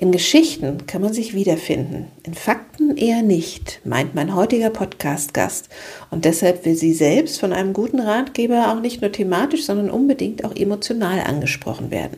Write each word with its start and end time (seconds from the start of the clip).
In 0.00 0.12
Geschichten 0.12 0.86
kann 0.86 1.02
man 1.02 1.12
sich 1.12 1.34
wiederfinden, 1.34 2.06
in 2.22 2.32
Fakten 2.32 2.96
eher 2.96 3.20
nicht, 3.20 3.82
meint 3.84 4.14
mein 4.14 4.34
heutiger 4.34 4.70
Podcast-Gast. 4.70 5.68
Und 6.10 6.24
deshalb 6.24 6.64
will 6.64 6.74
sie 6.74 6.94
selbst 6.94 7.38
von 7.38 7.52
einem 7.52 7.74
guten 7.74 8.00
Ratgeber 8.00 8.72
auch 8.72 8.80
nicht 8.80 9.02
nur 9.02 9.12
thematisch, 9.12 9.66
sondern 9.66 9.90
unbedingt 9.90 10.42
auch 10.42 10.56
emotional 10.56 11.20
angesprochen 11.20 11.90
werden. 11.90 12.16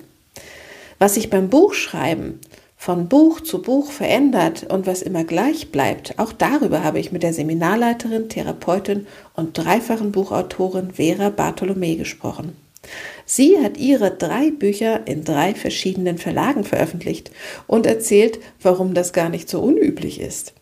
Was 1.01 1.15
sich 1.15 1.29
beim 1.29 1.51
Buchschreiben 1.51 2.39
von 2.77 3.09
Buch 3.09 3.41
zu 3.41 3.63
Buch 3.63 3.91
verändert 3.91 4.65
und 4.71 4.87
was 4.87 5.03
immer 5.03 5.25
gleich 5.25 5.73
bleibt, 5.73 6.21
auch 6.21 6.33
darüber 6.33 6.85
habe 6.85 7.01
ich 7.01 7.11
mit 7.11 7.25
der 7.25 7.33
Seminarleiterin, 7.35 8.29
Therapeutin 8.29 9.09
und 9.35 9.59
dreifachen 9.59 10.13
Buchautorin 10.13 10.93
Vera 10.93 11.31
Bartholomä 11.31 11.97
gesprochen. 11.97 12.62
Sie 13.25 13.59
hat 13.59 13.77
ihre 13.77 14.11
drei 14.11 14.51
Bücher 14.51 15.07
in 15.07 15.25
drei 15.25 15.55
verschiedenen 15.55 16.19
Verlagen 16.19 16.65
veröffentlicht 16.65 17.31
und 17.67 17.87
erzählt, 17.87 18.39
warum 18.61 18.95
das 18.95 19.13
gar 19.13 19.29
nicht 19.29 19.49
so 19.49 19.61
unüblich 19.61 20.21
ist. 20.21 20.55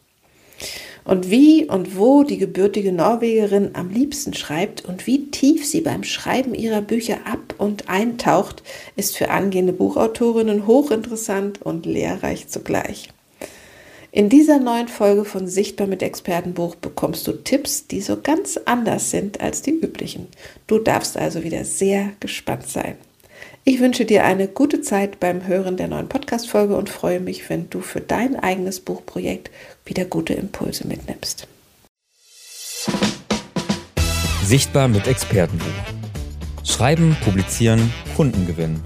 Und 1.04 1.30
wie 1.30 1.64
und 1.64 1.96
wo 1.96 2.22
die 2.22 2.36
gebürtige 2.36 2.92
Norwegerin 2.92 3.70
am 3.72 3.88
liebsten 3.88 4.34
schreibt 4.34 4.84
und 4.84 5.06
wie 5.06 5.30
tief 5.30 5.66
sie 5.66 5.80
beim 5.80 6.04
Schreiben 6.04 6.54
ihrer 6.54 6.82
Bücher 6.82 7.18
ab 7.24 7.54
und 7.56 7.88
eintaucht, 7.88 8.62
ist 8.96 9.16
für 9.16 9.30
angehende 9.30 9.72
Buchautorinnen 9.72 10.66
hochinteressant 10.66 11.62
und 11.62 11.86
lehrreich 11.86 12.48
zugleich. 12.48 13.08
In 14.12 14.28
dieser 14.28 14.58
neuen 14.58 14.88
Folge 14.88 15.24
von 15.24 15.46
Sichtbar 15.46 15.86
mit 15.86 16.02
Expertenbuch 16.02 16.74
bekommst 16.74 17.28
du 17.28 17.32
Tipps, 17.32 17.86
die 17.86 18.00
so 18.00 18.20
ganz 18.20 18.58
anders 18.64 19.12
sind 19.12 19.40
als 19.40 19.62
die 19.62 19.70
üblichen. 19.70 20.26
Du 20.66 20.78
darfst 20.78 21.16
also 21.16 21.44
wieder 21.44 21.64
sehr 21.64 22.10
gespannt 22.18 22.66
sein. 22.68 22.96
Ich 23.62 23.78
wünsche 23.78 24.04
dir 24.04 24.24
eine 24.24 24.48
gute 24.48 24.80
Zeit 24.80 25.20
beim 25.20 25.46
Hören 25.46 25.76
der 25.76 25.86
neuen 25.86 26.08
Podcast-Folge 26.08 26.76
und 26.76 26.88
freue 26.88 27.20
mich, 27.20 27.48
wenn 27.50 27.70
du 27.70 27.82
für 27.82 28.00
dein 28.00 28.34
eigenes 28.34 28.80
Buchprojekt 28.80 29.50
wieder 29.84 30.04
gute 30.04 30.34
Impulse 30.34 30.88
mitnimmst. 30.88 31.46
Sichtbar 34.44 34.88
mit 34.88 35.06
Expertenbuch. 35.06 35.66
Schreiben, 36.64 37.16
publizieren, 37.22 37.92
Kunden 38.16 38.44
gewinnen. 38.48 38.82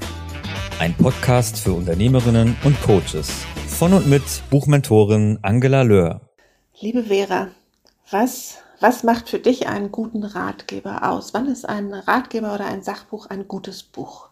Ein 0.78 0.92
Podcast 0.94 1.58
für 1.58 1.72
Unternehmerinnen 1.72 2.56
und 2.64 2.78
Coaches 2.82 3.46
von 3.74 3.92
und 3.92 4.06
mit 4.06 4.22
Buchmentorin 4.50 5.40
Angela 5.42 5.82
Löhr. 5.82 6.20
Liebe 6.80 7.02
Vera, 7.02 7.48
was, 8.08 8.58
was 8.78 9.02
macht 9.02 9.28
für 9.28 9.40
dich 9.40 9.66
einen 9.66 9.90
guten 9.90 10.22
Ratgeber 10.22 11.10
aus? 11.10 11.34
Wann 11.34 11.48
ist 11.48 11.68
ein 11.68 11.92
Ratgeber 11.92 12.54
oder 12.54 12.66
ein 12.66 12.84
Sachbuch 12.84 13.26
ein 13.26 13.48
gutes 13.48 13.82
Buch? 13.82 14.28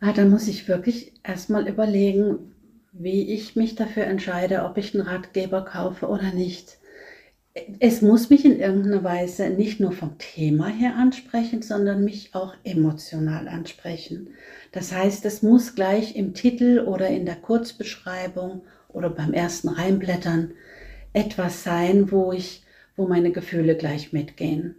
Ah, 0.00 0.12
da 0.12 0.26
muss 0.26 0.48
ich 0.48 0.68
wirklich 0.68 1.14
erstmal 1.24 1.66
überlegen, 1.66 2.52
wie 2.92 3.32
ich 3.32 3.56
mich 3.56 3.74
dafür 3.74 4.04
entscheide, 4.04 4.64
ob 4.64 4.76
ich 4.76 4.94
einen 4.94 5.06
Ratgeber 5.06 5.64
kaufe 5.64 6.08
oder 6.08 6.30
nicht. 6.30 6.76
Es 7.80 8.02
muss 8.02 8.28
mich 8.28 8.44
in 8.44 8.58
irgendeiner 8.58 9.02
Weise 9.02 9.48
nicht 9.48 9.80
nur 9.80 9.92
vom 9.92 10.18
Thema 10.18 10.68
her 10.68 10.96
ansprechen, 10.96 11.62
sondern 11.62 12.04
mich 12.04 12.34
auch 12.34 12.54
emotional 12.64 13.48
ansprechen. 13.48 14.28
Das 14.72 14.92
heißt, 14.92 15.24
es 15.24 15.42
muss 15.42 15.74
gleich 15.74 16.16
im 16.16 16.34
Titel 16.34 16.84
oder 16.86 17.08
in 17.08 17.24
der 17.24 17.36
Kurzbeschreibung 17.36 18.62
oder 18.88 19.08
beim 19.08 19.32
ersten 19.32 19.68
Reinblättern 19.68 20.52
etwas 21.14 21.62
sein, 21.62 22.12
wo 22.12 22.32
ich, 22.32 22.62
wo 22.94 23.06
meine 23.08 23.32
Gefühle 23.32 23.76
gleich 23.76 24.12
mitgehen. 24.12 24.76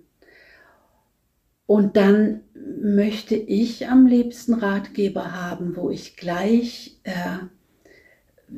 Und 1.66 1.98
dann 1.98 2.42
möchte 2.54 3.36
ich 3.36 3.88
am 3.88 4.06
liebsten 4.06 4.54
Ratgeber 4.54 5.34
haben, 5.34 5.76
wo 5.76 5.90
ich 5.90 6.16
gleich 6.16 7.00
äh, 7.04 7.40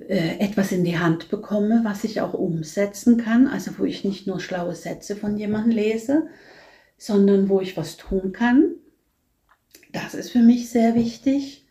etwas 0.08 0.72
in 0.72 0.84
die 0.84 1.00
Hand 1.00 1.30
bekomme, 1.30 1.82
was 1.84 2.04
ich 2.04 2.22
auch 2.22 2.34
umsetzen 2.34 3.18
kann, 3.18 3.48
also 3.48 3.72
wo 3.78 3.86
ich 3.86 4.04
nicht 4.04 4.28
nur 4.28 4.40
schlaue 4.40 4.76
Sätze 4.76 5.16
von 5.16 5.38
jemandem 5.38 5.72
lese, 5.72 6.28
sondern 6.98 7.50
wo 7.50 7.60
ich 7.60 7.76
was 7.76 7.98
tun 7.98 8.32
kann. 8.32 8.76
Das 9.92 10.14
ist 10.14 10.32
für 10.32 10.44
mich 10.44 10.70
sehr 10.70 10.94
wichtig. 10.94 11.66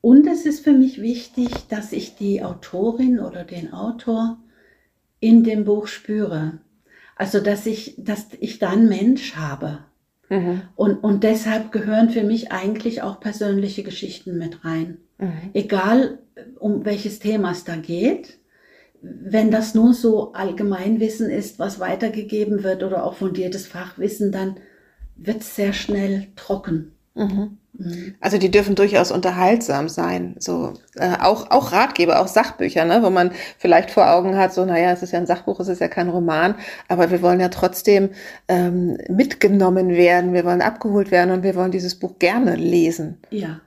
Und 0.00 0.26
es 0.26 0.44
ist 0.44 0.64
für 0.64 0.72
mich 0.72 1.00
wichtig, 1.00 1.50
dass 1.68 1.92
ich 1.92 2.16
die 2.16 2.42
Autorin 2.42 3.20
oder 3.20 3.44
den 3.44 3.72
Autor 3.72 4.38
in 5.20 5.44
dem 5.44 5.64
Buch 5.64 5.86
spüre. 5.86 6.58
Also, 7.16 7.40
dass 7.40 7.64
ich, 7.64 7.94
dass 7.96 8.26
ich 8.40 8.58
da 8.58 8.70
einen 8.70 8.88
Mensch 8.88 9.36
habe. 9.36 9.84
Mhm. 10.34 10.62
Und, 10.74 10.96
und 11.04 11.22
deshalb 11.22 11.70
gehören 11.70 12.10
für 12.10 12.24
mich 12.24 12.50
eigentlich 12.50 13.02
auch 13.02 13.20
persönliche 13.20 13.82
Geschichten 13.82 14.36
mit 14.36 14.64
rein. 14.64 14.98
Mhm. 15.18 15.50
Egal, 15.52 16.18
um 16.58 16.84
welches 16.84 17.20
Thema 17.20 17.52
es 17.52 17.64
da 17.64 17.76
geht. 17.76 18.38
Wenn 19.00 19.50
das 19.50 19.74
nur 19.74 19.92
so 19.92 20.32
Allgemeinwissen 20.32 21.30
ist, 21.30 21.58
was 21.58 21.78
weitergegeben 21.78 22.64
wird 22.64 22.82
oder 22.82 23.04
auch 23.04 23.14
fundiertes 23.14 23.66
Fachwissen, 23.66 24.32
dann 24.32 24.56
wird 25.14 25.42
es 25.42 25.54
sehr 25.54 25.72
schnell 25.72 26.28
trocken. 26.36 26.92
Mhm. 27.14 27.58
Mhm. 27.74 28.14
Also 28.20 28.38
die 28.38 28.50
dürfen 28.50 28.74
durchaus 28.74 29.12
unterhaltsam 29.12 29.88
sein, 29.88 30.36
so 30.38 30.74
äh, 30.96 31.16
auch 31.20 31.50
auch 31.50 31.72
Ratgeber, 31.72 32.20
auch 32.20 32.28
Sachbücher, 32.28 32.84
ne, 32.84 33.02
wo 33.02 33.10
man 33.10 33.30
vielleicht 33.58 33.90
vor 33.90 34.10
Augen 34.10 34.36
hat, 34.36 34.52
so 34.54 34.64
naja, 34.64 34.92
es 34.92 35.02
ist 35.02 35.12
ja 35.12 35.18
ein 35.18 35.26
Sachbuch, 35.26 35.60
es 35.60 35.68
ist 35.68 35.80
ja 35.80 35.88
kein 35.88 36.08
Roman, 36.08 36.54
aber 36.88 37.10
wir 37.10 37.22
wollen 37.22 37.40
ja 37.40 37.48
trotzdem 37.48 38.10
ähm, 38.48 38.96
mitgenommen 39.08 39.90
werden, 39.90 40.32
wir 40.32 40.44
wollen 40.44 40.62
abgeholt 40.62 41.10
werden 41.10 41.30
und 41.30 41.42
wir 41.42 41.54
wollen 41.54 41.70
dieses 41.70 41.94
Buch 41.94 42.18
gerne 42.18 42.56
lesen. 42.56 43.18
Ja, 43.30 43.60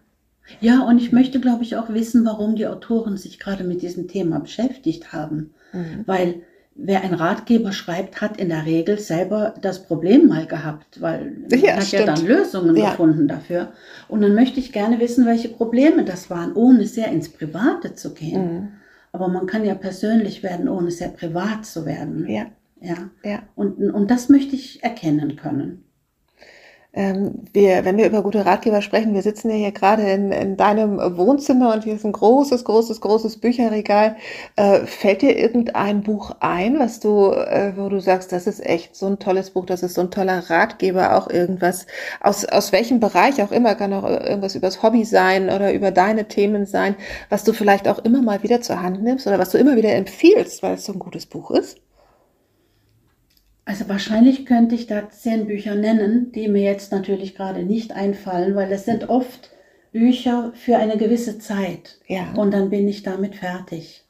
ja, 0.61 0.81
und 0.81 0.99
ich 0.99 1.11
möchte, 1.11 1.39
glaube 1.39 1.63
ich, 1.63 1.75
auch 1.75 1.89
wissen, 1.89 2.25
warum 2.25 2.55
die 2.55 2.67
Autoren 2.67 3.17
sich 3.17 3.39
gerade 3.39 3.63
mit 3.63 3.81
diesem 3.81 4.07
Thema 4.07 4.39
beschäftigt 4.39 5.11
haben. 5.13 5.53
Mhm. 5.73 6.03
Weil 6.05 6.41
wer 6.77 7.01
ein 7.01 7.13
Ratgeber 7.13 7.71
schreibt, 7.71 8.21
hat 8.21 8.37
in 8.37 8.49
der 8.49 8.65
Regel 8.65 8.99
selber 8.99 9.55
das 9.61 9.83
Problem 9.83 10.27
mal 10.27 10.45
gehabt, 10.45 11.01
weil 11.01 11.35
ja, 11.51 11.57
man 11.57 11.75
hat 11.77 11.83
stimmt. 11.83 12.07
ja 12.07 12.13
dann 12.13 12.25
Lösungen 12.25 12.75
ja. 12.75 12.91
gefunden 12.91 13.27
dafür. 13.27 13.73
Und 14.07 14.21
dann 14.21 14.35
möchte 14.35 14.59
ich 14.59 14.71
gerne 14.71 14.99
wissen, 14.99 15.25
welche 15.25 15.49
Probleme 15.49 16.05
das 16.05 16.29
waren, 16.29 16.53
ohne 16.53 16.85
sehr 16.85 17.09
ins 17.11 17.29
Private 17.29 17.95
zu 17.95 18.13
gehen. 18.13 18.53
Mhm. 18.53 18.67
Aber 19.11 19.27
man 19.27 19.47
kann 19.47 19.65
ja 19.65 19.73
persönlich 19.73 20.43
werden, 20.43 20.69
ohne 20.69 20.91
sehr 20.91 21.09
privat 21.09 21.65
zu 21.65 21.85
werden. 21.85 22.27
Ja. 22.29 22.45
Ja. 22.79 23.09
ja. 23.23 23.39
Und, 23.55 23.79
und 23.91 24.11
das 24.11 24.29
möchte 24.29 24.55
ich 24.55 24.83
erkennen 24.83 25.35
können. 25.35 25.83
Ähm, 26.93 27.45
wir, 27.53 27.85
wenn 27.85 27.97
wir 27.97 28.07
über 28.07 28.23
gute 28.23 28.45
Ratgeber 28.45 28.81
sprechen, 28.81 29.13
wir 29.13 29.21
sitzen 29.21 29.49
ja 29.49 29.55
hier 29.55 29.71
gerade 29.71 30.03
in, 30.03 30.31
in 30.31 30.57
deinem 30.57 30.97
Wohnzimmer 31.17 31.73
und 31.73 31.83
hier 31.83 31.93
ist 31.93 32.05
ein 32.05 32.11
großes, 32.11 32.63
großes, 32.63 33.01
großes 33.01 33.37
Bücherregal. 33.37 34.15
Äh, 34.55 34.85
fällt 34.85 35.21
dir 35.21 35.37
irgendein 35.37 36.01
Buch 36.01 36.31
ein, 36.39 36.79
was 36.79 36.99
du, 36.99 37.31
äh, 37.31 37.73
wo 37.75 37.89
du 37.89 37.99
sagst, 37.99 38.31
das 38.31 38.47
ist 38.47 38.65
echt 38.65 38.95
so 38.95 39.05
ein 39.05 39.19
tolles 39.19 39.51
Buch, 39.51 39.65
das 39.65 39.83
ist 39.83 39.93
so 39.95 40.01
ein 40.01 40.11
toller 40.11 40.49
Ratgeber, 40.49 41.15
auch 41.17 41.29
irgendwas, 41.29 41.85
aus, 42.21 42.45
aus 42.45 42.71
welchem 42.71 42.99
Bereich 42.99 43.43
auch 43.43 43.51
immer, 43.51 43.75
kann 43.75 43.93
auch 43.93 44.03
irgendwas 44.03 44.55
übers 44.55 44.81
Hobby 44.81 45.05
sein 45.05 45.49
oder 45.49 45.73
über 45.73 45.91
deine 45.91 46.27
Themen 46.27 46.65
sein, 46.65 46.95
was 47.29 47.43
du 47.43 47.53
vielleicht 47.53 47.87
auch 47.87 47.99
immer 47.99 48.21
mal 48.21 48.41
wieder 48.43 48.61
zur 48.61 48.81
Hand 48.81 49.03
nimmst 49.03 49.27
oder 49.27 49.39
was 49.39 49.51
du 49.51 49.57
immer 49.57 49.75
wieder 49.75 49.93
empfiehlst, 49.93 50.63
weil 50.63 50.75
es 50.75 50.85
so 50.85 50.93
ein 50.93 50.99
gutes 50.99 51.25
Buch 51.25 51.51
ist? 51.51 51.77
Also 53.67 53.89
wahrscheinlich 53.89 54.45
könnte 54.45 54.75
ich 54.75 54.87
da 54.87 55.09
zehn 55.09 55.45
Bücher 55.45 55.75
nennen, 55.75 56.31
die 56.31 56.47
mir 56.47 56.63
jetzt 56.63 56.93
natürlich 56.93 57.35
gerade 57.35 57.63
nicht 57.63 57.91
einfallen, 57.91 58.55
weil 58.55 58.71
es 58.71 58.85
sind 58.85 59.09
oft 59.09 59.51
Bücher 59.91 60.53
für 60.55 60.77
eine 60.77 60.95
gewisse 60.95 61.37
Zeit. 61.37 61.99
Ja. 62.07 62.31
Und 62.37 62.53
dann 62.53 62.69
bin 62.69 62.87
ich 62.87 63.03
damit 63.03 63.35
fertig. 63.35 64.05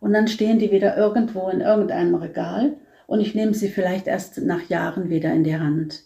Und 0.00 0.14
dann 0.14 0.26
stehen 0.26 0.58
die 0.58 0.72
wieder 0.72 0.96
irgendwo 0.96 1.50
in 1.50 1.60
irgendeinem 1.60 2.14
Regal 2.14 2.78
und 3.06 3.20
ich 3.20 3.34
nehme 3.34 3.52
sie 3.52 3.68
vielleicht 3.68 4.06
erst 4.06 4.38
nach 4.38 4.70
Jahren 4.70 5.10
wieder 5.10 5.34
in 5.34 5.44
die 5.44 5.58
Hand. 5.58 6.04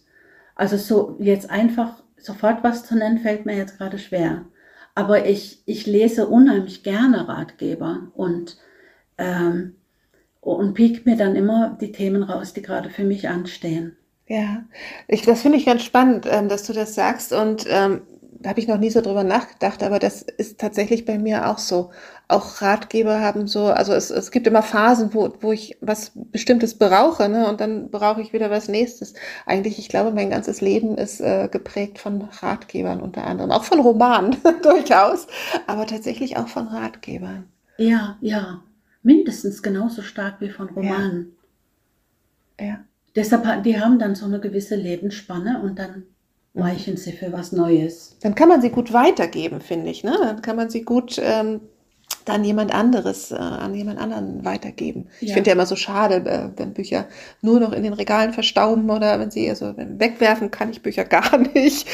Also 0.55 0.75
so 0.75 1.15
jetzt 1.19 1.49
einfach 1.49 2.03
sofort 2.17 2.65
was 2.65 2.85
zu 2.85 2.97
nennen, 2.97 3.19
fällt 3.19 3.45
mir 3.45 3.55
jetzt 3.55 3.77
gerade 3.77 3.97
schwer. 3.97 4.43
Aber 4.93 5.25
ich, 5.25 5.63
ich 5.65 5.87
lese 5.87 6.27
unheimlich 6.27 6.83
gerne 6.83 7.29
Ratgeber 7.29 8.11
und 8.13 8.57
ähm, 9.17 9.75
und 10.53 10.73
piekt 10.73 11.05
mir 11.05 11.15
dann 11.15 11.35
immer 11.35 11.77
die 11.79 11.91
Themen 11.91 12.23
raus, 12.23 12.53
die 12.53 12.61
gerade 12.61 12.89
für 12.89 13.03
mich 13.03 13.27
anstehen. 13.27 13.95
Ja, 14.27 14.63
ich, 15.07 15.23
das 15.23 15.41
finde 15.41 15.57
ich 15.57 15.65
ganz 15.65 15.83
spannend, 15.83 16.27
ähm, 16.29 16.49
dass 16.49 16.63
du 16.63 16.73
das 16.73 16.93
sagst 16.93 17.33
und 17.33 17.65
ähm, 17.67 18.01
da 18.41 18.51
habe 18.51 18.59
ich 18.61 18.67
noch 18.67 18.77
nie 18.77 18.89
so 18.89 19.01
drüber 19.01 19.23
nachgedacht, 19.23 19.83
aber 19.83 19.99
das 19.99 20.21
ist 20.21 20.59
tatsächlich 20.59 21.03
bei 21.03 21.17
mir 21.17 21.49
auch 21.49 21.57
so. 21.57 21.91
Auch 22.29 22.61
Ratgeber 22.61 23.19
haben 23.19 23.47
so, 23.47 23.65
also 23.65 23.91
es, 23.93 24.11
es 24.11 24.31
gibt 24.31 24.47
immer 24.47 24.61
Phasen, 24.61 25.13
wo, 25.13 25.33
wo 25.41 25.51
ich 25.51 25.77
was 25.81 26.11
Bestimmtes 26.15 26.77
brauche, 26.77 27.27
ne? 27.27 27.49
Und 27.49 27.59
dann 27.59 27.89
brauche 27.89 28.21
ich 28.21 28.31
wieder 28.31 28.49
was 28.49 28.69
Nächstes. 28.69 29.13
Eigentlich, 29.45 29.77
ich 29.77 29.89
glaube, 29.89 30.11
mein 30.11 30.29
ganzes 30.29 30.61
Leben 30.61 30.97
ist 30.97 31.19
äh, 31.19 31.49
geprägt 31.51 31.99
von 31.99 32.21
Ratgebern 32.21 33.01
unter 33.01 33.25
anderem, 33.25 33.51
auch 33.51 33.63
von 33.65 33.79
Romanen 33.81 34.37
durchaus, 34.61 35.27
aber 35.67 35.85
tatsächlich 35.85 36.37
auch 36.37 36.47
von 36.47 36.67
Ratgebern. 36.67 37.45
Ja, 37.77 38.17
ja 38.21 38.61
mindestens 39.03 39.63
genauso 39.63 40.01
stark 40.01 40.41
wie 40.41 40.49
von 40.49 40.69
Romanen. 40.69 41.35
Ja. 42.59 42.65
ja. 42.65 42.79
Deshalb, 43.15 43.63
die 43.63 43.79
haben 43.79 43.99
dann 43.99 44.15
so 44.15 44.25
eine 44.25 44.39
gewisse 44.39 44.75
Lebensspanne 44.75 45.61
und 45.61 45.79
dann 45.79 46.03
weichen 46.53 46.97
sie 46.97 47.11
für 47.11 47.31
was 47.31 47.51
Neues. 47.51 48.17
Dann 48.21 48.35
kann 48.35 48.49
man 48.49 48.61
sie 48.61 48.69
gut 48.69 48.93
weitergeben, 48.93 49.61
finde 49.61 49.89
ich. 49.89 50.03
Ne? 50.03 50.15
Dann 50.19 50.41
kann 50.41 50.55
man 50.55 50.69
sie 50.69 50.83
gut 50.83 51.19
ähm, 51.21 51.61
dann 52.25 52.43
jemand 52.43 52.73
anderes, 52.73 53.31
äh, 53.31 53.35
an 53.35 53.73
jemand 53.75 53.99
anderen 53.99 54.45
weitergeben. 54.45 55.07
Ich 55.19 55.29
Ja. 55.29 55.33
finde 55.33 55.49
ja 55.49 55.53
immer 55.55 55.65
so 55.65 55.75
schade, 55.75 56.15
äh, 56.29 56.49
wenn 56.57 56.73
Bücher 56.73 57.07
nur 57.41 57.59
noch 57.59 57.71
in 57.73 57.83
den 57.83 57.93
Regalen 57.93 58.33
verstauben 58.33 58.89
oder 58.89 59.19
wenn 59.19 59.31
sie 59.31 59.49
also 59.49 59.73
wegwerfen, 59.77 60.51
kann 60.51 60.69
ich 60.69 60.81
Bücher 60.81 61.05
gar 61.05 61.37
nicht. 61.53 61.87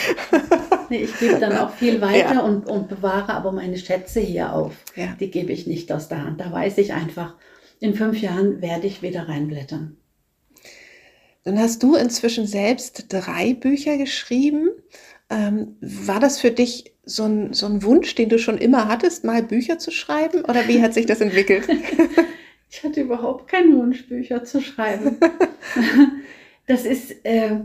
Nee, 0.90 1.04
ich 1.04 1.18
gebe 1.20 1.40
dann 1.40 1.58
auch 1.58 1.72
viel 1.72 2.02
weiter 2.02 2.36
Ja. 2.36 2.42
und, 2.42 2.68
und 2.68 2.88
bewahre 2.90 3.34
aber 3.34 3.52
meine 3.52 3.78
Schätze 3.78 4.20
hier 4.20 4.54
auf. 4.54 4.74
Ja. 4.96 5.16
Die 5.20 5.32
gebe 5.32 5.52
ich 5.52 5.68
nicht 5.68 5.92
aus 5.92 6.08
der 6.10 6.24
Hand. 6.24 6.40
Da 6.42 6.52
weiß 6.52 6.78
ich 6.80 6.94
einfach, 6.94 7.36
in 7.80 7.96
fünf 7.96 8.22
Jahren 8.22 8.62
werde 8.62 8.88
ich 8.88 9.02
wieder 9.02 9.28
reinblättern. 9.28 9.98
Dann 11.44 11.60
hast 11.60 11.84
du 11.84 11.96
inzwischen 11.96 12.48
selbst 12.48 13.06
drei 13.10 13.54
Bücher 13.54 13.98
geschrieben. 13.98 14.70
Ähm, 15.30 15.76
war 15.82 16.20
das 16.20 16.40
für 16.40 16.52
dich 16.52 16.95
so 17.06 17.24
ein, 17.24 17.54
so 17.54 17.66
ein 17.68 17.84
Wunsch, 17.84 18.16
den 18.16 18.30
du 18.30 18.38
schon 18.40 18.58
immer 18.58 18.88
hattest, 18.88 19.24
mal 19.24 19.44
Bücher 19.44 19.78
zu 19.80 19.92
schreiben? 19.92 20.44
Oder 20.46 20.68
wie 20.68 20.82
hat 20.82 20.94
sich 20.94 21.06
das 21.06 21.22
entwickelt? 21.22 21.68
Ich 22.72 22.84
hatte 22.84 23.00
überhaupt 23.02 23.48
keinen 23.50 23.78
Wunsch, 23.78 24.06
Bücher 24.10 24.44
zu 24.44 24.60
schreiben. 24.60 25.16
das 26.68 26.86
ist, 26.86 27.24
äh, 27.24 27.60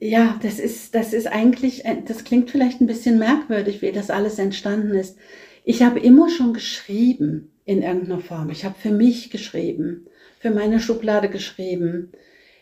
ja, 0.00 0.38
das 0.42 0.60
ist, 0.60 0.94
das 0.94 1.12
ist 1.12 1.26
eigentlich, 1.26 1.86
ein- 1.86 2.04
das 2.04 2.22
klingt 2.22 2.48
vielleicht 2.50 2.80
ein 2.80 2.86
bisschen 2.86 3.18
merkwürdig, 3.18 3.82
wie 3.82 3.90
das 3.90 4.10
alles 4.10 4.38
entstanden 4.38 4.94
ist. 4.94 5.16
Ich 5.64 5.82
habe 5.82 5.98
immer 5.98 6.28
schon 6.28 6.54
geschrieben 6.54 7.50
in 7.64 7.82
irgendeiner 7.82 8.20
Form. 8.20 8.50
Ich 8.50 8.64
habe 8.64 8.76
für 8.78 8.92
mich 8.92 9.30
geschrieben, 9.30 10.06
für 10.38 10.50
meine 10.50 10.78
Schublade 10.78 11.28
geschrieben. 11.28 12.12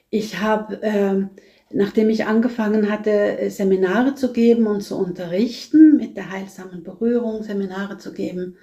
Ich 0.08 0.38
habe, 0.40 0.81
ähm, 0.82 1.31
nachdem 1.72 2.11
ich 2.11 2.26
angefangen 2.26 2.90
hatte, 2.90 3.11
äh, 3.11 3.50
Seminare 3.50 4.14
zu 4.14 4.32
geben 4.32 4.67
und 4.67 4.82
zu 4.82 4.96
unterrichten, 4.99 5.96
mit 5.96 6.17
der 6.17 6.31
heilsamen 6.31 6.82
Berührung 6.82 7.43
Seminare 7.43 7.99
zu 7.99 8.12
geben, 8.12 8.56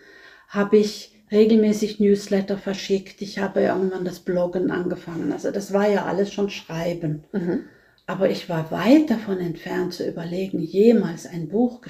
habe 0.50 0.77
ich 0.77 1.13
regelmäßig 1.31 2.00
Newsletter 2.00 2.57
verschickt. 2.57 3.21
Ich 3.21 3.39
habe 3.39 3.62
irgendwann 3.62 4.06
das 4.06 4.19
Bloggen 4.19 4.71
angefangen. 4.71 5.31
Also 5.31 5.51
das 5.51 5.74
war 5.74 5.89
ja 5.89 6.06
alles 6.06 6.33
schon 6.33 6.50
Schreiben. 6.50 7.24
Mhm. 7.31 7.65
Aber 8.06 8.30
ich 8.30 8.48
war 8.48 8.71
weit 8.71 9.10
davon 9.10 9.39
entfernt 9.39 9.94
zu 9.94 10.07
überlegen, 10.07 10.60
jemals 10.60 11.25
ein 11.25 11.50
Buch 11.50 11.81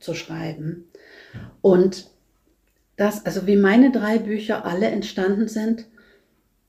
zu 0.00 0.14
schreiben. 0.14 0.86
Und 1.60 2.10
das, 2.96 3.26
also 3.26 3.46
wie 3.46 3.56
meine 3.56 3.92
drei 3.92 4.18
Bücher 4.18 4.64
alle 4.64 4.86
entstanden 4.86 5.48
sind, 5.48 5.86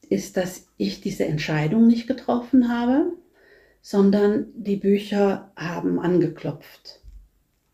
ist, 0.10 0.36
dass 0.36 0.68
ich 0.75 1.00
diese 1.00 1.25
Entscheidung 1.25 1.88
nicht 1.88 2.07
getroffen 2.07 2.69
habe, 2.69 3.13
sondern 3.81 4.47
die 4.56 4.75
Bücher 4.75 5.51
haben 5.56 6.00
angeklopft. 6.00 7.01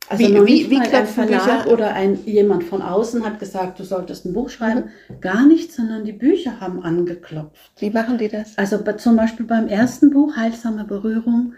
Also 0.10 0.26
Wie- 0.28 0.32
noch 0.34 0.46
wie- 0.46 0.54
nicht 0.54 0.70
wie 0.70 0.78
mal 0.78 0.94
ein 0.94 1.08
Verlag 1.08 1.64
Bücher? 1.64 1.74
oder 1.74 1.94
ein, 1.94 2.20
jemand 2.26 2.66
von 2.66 2.82
außen 2.82 3.26
hat 3.26 3.40
gesagt, 3.40 3.80
du 3.80 3.84
solltest 3.84 4.26
ein 4.26 4.34
Buch 4.34 4.50
schreiben. 4.50 4.90
Gar 5.22 5.48
nicht, 5.48 5.72
sondern 5.72 6.04
die 6.04 6.12
Bücher 6.12 6.60
haben 6.60 6.84
angeklopft. 6.84 7.72
Wie 7.80 7.90
machen 7.90 8.18
die 8.18 8.28
das? 8.28 8.58
Also 8.58 8.78
zum 8.98 9.16
Beispiel 9.16 9.46
beim 9.46 9.68
ersten 9.68 10.10
Buch, 10.12 10.36
Heilsame 10.36 10.84
Berührung, 10.84 11.54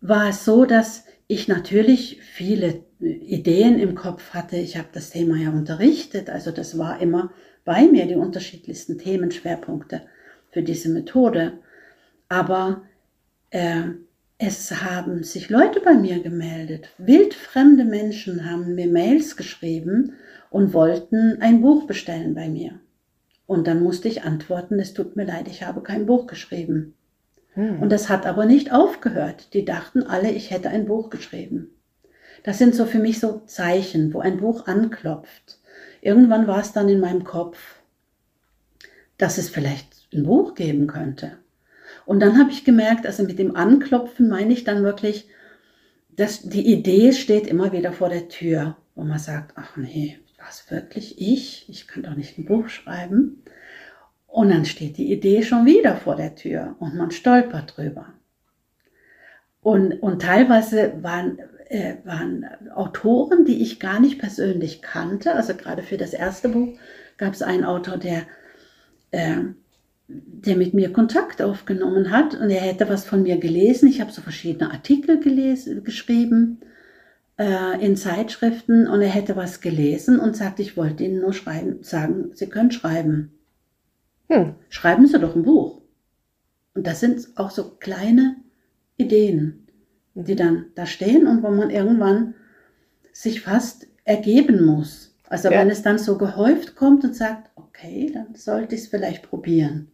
war 0.00 0.28
es 0.28 0.44
so, 0.44 0.64
dass 0.66 1.04
ich 1.28 1.48
natürlich 1.48 2.20
viele 2.22 2.84
Ideen 3.00 3.78
im 3.78 3.94
Kopf 3.94 4.34
hatte. 4.34 4.56
Ich 4.56 4.76
habe 4.76 4.88
das 4.92 5.10
Thema 5.10 5.36
ja 5.36 5.50
unterrichtet, 5.50 6.30
also 6.30 6.50
das 6.50 6.78
war 6.78 7.00
immer 7.00 7.30
bei 7.64 7.88
mir, 7.88 8.06
die 8.06 8.14
unterschiedlichsten 8.14 8.98
Themenschwerpunkte 8.98 10.02
für 10.52 10.62
diese 10.62 10.90
Methode. 10.90 11.54
Aber 12.28 12.82
äh, 13.50 13.82
es 14.38 14.82
haben 14.82 15.22
sich 15.22 15.48
Leute 15.48 15.80
bei 15.80 15.94
mir 15.94 16.22
gemeldet. 16.22 16.90
Wildfremde 16.98 17.84
Menschen 17.84 18.50
haben 18.50 18.74
mir 18.74 18.86
Mails 18.86 19.36
geschrieben 19.36 20.12
und 20.50 20.74
wollten 20.74 21.40
ein 21.40 21.62
Buch 21.62 21.86
bestellen 21.86 22.34
bei 22.34 22.48
mir. 22.48 22.78
Und 23.46 23.66
dann 23.66 23.82
musste 23.82 24.08
ich 24.08 24.24
antworten, 24.24 24.78
es 24.78 24.92
tut 24.92 25.16
mir 25.16 25.24
leid, 25.24 25.48
ich 25.48 25.62
habe 25.62 25.82
kein 25.82 26.04
Buch 26.04 26.26
geschrieben. 26.26 26.94
Hm. 27.54 27.80
Und 27.80 27.90
das 27.90 28.08
hat 28.08 28.26
aber 28.26 28.44
nicht 28.44 28.72
aufgehört. 28.72 29.54
Die 29.54 29.64
dachten 29.64 30.02
alle, 30.02 30.30
ich 30.30 30.50
hätte 30.50 30.68
ein 30.68 30.84
Buch 30.84 31.10
geschrieben. 31.10 31.70
Das 32.42 32.58
sind 32.58 32.74
so 32.74 32.84
für 32.84 32.98
mich 32.98 33.18
so 33.18 33.42
Zeichen, 33.46 34.12
wo 34.12 34.20
ein 34.20 34.38
Buch 34.38 34.66
anklopft. 34.66 35.58
Irgendwann 36.02 36.46
war 36.46 36.60
es 36.60 36.72
dann 36.72 36.88
in 36.88 37.00
meinem 37.00 37.24
Kopf, 37.24 37.80
dass 39.16 39.38
es 39.38 39.48
vielleicht 39.48 40.08
ein 40.12 40.24
Buch 40.24 40.54
geben 40.54 40.86
könnte. 40.86 41.38
Und 42.06 42.20
dann 42.20 42.38
habe 42.38 42.50
ich 42.50 42.64
gemerkt, 42.64 43.06
also 43.06 43.24
mit 43.24 43.38
dem 43.38 43.56
Anklopfen 43.56 44.28
meine 44.28 44.52
ich 44.52 44.64
dann 44.64 44.84
wirklich, 44.84 45.28
dass 46.10 46.42
die 46.42 46.72
Idee 46.72 47.12
steht 47.12 47.46
immer 47.46 47.72
wieder 47.72 47.92
vor 47.92 48.08
der 48.08 48.28
Tür, 48.28 48.76
wo 48.94 49.04
man 49.04 49.18
sagt, 49.18 49.52
ach 49.56 49.76
nee, 49.76 50.18
was 50.38 50.70
wirklich 50.70 51.20
ich? 51.20 51.68
Ich 51.68 51.86
kann 51.88 52.04
doch 52.04 52.14
nicht 52.14 52.38
ein 52.38 52.46
Buch 52.46 52.68
schreiben. 52.68 53.42
Und 54.26 54.50
dann 54.50 54.64
steht 54.64 54.96
die 54.96 55.12
Idee 55.12 55.42
schon 55.42 55.66
wieder 55.66 55.96
vor 55.96 56.16
der 56.16 56.34
Tür 56.34 56.76
und 56.78 56.94
man 56.94 57.10
stolpert 57.10 57.76
drüber. 57.76 58.06
Und, 59.60 59.94
und 59.94 60.22
teilweise 60.22 61.02
waren, 61.02 61.38
äh, 61.68 61.96
waren 62.04 62.46
Autoren, 62.72 63.44
die 63.44 63.62
ich 63.62 63.80
gar 63.80 63.98
nicht 63.98 64.20
persönlich 64.20 64.80
kannte. 64.80 65.34
Also 65.34 65.54
gerade 65.54 65.82
für 65.82 65.96
das 65.96 66.12
erste 66.12 66.48
Buch 66.48 66.78
gab 67.16 67.34
es 67.34 67.42
einen 67.42 67.64
Autor, 67.64 67.96
der, 67.96 68.22
äh, 69.10 69.38
der 70.08 70.56
mit 70.56 70.72
mir 70.74 70.92
Kontakt 70.92 71.42
aufgenommen 71.42 72.10
hat 72.10 72.34
und 72.34 72.50
er 72.50 72.60
hätte 72.60 72.88
was 72.88 73.04
von 73.04 73.22
mir 73.22 73.38
gelesen. 73.38 73.88
Ich 73.88 74.00
habe 74.00 74.12
so 74.12 74.22
verschiedene 74.22 74.70
Artikel 74.70 75.18
gelesen, 75.18 75.82
geschrieben 75.82 76.60
äh, 77.38 77.84
in 77.84 77.96
Zeitschriften 77.96 78.86
und 78.86 79.02
er 79.02 79.08
hätte 79.08 79.34
was 79.36 79.60
gelesen 79.60 80.20
und 80.20 80.36
sagt, 80.36 80.60
ich 80.60 80.76
wollte 80.76 81.04
Ihnen 81.04 81.20
nur 81.20 81.32
schreiben, 81.32 81.82
sagen, 81.82 82.30
Sie 82.34 82.48
können 82.48 82.70
schreiben 82.70 83.32
Hm. 84.28 84.54
schreiben 84.68 85.06
Sie 85.06 85.18
doch 85.18 85.36
ein 85.36 85.44
Buch. 85.44 85.82
Und 86.74 86.86
das 86.86 87.00
sind 87.00 87.26
auch 87.36 87.50
so 87.50 87.70
kleine 87.78 88.36
Ideen, 88.96 89.66
die 90.14 90.36
dann 90.36 90.66
da 90.74 90.86
stehen 90.86 91.26
und 91.26 91.42
wo 91.42 91.50
man 91.50 91.70
irgendwann 91.70 92.34
sich 93.12 93.40
fast 93.40 93.86
ergeben 94.04 94.64
muss. 94.64 95.14
Also 95.28 95.48
Ja. 95.50 95.60
wenn 95.60 95.70
es 95.70 95.82
dann 95.82 95.98
so 95.98 96.18
gehäuft 96.18 96.76
kommt 96.76 97.04
und 97.04 97.14
sagt, 97.14 97.50
okay, 97.56 98.10
dann 98.12 98.34
sollte 98.34 98.74
ich 98.74 98.82
es 98.82 98.86
vielleicht 98.88 99.22
probieren. 99.22 99.88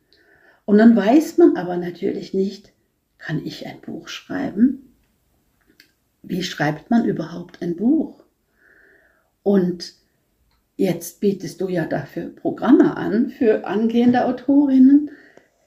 Und 0.64 0.78
dann 0.78 0.96
weiß 0.96 1.38
man 1.38 1.56
aber 1.56 1.76
natürlich 1.76 2.34
nicht, 2.34 2.72
kann 3.18 3.44
ich 3.44 3.66
ein 3.66 3.80
Buch 3.80 4.08
schreiben? 4.08 4.94
Wie 6.22 6.42
schreibt 6.42 6.90
man 6.90 7.04
überhaupt 7.04 7.62
ein 7.62 7.76
Buch? 7.76 8.22
Und 9.42 9.94
Jetzt 10.76 11.20
bietest 11.20 11.60
du 11.60 11.68
ja 11.68 11.84
dafür 11.84 12.34
Programme 12.34 12.96
an 12.96 13.28
für 13.28 13.66
angehende 13.66 14.24
Autorinnen. 14.24 15.10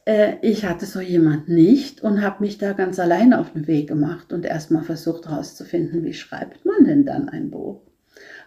Äh, 0.05 0.33
ich 0.41 0.65
hatte 0.65 0.85
so 0.85 0.99
jemand 0.99 1.47
nicht 1.47 2.01
und 2.01 2.21
habe 2.21 2.43
mich 2.43 2.57
da 2.57 2.73
ganz 2.73 2.99
alleine 2.99 3.39
auf 3.39 3.53
den 3.53 3.65
Weg 3.65 3.87
gemacht 3.87 4.33
und 4.33 4.43
erstmal 4.45 4.83
versucht 4.83 5.29
herauszufinden, 5.29 6.03
wie 6.03 6.13
schreibt 6.13 6.65
man 6.65 6.85
denn 6.85 7.05
dann 7.05 7.29
ein 7.29 7.51
Buch. 7.51 7.81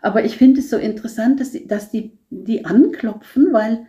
Aber 0.02 0.24
ich 0.24 0.36
finde 0.36 0.60
es 0.60 0.68
so 0.68 0.76
interessant, 0.76 1.40
dass, 1.40 1.56
dass 1.66 1.90
die, 1.90 2.18
die 2.28 2.64
anklopfen, 2.64 3.52
weil 3.52 3.86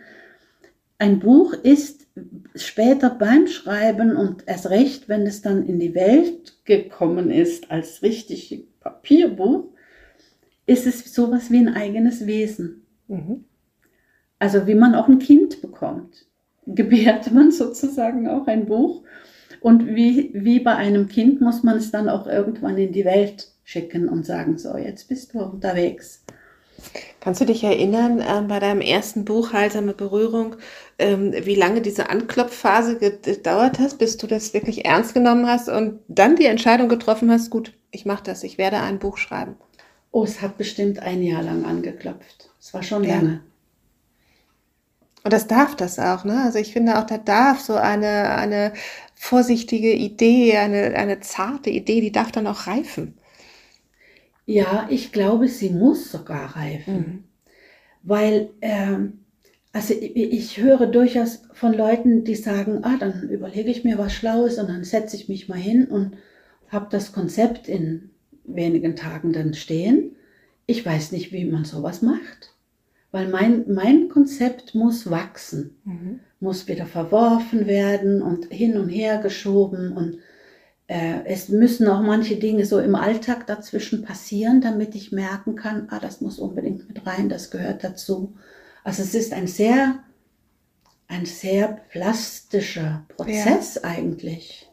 ein 0.99 1.19
Buch 1.19 1.53
ist 1.53 2.07
später 2.53 3.09
beim 3.09 3.47
Schreiben 3.47 4.15
und 4.15 4.43
erst 4.47 4.69
recht, 4.69 5.07
wenn 5.07 5.25
es 5.25 5.41
dann 5.41 5.65
in 5.65 5.79
die 5.79 5.95
Welt 5.95 6.65
gekommen 6.65 7.31
ist 7.31 7.71
als 7.71 8.03
richtig 8.03 8.67
Papierbuch, 8.81 9.69
ist 10.65 10.85
es 10.85 11.13
sowas 11.13 11.49
wie 11.49 11.57
ein 11.57 11.73
eigenes 11.73 12.27
Wesen. 12.27 12.85
Mhm. 13.07 13.45
Also 14.39 14.67
wie 14.67 14.75
man 14.75 14.93
auch 14.93 15.07
ein 15.07 15.19
Kind 15.19 15.61
bekommt, 15.61 16.27
gebärt 16.65 17.31
man 17.31 17.51
sozusagen 17.51 18.27
auch 18.27 18.47
ein 18.47 18.65
Buch. 18.65 19.03
Und 19.61 19.87
wie, 19.87 20.31
wie 20.33 20.59
bei 20.59 20.75
einem 20.75 21.07
Kind 21.07 21.41
muss 21.41 21.63
man 21.63 21.77
es 21.77 21.91
dann 21.91 22.07
auch 22.07 22.27
irgendwann 22.27 22.77
in 22.77 22.91
die 22.91 23.05
Welt 23.05 23.53
schicken 23.63 24.07
und 24.07 24.25
sagen, 24.25 24.57
so, 24.57 24.77
jetzt 24.77 25.07
bist 25.07 25.33
du 25.33 25.39
unterwegs. 25.39 26.23
Kannst 27.19 27.41
du 27.41 27.45
dich 27.45 27.63
erinnern, 27.63 28.24
ähm, 28.27 28.48
bei 28.48 28.59
deinem 28.59 28.81
ersten 28.81 29.25
Buch, 29.25 29.53
Heilsame 29.53 29.93
Berührung, 29.93 30.55
ähm, 30.98 31.33
wie 31.43 31.55
lange 31.55 31.81
diese 31.81 32.09
Anklopfphase 32.09 32.98
gedauert 32.98 33.79
hast, 33.79 33.98
bis 34.00 34.17
du 34.17 34.27
das 34.27 34.53
wirklich 34.53 34.86
ernst 34.86 35.13
genommen 35.13 35.48
hast 35.48 35.69
und 35.69 36.00
dann 36.07 36.36
die 36.36 36.45
Entscheidung 36.45 36.89
getroffen 36.89 37.31
hast, 37.31 37.50
gut, 37.50 37.74
ich 37.91 38.05
mache 38.05 38.24
das, 38.24 38.43
ich 38.43 38.57
werde 38.57 38.77
ein 38.79 39.00
Buch 39.00 39.17
schreiben. 39.17 39.55
Oh, 40.12 40.24
es 40.24 40.41
hat 40.41 40.57
bestimmt 40.59 41.00
ein 41.00 41.24
Jahr 41.24 41.41
lang 41.41 41.65
angeklopft. 41.65 42.51
Es 42.59 42.74
war 42.75 42.83
schon 42.83 43.03
Ja. 43.03 43.15
lange. 43.15 43.41
Und 45.24 45.33
das 45.33 45.48
darf 45.48 45.75
das 45.75 46.00
auch, 46.00 46.24
ne? 46.25 46.43
Also 46.43 46.59
ich 46.59 46.74
finde 46.74 46.98
auch, 46.98 47.05
da 47.05 47.17
darf 47.17 47.59
so 47.59 47.75
eine, 47.75 48.31
eine 48.36 48.74
vorsichtige 49.15 49.93
Idee, 49.93 50.57
eine, 50.57 50.95
eine 50.95 51.19
zarte 51.19 51.69
Idee, 51.69 52.01
die 52.01 52.12
darf 52.12 52.31
dann 52.31 52.48
auch 52.48 52.67
reifen. 52.67 53.18
Ja, 54.49 54.87
ich 54.89 55.11
glaube, 55.11 55.47
sie 55.47 55.69
muss 55.69 56.11
sogar 56.11 56.55
reifen. 56.55 56.95
Mhm. 56.95 57.23
Weil, 58.03 58.49
ähm, 58.61 59.19
also 59.73 59.93
ich, 59.93 60.15
ich 60.15 60.57
höre 60.57 60.87
durchaus 60.87 61.43
von 61.53 61.73
Leuten, 61.73 62.23
die 62.23 62.35
sagen, 62.35 62.79
ah, 62.83 62.97
dann 62.99 63.29
überlege 63.29 63.69
ich 63.69 63.83
mir 63.83 63.97
was 63.97 64.13
Schlaues 64.13 64.57
und 64.57 64.69
dann 64.69 64.83
setze 64.83 65.15
ich 65.15 65.29
mich 65.29 65.49
mal 65.49 65.57
hin 65.57 65.85
und, 65.85 66.15
habe 66.69 66.87
das 66.89 67.11
Konzept 67.11 67.67
in 67.67 68.11
wenigen 68.45 68.95
Tagen 68.95 69.33
dann 69.33 69.53
stehen. 69.53 70.15
Ich 70.65 70.85
weiß 70.85 71.11
nicht, 71.11 71.31
wie 71.31 71.45
man 71.45 71.65
sowas 71.65 72.01
macht, 72.01 72.53
weil 73.11 73.27
mein, 73.27 73.65
mein 73.67 74.09
Konzept 74.09 74.75
muss 74.75 75.09
wachsen, 75.09 75.75
mhm. 75.83 76.19
muss 76.39 76.67
wieder 76.67 76.85
verworfen 76.85 77.65
werden 77.65 78.21
und 78.21 78.45
hin 78.45 78.77
und 78.77 78.89
her 78.89 79.17
geschoben 79.17 79.91
und 79.93 80.19
äh, 80.89 81.24
es 81.25 81.50
müssen 81.50 81.88
auch 81.88 82.01
manche 82.01 82.38
Dinge 82.38 82.65
so 82.65 82.79
im 82.79 82.96
Alltag 82.96 83.46
dazwischen 83.46 84.01
passieren, 84.01 84.60
damit 84.60 84.96
ich 84.96 85.12
merken 85.12 85.55
kann, 85.55 85.88
ah, 85.91 86.00
das 86.00 86.19
muss 86.19 86.39
unbedingt 86.39 86.88
mit 86.88 87.05
rein, 87.05 87.29
das 87.29 87.51
gehört 87.51 87.84
dazu. 87.84 88.36
Also 88.84 89.03
es 89.03 89.13
ist 89.13 89.31
ein 89.31 89.46
sehr, 89.46 90.00
ein 91.08 91.27
sehr 91.27 91.79
plastischer 91.91 93.05
Prozess 93.08 93.75
ja. 93.75 93.84
eigentlich. 93.84 94.67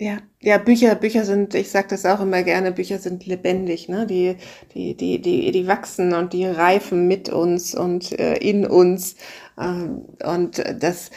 Ja, 0.00 0.16
ja, 0.40 0.56
Bücher, 0.56 0.94
Bücher 0.94 1.26
sind, 1.26 1.54
ich 1.54 1.70
sage 1.70 1.88
das 1.90 2.06
auch 2.06 2.20
immer 2.20 2.42
gerne, 2.42 2.72
Bücher 2.72 2.98
sind 2.98 3.26
lebendig, 3.26 3.90
ne? 3.90 4.06
Die, 4.06 4.36
die, 4.74 4.96
die, 4.96 5.20
die, 5.20 5.52
die 5.52 5.66
wachsen 5.66 6.14
und 6.14 6.32
die 6.32 6.46
reifen 6.46 7.06
mit 7.06 7.28
uns 7.28 7.74
und 7.74 8.18
äh, 8.18 8.36
in 8.38 8.66
uns. 8.66 9.16
Ähm, 9.60 10.06
und 10.24 10.64
das 10.80 11.10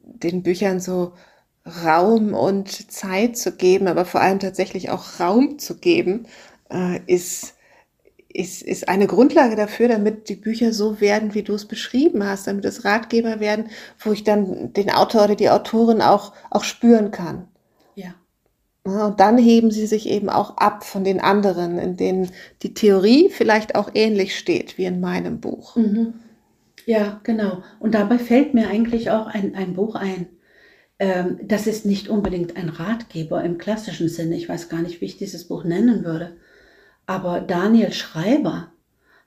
den 0.00 0.42
Büchern 0.42 0.80
so 0.80 1.12
Raum 1.66 2.34
und 2.34 2.90
Zeit 2.90 3.36
zu 3.36 3.52
geben, 3.52 3.86
aber 3.86 4.04
vor 4.04 4.20
allem 4.20 4.40
tatsächlich 4.40 4.90
auch 4.90 5.20
Raum 5.20 5.58
zu 5.58 5.78
geben, 5.78 6.26
äh, 6.70 7.00
ist, 7.06 7.54
ist, 8.28 8.62
ist 8.62 8.88
eine 8.88 9.06
Grundlage 9.06 9.54
dafür, 9.54 9.88
damit 9.88 10.28
die 10.28 10.34
Bücher 10.34 10.72
so 10.72 11.00
werden, 11.00 11.34
wie 11.34 11.42
du 11.42 11.54
es 11.54 11.66
beschrieben 11.66 12.26
hast, 12.26 12.46
damit 12.46 12.64
es 12.64 12.84
Ratgeber 12.84 13.38
werden, 13.38 13.66
wo 14.00 14.12
ich 14.12 14.24
dann 14.24 14.72
den 14.72 14.90
Autor 14.90 15.24
oder 15.24 15.36
die 15.36 15.50
Autorin 15.50 16.02
auch, 16.02 16.32
auch 16.50 16.64
spüren 16.64 17.12
kann. 17.12 17.46
Ja. 17.94 18.14
Und 18.82 19.20
dann 19.20 19.38
heben 19.38 19.70
sie 19.70 19.86
sich 19.86 20.08
eben 20.08 20.28
auch 20.28 20.56
ab 20.56 20.84
von 20.84 21.04
den 21.04 21.20
anderen, 21.20 21.78
in 21.78 21.96
denen 21.96 22.30
die 22.62 22.74
Theorie 22.74 23.30
vielleicht 23.30 23.76
auch 23.76 23.90
ähnlich 23.94 24.36
steht 24.36 24.78
wie 24.78 24.86
in 24.86 25.00
meinem 25.00 25.40
Buch. 25.40 25.76
Mhm. 25.76 26.14
Ja, 26.86 27.20
genau. 27.22 27.62
Und 27.78 27.94
dabei 27.94 28.18
fällt 28.18 28.54
mir 28.54 28.68
eigentlich 28.68 29.10
auch 29.10 29.28
ein, 29.28 29.54
ein 29.54 29.74
Buch 29.74 29.94
ein. 29.94 30.26
Ähm, 31.02 31.40
das 31.42 31.66
ist 31.66 31.84
nicht 31.84 32.08
unbedingt 32.08 32.56
ein 32.56 32.68
Ratgeber 32.68 33.42
im 33.42 33.58
klassischen 33.58 34.08
Sinne. 34.08 34.36
Ich 34.36 34.48
weiß 34.48 34.68
gar 34.68 34.82
nicht, 34.82 35.00
wie 35.00 35.06
ich 35.06 35.16
dieses 35.16 35.48
Buch 35.48 35.64
nennen 35.64 36.04
würde. 36.04 36.36
Aber 37.06 37.40
Daniel 37.40 37.92
Schreiber 37.92 38.70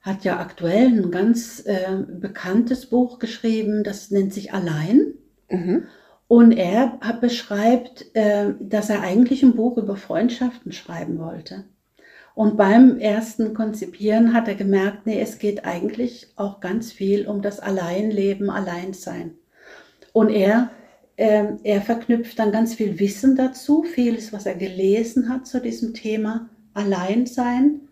hat 0.00 0.24
ja 0.24 0.40
aktuell 0.40 0.86
ein 0.86 1.10
ganz 1.10 1.62
äh, 1.66 1.98
bekanntes 2.08 2.86
Buch 2.86 3.18
geschrieben, 3.18 3.84
das 3.84 4.10
nennt 4.10 4.32
sich 4.32 4.54
Allein. 4.54 5.12
Mhm. 5.50 5.82
Und 6.28 6.52
er 6.52 6.98
beschreibt, 7.20 8.06
äh, 8.14 8.54
dass 8.58 8.88
er 8.88 9.02
eigentlich 9.02 9.42
ein 9.42 9.54
Buch 9.54 9.76
über 9.76 9.96
Freundschaften 9.96 10.72
schreiben 10.72 11.18
wollte. 11.18 11.64
Und 12.34 12.56
beim 12.56 12.96
ersten 12.98 13.52
Konzipieren 13.52 14.32
hat 14.32 14.48
er 14.48 14.54
gemerkt, 14.54 15.04
nee, 15.04 15.20
es 15.20 15.38
geht 15.38 15.66
eigentlich 15.66 16.28
auch 16.36 16.60
ganz 16.60 16.90
viel 16.90 17.26
um 17.26 17.42
das 17.42 17.60
Alleinleben, 17.60 18.48
Alleinsein. 18.48 19.34
Und 20.14 20.30
er, 20.30 20.70
äh, 21.16 21.44
er 21.62 21.82
verknüpft 21.82 22.38
dann 22.38 22.52
ganz 22.52 22.74
viel 22.74 22.98
Wissen 22.98 23.36
dazu, 23.36 23.82
vieles, 23.82 24.32
was 24.32 24.46
er 24.46 24.54
gelesen 24.54 25.28
hat 25.28 25.46
zu 25.46 25.60
diesem 25.60 25.94
Thema 25.94 26.50
Alleinsein. 26.74 27.82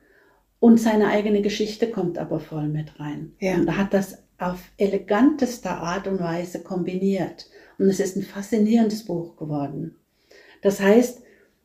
Und 0.61 0.81
seine 0.81 1.09
eigene 1.09 1.43
Geschichte 1.43 1.91
kommt 1.91 2.17
aber 2.17 2.41
voll 2.41 2.69
mit 2.69 2.99
rein. 2.99 3.33
Ja. 3.39 3.55
Und 3.55 3.67
er 3.69 3.77
hat 3.77 3.93
das 3.93 4.19
auf 4.39 4.61
elegantester 4.79 5.79
Art 5.79 6.07
und 6.07 6.21
Weise 6.21 6.63
kombiniert. 6.63 7.47
Und 7.79 7.89
es 7.89 8.01
ist 8.01 8.17
ein 8.17 8.23
faszinierendes 8.23 9.05
Buch 9.05 9.37
geworden. 9.37 9.97
Das 10.63 10.81
heißt, 10.81 11.23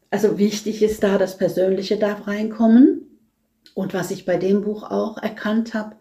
also 0.09 0.37
wichtig 0.37 0.81
ist 0.81 1.03
da, 1.03 1.17
das 1.17 1.37
Persönliche 1.37 1.97
darf 1.97 2.27
reinkommen. 2.27 3.19
Und 3.75 3.93
was 3.93 4.11
ich 4.11 4.25
bei 4.25 4.37
dem 4.37 4.61
Buch 4.61 4.83
auch 4.83 5.17
erkannt 5.17 5.73
habe, 5.73 5.95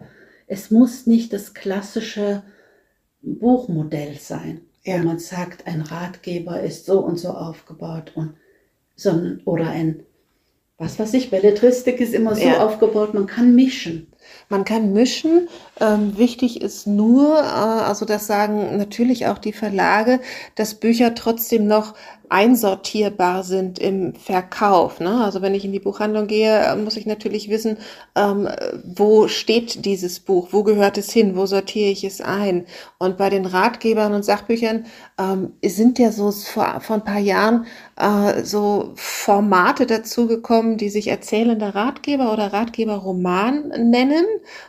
es 0.46 0.70
muss 0.70 1.06
nicht 1.06 1.32
das 1.32 1.54
klassische 1.54 2.42
Buchmodell 3.20 4.16
sein, 4.18 4.62
ja. 4.88 5.00
wo 5.00 5.06
man 5.06 5.18
sagt, 5.18 5.66
ein 5.66 5.82
Ratgeber 5.82 6.60
ist 6.60 6.86
so 6.86 7.00
und 7.00 7.18
so 7.18 7.30
aufgebaut 7.30 8.12
und 8.14 8.34
sondern 8.96 9.40
oder 9.44 9.68
ein 9.68 10.04
was 10.80 10.96
weiß 10.96 11.14
ich, 11.14 11.30
Belletristik 11.30 12.00
ist 12.00 12.14
immer 12.14 12.36
so 12.36 12.46
ja. 12.46 12.64
aufgebaut, 12.64 13.12
man 13.12 13.26
kann 13.26 13.56
mischen. 13.56 14.06
Man 14.48 14.64
kann 14.64 14.92
mischen. 14.92 15.48
Ähm, 15.80 16.16
wichtig 16.16 16.62
ist 16.62 16.86
nur, 16.86 17.36
äh, 17.36 17.40
also 17.40 18.04
das 18.04 18.28
sagen 18.28 18.76
natürlich 18.76 19.26
auch 19.26 19.38
die 19.38 19.52
Verlage, 19.52 20.20
dass 20.54 20.76
Bücher 20.76 21.16
trotzdem 21.16 21.66
noch 21.66 21.94
einsortierbar 22.30 23.42
sind 23.42 23.78
im 23.78 24.14
Verkauf. 24.14 25.00
Ne? 25.00 25.24
Also 25.24 25.42
wenn 25.42 25.54
ich 25.54 25.64
in 25.64 25.72
die 25.72 25.80
Buchhandlung 25.80 26.26
gehe, 26.26 26.76
muss 26.82 26.96
ich 26.96 27.06
natürlich 27.06 27.48
wissen, 27.48 27.78
ähm, 28.14 28.48
wo 28.84 29.28
steht 29.28 29.84
dieses 29.84 30.20
Buch, 30.20 30.48
wo 30.52 30.62
gehört 30.62 30.98
es 30.98 31.10
hin, 31.12 31.36
wo 31.36 31.46
sortiere 31.46 31.90
ich 31.90 32.04
es 32.04 32.20
ein. 32.20 32.66
Und 32.98 33.16
bei 33.16 33.30
den 33.30 33.46
Ratgebern 33.46 34.12
und 34.12 34.24
Sachbüchern 34.24 34.86
ähm, 35.18 35.52
sind 35.64 35.98
ja 35.98 36.12
so 36.12 36.30
vor, 36.30 36.80
vor 36.80 36.96
ein 36.96 37.04
paar 37.04 37.18
Jahren 37.18 37.66
äh, 37.96 38.44
so 38.44 38.92
Formate 38.94 39.86
dazugekommen, 39.86 40.76
die 40.76 40.88
sich 40.88 41.08
erzählender 41.08 41.74
Ratgeber 41.74 42.32
oder 42.32 42.52
Ratgeberroman 42.52 43.68
nennen. 43.68 44.24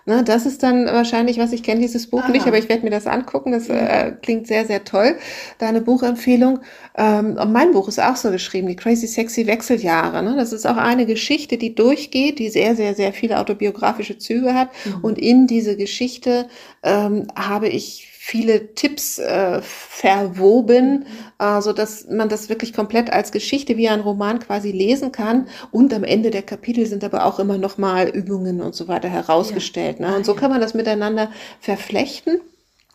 Ne? 0.06 0.24
Das 0.24 0.46
ist 0.46 0.64
dann 0.64 0.86
wahrscheinlich, 0.86 1.40
was 1.40 1.52
ich 1.52 1.64
kenne 1.64 1.82
dieses 1.82 2.10
Buch 2.10 2.24
Aha. 2.24 2.32
nicht, 2.32 2.48
aber 2.48 2.58
ich 2.58 2.70
werde 2.70 2.84
mir 2.84 2.90
das 2.90 3.08
angucken. 3.08 3.52
Das 3.52 3.70
äh, 3.70 4.14
klingt 4.22 4.48
sehr, 4.48 4.66
sehr 4.66 4.84
toll. 4.84 5.16
Deine 5.58 5.82
Buchempfehlung. 5.82 6.60
Ähm, 6.98 7.38
und 7.50 7.54
mein 7.54 7.72
Buch 7.72 7.88
ist 7.88 8.00
auch 8.00 8.16
so 8.16 8.30
geschrieben, 8.30 8.68
die 8.68 8.76
Crazy 8.76 9.08
Sexy 9.08 9.48
Wechseljahre. 9.48 10.22
Ne? 10.22 10.36
Das 10.36 10.54
ist 10.54 10.68
auch 10.68 10.78
eine 10.78 11.08
Geschichte, 11.08 11.58
die 11.58 11.74
durchgeht, 11.74 12.38
die 12.38 12.50
sehr, 12.50 12.76
sehr, 12.76 12.94
sehr 12.94 13.12
viele 13.12 13.40
autobiografische 13.40 14.20
Züge 14.20 14.54
hat. 14.54 14.70
Mhm. 14.86 15.00
Und 15.02 15.18
in 15.18 15.48
diese 15.48 15.76
Geschichte 15.76 16.48
ähm, 16.84 17.26
habe 17.36 17.68
ich 17.68 18.08
viele 18.12 18.76
Tipps 18.76 19.18
äh, 19.18 19.62
verwoben, 19.64 21.08
äh, 21.40 21.60
so 21.62 21.74
dass 21.74 22.08
man 22.08 22.30
das 22.30 22.50
wirklich 22.50 22.72
komplett 22.72 23.12
als 23.12 23.32
Geschichte 23.32 23.78
wie 23.78 23.90
ein 23.90 24.02
Roman 24.02 24.38
quasi 24.38 24.72
lesen 24.72 25.12
kann. 25.12 25.48
Und 25.72 25.92
am 25.92 26.04
Ende 26.04 26.30
der 26.30 26.44
Kapitel 26.44 26.86
sind 26.86 27.04
aber 27.04 27.26
auch 27.26 27.40
immer 27.40 27.58
noch 27.58 27.80
mal 27.80 28.10
Übungen 28.10 28.62
und 28.62 28.76
so 28.76 28.88
weiter 28.88 29.10
herausgestellt. 29.10 30.00
Ja. 30.00 30.12
Ne? 30.12 30.18
Und 30.18 30.26
so 30.28 30.36
kann 30.36 30.52
man 30.52 30.62
das 30.62 30.76
miteinander 30.76 31.32
verflechten 31.60 32.42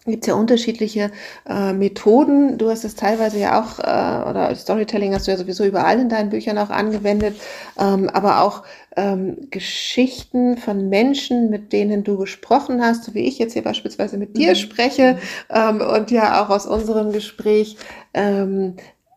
gibt 0.07 0.27
ja 0.27 0.35
unterschiedliche 0.35 1.11
äh, 1.49 1.73
Methoden. 1.73 2.59
Du 2.59 2.69
hast 2.69 2.85
es 2.85 2.95
teilweise 2.95 3.39
ja 3.39 3.63
auch, 3.63 3.79
äh, 3.79 4.29
oder 4.31 4.55
Storytelling 4.55 5.15
hast 5.15 5.27
du 5.27 5.31
ja 5.31 5.37
sowieso 5.37 5.65
überall 5.65 5.99
in 5.99 6.09
deinen 6.09 6.31
Büchern 6.31 6.59
auch 6.59 6.71
angewendet, 6.71 7.37
ähm, 7.79 8.11
aber 8.11 8.43
auch 8.43 8.65
ähm, 8.97 9.49
Geschichten 9.51 10.59
von 10.59 10.89
Menschen, 10.89 11.49
mit 11.51 11.73
denen 11.73 12.05
du 12.05 12.19
gesprochen 12.19 12.83
hast, 12.83 13.05
so 13.05 13.15
wie 13.15 13.27
ich 13.27 13.39
jetzt 13.39 13.55
hier 13.55 13.65
beispielsweise 13.65 14.19
mit 14.19 14.37
dir 14.37 14.51
mhm. 14.51 14.57
spreche 14.57 15.19
ähm, 15.51 15.81
und 15.81 16.11
ja 16.11 16.45
auch 16.45 16.51
aus 16.51 16.67
unserem 16.67 17.13
Gespräch 17.13 17.77
ähm, 18.13 18.77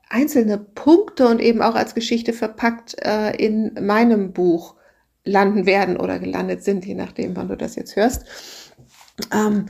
einzelne 0.10 0.58
Punkte 0.58 1.28
und 1.28 1.42
eben 1.42 1.62
auch 1.62 1.76
als 1.76 1.96
Geschichte 1.96 2.32
verpackt 2.32 2.96
äh, 3.04 3.36
in 3.36 3.74
meinem 3.86 4.32
Buch 4.32 4.76
landen 5.26 5.66
werden 5.66 5.98
oder 5.98 6.20
gelandet 6.20 6.64
sind, 6.64 6.86
je 6.86 6.96
nachdem, 6.96 7.36
wann 7.36 7.50
du 7.50 7.58
das 7.58 7.76
jetzt 7.76 7.98
hörst. 7.98 8.26
Ähm, 9.34 9.66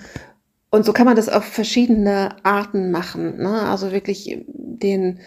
und 0.69 0.85
so 0.85 0.93
kann 0.93 1.05
man 1.05 1.15
das 1.15 1.29
auf 1.29 1.45
verschiedene 1.45 2.35
Arten 2.43 2.91
machen. 2.91 3.37
Ne? 3.37 3.61
Also 3.61 3.91
wirklich 3.91 4.45
den, 4.47 5.19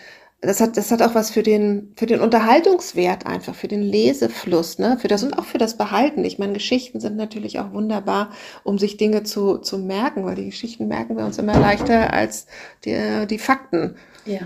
das 0.42 0.60
hat, 0.60 0.76
das 0.76 0.90
hat 0.90 1.02
auch 1.02 1.14
was 1.14 1.30
für 1.30 1.42
den, 1.42 1.92
für 1.96 2.06
den 2.06 2.20
Unterhaltungswert 2.20 3.26
einfach, 3.26 3.54
für 3.54 3.68
den 3.68 3.82
Lesefluss, 3.82 4.78
ne? 4.78 4.98
Für 4.98 5.08
das 5.08 5.22
und 5.22 5.38
auch 5.38 5.44
für 5.44 5.58
das 5.58 5.76
Behalten. 5.76 6.24
Ich 6.24 6.38
meine, 6.38 6.54
Geschichten 6.54 7.00
sind 7.00 7.16
natürlich 7.16 7.58
auch 7.58 7.72
wunderbar, 7.72 8.30
um 8.64 8.78
sich 8.78 8.96
Dinge 8.96 9.22
zu, 9.22 9.58
zu 9.58 9.78
merken, 9.78 10.24
weil 10.24 10.36
die 10.36 10.46
Geschichten 10.46 10.88
merken 10.88 11.16
wir 11.16 11.26
uns 11.26 11.38
immer 11.38 11.58
leichter 11.58 12.12
als 12.12 12.46
die, 12.84 13.26
die 13.28 13.38
Fakten. 13.38 13.96
Ja. 14.24 14.40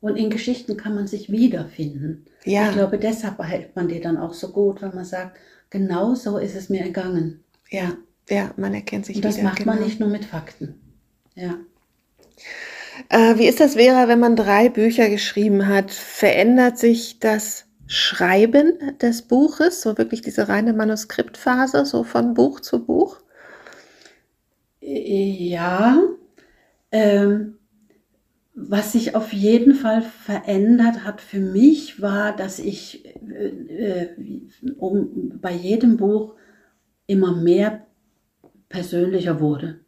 Und 0.00 0.16
in 0.16 0.30
Geschichten 0.30 0.76
kann 0.76 0.94
man 0.96 1.06
sich 1.06 1.30
wiederfinden. 1.30 2.26
Ja. 2.44 2.68
Ich 2.68 2.74
glaube, 2.74 2.98
deshalb 2.98 3.36
behält 3.36 3.76
man 3.76 3.86
die 3.88 4.00
dann 4.00 4.16
auch 4.16 4.34
so 4.34 4.48
gut, 4.48 4.82
wenn 4.82 4.94
man 4.94 5.04
sagt, 5.04 5.36
genau 5.70 6.14
so 6.14 6.38
ist 6.38 6.56
es 6.56 6.68
mir 6.68 6.82
ergangen. 6.82 7.44
Ja. 7.70 7.92
Ja, 8.28 8.52
man 8.56 8.74
erkennt 8.74 9.06
sich 9.06 9.16
Und 9.16 9.24
das 9.24 9.36
wieder. 9.36 9.44
Das 9.44 9.52
macht 9.52 9.64
genau. 9.64 9.74
man 9.74 9.84
nicht 9.84 10.00
nur 10.00 10.08
mit 10.08 10.24
Fakten. 10.24 10.80
Ja. 11.34 11.58
Äh, 13.08 13.38
wie 13.38 13.46
ist 13.46 13.60
das, 13.60 13.74
Vera, 13.74 14.08
wenn 14.08 14.20
man 14.20 14.36
drei 14.36 14.68
Bücher 14.68 15.08
geschrieben 15.08 15.66
hat? 15.68 15.90
Verändert 15.90 16.78
sich 16.78 17.18
das 17.20 17.66
Schreiben 17.86 18.78
des 19.00 19.22
Buches, 19.22 19.82
so 19.82 19.98
wirklich 19.98 20.22
diese 20.22 20.48
reine 20.48 20.72
Manuskriptphase, 20.72 21.84
so 21.84 22.04
von 22.04 22.34
Buch 22.34 22.60
zu 22.60 22.84
Buch? 22.84 23.18
Ja. 24.80 26.02
Ähm, 26.90 27.58
was 28.54 28.92
sich 28.92 29.14
auf 29.14 29.32
jeden 29.32 29.74
Fall 29.74 30.02
verändert 30.02 31.04
hat 31.04 31.20
für 31.20 31.40
mich, 31.40 32.02
war, 32.02 32.36
dass 32.36 32.58
ich 32.58 33.06
äh, 33.06 34.08
äh 34.08 34.08
um, 34.76 35.38
bei 35.40 35.52
jedem 35.52 35.96
Buch 35.96 36.34
immer 37.06 37.34
mehr 37.34 37.86
persönlicher 38.72 39.40
wurde. 39.40 39.78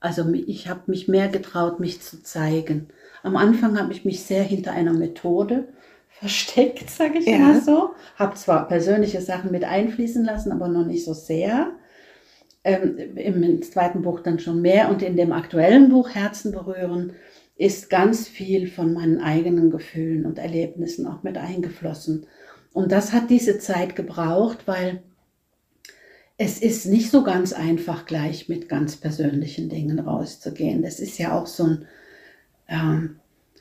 Also 0.00 0.32
ich 0.32 0.68
habe 0.68 0.82
mich 0.86 1.08
mehr 1.08 1.28
getraut, 1.28 1.78
mich 1.78 2.00
zu 2.00 2.22
zeigen. 2.22 2.88
Am 3.22 3.36
Anfang 3.36 3.78
habe 3.78 3.92
ich 3.92 4.06
mich 4.06 4.22
sehr 4.22 4.42
hinter 4.42 4.72
einer 4.72 4.94
Methode 4.94 5.68
versteckt, 6.08 6.88
sage 6.88 7.18
ich 7.18 7.26
ja. 7.26 7.38
mal 7.38 7.60
so. 7.60 7.90
Habe 8.16 8.34
zwar 8.36 8.66
persönliche 8.66 9.20
Sachen 9.20 9.50
mit 9.52 9.64
einfließen 9.64 10.24
lassen, 10.24 10.52
aber 10.52 10.68
noch 10.68 10.86
nicht 10.86 11.04
so 11.04 11.12
sehr. 11.12 11.72
Ähm, 12.64 12.96
Im 13.16 13.62
zweiten 13.62 14.02
Buch 14.02 14.20
dann 14.20 14.38
schon 14.38 14.62
mehr 14.62 14.90
und 14.90 15.02
in 15.02 15.16
dem 15.16 15.32
aktuellen 15.32 15.90
Buch 15.90 16.10
Herzen 16.10 16.52
berühren 16.52 17.12
ist 17.56 17.90
ganz 17.90 18.26
viel 18.26 18.68
von 18.68 18.94
meinen 18.94 19.20
eigenen 19.20 19.70
Gefühlen 19.70 20.24
und 20.24 20.38
Erlebnissen 20.38 21.06
auch 21.06 21.22
mit 21.22 21.36
eingeflossen. 21.36 22.26
Und 22.72 22.90
das 22.90 23.12
hat 23.12 23.28
diese 23.28 23.58
Zeit 23.58 23.96
gebraucht, 23.96 24.60
weil 24.66 25.02
es 26.42 26.58
ist 26.58 26.86
nicht 26.86 27.10
so 27.10 27.22
ganz 27.22 27.52
einfach, 27.52 28.06
gleich 28.06 28.48
mit 28.48 28.66
ganz 28.66 28.96
persönlichen 28.96 29.68
Dingen 29.68 29.98
rauszugehen. 29.98 30.80
Das 30.80 30.98
ist 30.98 31.18
ja 31.18 31.38
auch 31.38 31.46
so 31.46 31.64
ein, 31.64 31.84
ähm, 32.66 33.20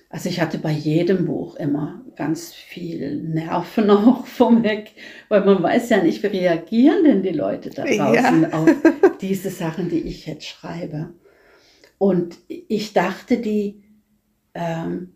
also 0.10 0.30
ich 0.30 0.40
hatte 0.40 0.60
bei 0.60 0.72
jedem 0.72 1.26
Buch 1.26 1.58
immer 1.58 2.06
ganz 2.16 2.54
viel 2.54 3.22
Nerven 3.22 3.90
auch 3.90 4.26
vom 4.26 4.64
Weg, 4.64 4.94
weil 5.28 5.44
man 5.44 5.62
weiß 5.62 5.90
ja 5.90 6.02
nicht, 6.02 6.24
wie 6.24 6.28
reagieren 6.28 7.04
denn 7.04 7.22
die 7.22 7.34
Leute 7.34 7.70
da 7.70 7.84
draußen 7.84 8.44
ja. 8.44 8.54
auf 8.54 8.70
diese 9.20 9.50
Sachen, 9.50 9.90
die 9.90 10.00
ich 10.00 10.26
jetzt 10.26 10.46
schreibe. 10.46 11.10
Und 11.98 12.38
ich 12.48 12.94
dachte, 12.94 13.40
die, 13.40 13.84
ähm, 14.54 15.16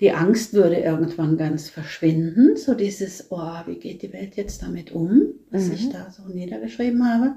die 0.00 0.12
Angst 0.12 0.52
würde 0.52 0.76
irgendwann 0.76 1.36
ganz 1.36 1.68
verschwinden, 1.68 2.56
so 2.56 2.74
dieses, 2.74 3.30
oh, 3.30 3.52
wie 3.66 3.76
geht 3.76 4.02
die 4.02 4.12
Welt 4.12 4.36
jetzt 4.36 4.62
damit 4.62 4.92
um, 4.92 5.34
was 5.50 5.66
mhm. 5.66 5.72
ich 5.72 5.88
da 5.90 6.10
so 6.10 6.22
niedergeschrieben 6.32 7.04
habe. 7.04 7.34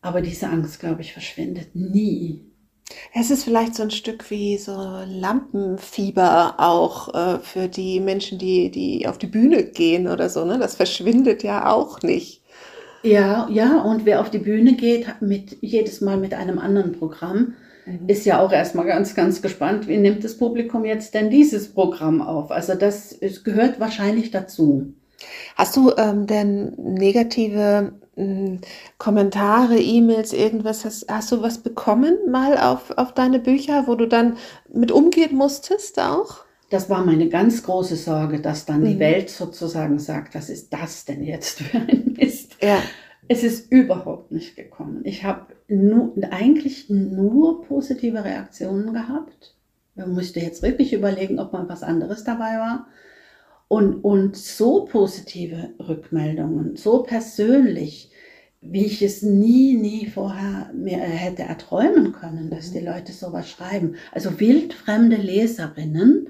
Aber 0.00 0.20
diese 0.20 0.48
Angst, 0.48 0.80
glaube 0.80 1.02
ich, 1.02 1.12
verschwindet 1.12 1.74
nie. 1.74 2.44
Es 3.12 3.30
ist 3.30 3.44
vielleicht 3.44 3.74
so 3.74 3.82
ein 3.82 3.90
Stück 3.90 4.30
wie 4.30 4.58
so 4.58 4.72
Lampenfieber 5.06 6.54
auch 6.58 7.14
äh, 7.14 7.38
für 7.40 7.68
die 7.68 8.00
Menschen, 8.00 8.38
die, 8.38 8.70
die 8.70 9.08
auf 9.08 9.18
die 9.18 9.26
Bühne 9.26 9.64
gehen 9.64 10.06
oder 10.06 10.28
so. 10.28 10.44
Ne? 10.44 10.58
Das 10.58 10.76
verschwindet 10.76 11.42
ja 11.42 11.70
auch 11.70 12.02
nicht. 12.02 12.42
Ja, 13.02 13.48
ja, 13.50 13.82
und 13.82 14.04
wer 14.04 14.20
auf 14.20 14.30
die 14.30 14.38
Bühne 14.38 14.74
geht, 14.74 15.06
mit, 15.20 15.58
jedes 15.60 16.00
Mal 16.00 16.16
mit 16.16 16.34
einem 16.34 16.58
anderen 16.58 16.92
Programm, 16.92 17.54
mhm. 17.86 18.08
ist 18.08 18.26
ja 18.26 18.40
auch 18.40 18.52
erstmal 18.52 18.86
ganz, 18.86 19.14
ganz 19.14 19.40
gespannt, 19.40 19.88
wie 19.88 19.96
nimmt 19.96 20.24
das 20.24 20.36
Publikum 20.36 20.84
jetzt 20.84 21.14
denn 21.14 21.30
dieses 21.30 21.72
Programm 21.72 22.20
auf? 22.20 22.50
Also 22.50 22.74
das 22.74 23.18
gehört 23.44 23.80
wahrscheinlich 23.80 24.30
dazu. 24.30 24.94
Hast 25.54 25.76
du 25.76 25.92
ähm, 25.96 26.26
denn 26.26 26.74
negative 26.76 27.92
äh, 28.16 28.58
Kommentare, 28.98 29.78
E-Mails, 29.78 30.32
irgendwas? 30.32 30.84
Hast, 30.84 31.06
hast 31.10 31.32
du 31.32 31.42
was 31.42 31.58
bekommen 31.58 32.16
mal 32.30 32.58
auf, 32.58 32.90
auf 32.96 33.12
deine 33.14 33.38
Bücher, 33.38 33.84
wo 33.86 33.94
du 33.94 34.06
dann 34.06 34.36
mit 34.72 34.92
umgehen 34.92 35.36
musstest 35.36 35.98
auch? 35.98 36.44
Das 36.70 36.90
war 36.90 37.04
meine 37.04 37.28
ganz 37.28 37.62
große 37.62 37.96
Sorge, 37.96 38.40
dass 38.40 38.66
dann 38.66 38.80
mhm. 38.80 38.86
die 38.86 38.98
Welt 38.98 39.30
sozusagen 39.30 39.98
sagt, 39.98 40.34
was 40.34 40.50
ist 40.50 40.72
das 40.72 41.04
denn 41.04 41.22
jetzt 41.22 41.60
für 41.60 41.78
ein 41.78 42.14
Mist? 42.18 42.56
Ja. 42.60 42.82
Es 43.28 43.42
ist 43.42 43.72
überhaupt 43.72 44.30
nicht 44.32 44.56
gekommen. 44.56 45.00
Ich 45.04 45.24
habe 45.24 45.46
nur, 45.68 46.14
eigentlich 46.30 46.88
nur 46.88 47.62
positive 47.62 48.24
Reaktionen 48.24 48.92
gehabt. 48.92 49.54
Man 49.94 50.12
musste 50.12 50.40
jetzt 50.40 50.62
wirklich 50.62 50.92
überlegen, 50.92 51.38
ob 51.38 51.52
mal 51.52 51.68
was 51.68 51.82
anderes 51.82 52.24
dabei 52.24 52.58
war. 52.58 52.86
Und, 53.68 54.04
und 54.04 54.36
so 54.36 54.84
positive 54.84 55.70
Rückmeldungen, 55.80 56.76
so 56.76 57.02
persönlich, 57.02 58.12
wie 58.60 58.86
ich 58.86 59.02
es 59.02 59.22
nie, 59.22 59.74
nie 59.74 60.06
vorher 60.06 60.70
mir 60.72 60.98
hätte 60.98 61.42
erträumen 61.42 62.12
können, 62.12 62.48
dass 62.48 62.72
die 62.72 62.80
Leute 62.80 63.12
sowas 63.12 63.50
schreiben. 63.50 63.96
Also 64.12 64.38
wildfremde 64.38 65.16
Leserinnen, 65.16 66.28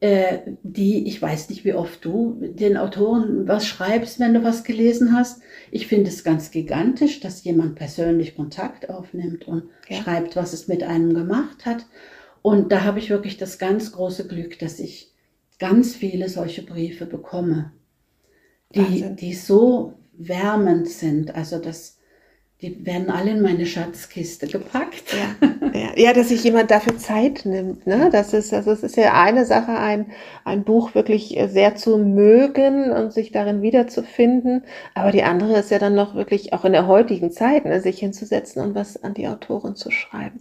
äh, 0.00 0.38
die, 0.62 1.06
ich 1.06 1.20
weiß 1.20 1.48
nicht, 1.48 1.64
wie 1.64 1.72
oft 1.72 2.04
du 2.04 2.38
den 2.40 2.76
Autoren 2.76 3.48
was 3.48 3.66
schreibst, 3.66 4.20
wenn 4.20 4.34
du 4.34 4.44
was 4.44 4.62
gelesen 4.62 5.14
hast. 5.16 5.40
Ich 5.70 5.86
finde 5.86 6.10
es 6.10 6.22
ganz 6.22 6.50
gigantisch, 6.50 7.20
dass 7.20 7.44
jemand 7.44 7.76
persönlich 7.76 8.36
Kontakt 8.36 8.90
aufnimmt 8.90 9.48
und 9.48 9.64
ja. 9.88 10.02
schreibt, 10.02 10.36
was 10.36 10.52
es 10.52 10.68
mit 10.68 10.82
einem 10.82 11.14
gemacht 11.14 11.64
hat. 11.64 11.86
Und 12.42 12.72
da 12.72 12.84
habe 12.84 12.98
ich 12.98 13.10
wirklich 13.10 13.38
das 13.38 13.58
ganz 13.58 13.92
große 13.92 14.28
Glück, 14.28 14.58
dass 14.58 14.78
ich 14.78 15.12
ganz 15.58 15.96
viele 15.96 16.28
solche 16.28 16.62
Briefe 16.62 17.06
bekomme, 17.06 17.72
die, 18.74 19.14
die 19.16 19.34
so 19.34 19.94
wärmend 20.12 20.88
sind. 20.88 21.34
Also 21.34 21.58
das, 21.58 21.95
die 22.62 22.86
werden 22.86 23.10
alle 23.10 23.32
in 23.32 23.42
meine 23.42 23.66
Schatzkiste 23.66 24.46
gepackt. 24.46 25.12
Ja, 25.12 25.48
ja, 25.78 25.90
ja, 25.94 26.12
dass 26.14 26.28
sich 26.28 26.42
jemand 26.42 26.70
dafür 26.70 26.96
Zeit 26.96 27.44
nimmt. 27.44 27.86
Ne? 27.86 28.08
Das, 28.10 28.32
ist, 28.32 28.50
das 28.50 28.66
ist 28.66 28.96
ja 28.96 29.12
eine 29.12 29.44
Sache, 29.44 29.72
ein, 29.72 30.06
ein 30.44 30.64
Buch 30.64 30.94
wirklich 30.94 31.38
sehr 31.48 31.76
zu 31.76 31.98
mögen 31.98 32.92
und 32.92 33.12
sich 33.12 33.30
darin 33.30 33.60
wiederzufinden. 33.60 34.64
Aber 34.94 35.12
die 35.12 35.22
andere 35.22 35.58
ist 35.58 35.70
ja 35.70 35.78
dann 35.78 35.94
noch 35.94 36.14
wirklich 36.14 36.54
auch 36.54 36.64
in 36.64 36.72
der 36.72 36.86
heutigen 36.86 37.30
Zeit, 37.30 37.66
ne, 37.66 37.82
sich 37.82 37.98
hinzusetzen 37.98 38.62
und 38.62 38.74
was 38.74 39.02
an 39.02 39.12
die 39.12 39.28
Autorin 39.28 39.76
zu 39.76 39.90
schreiben. 39.90 40.40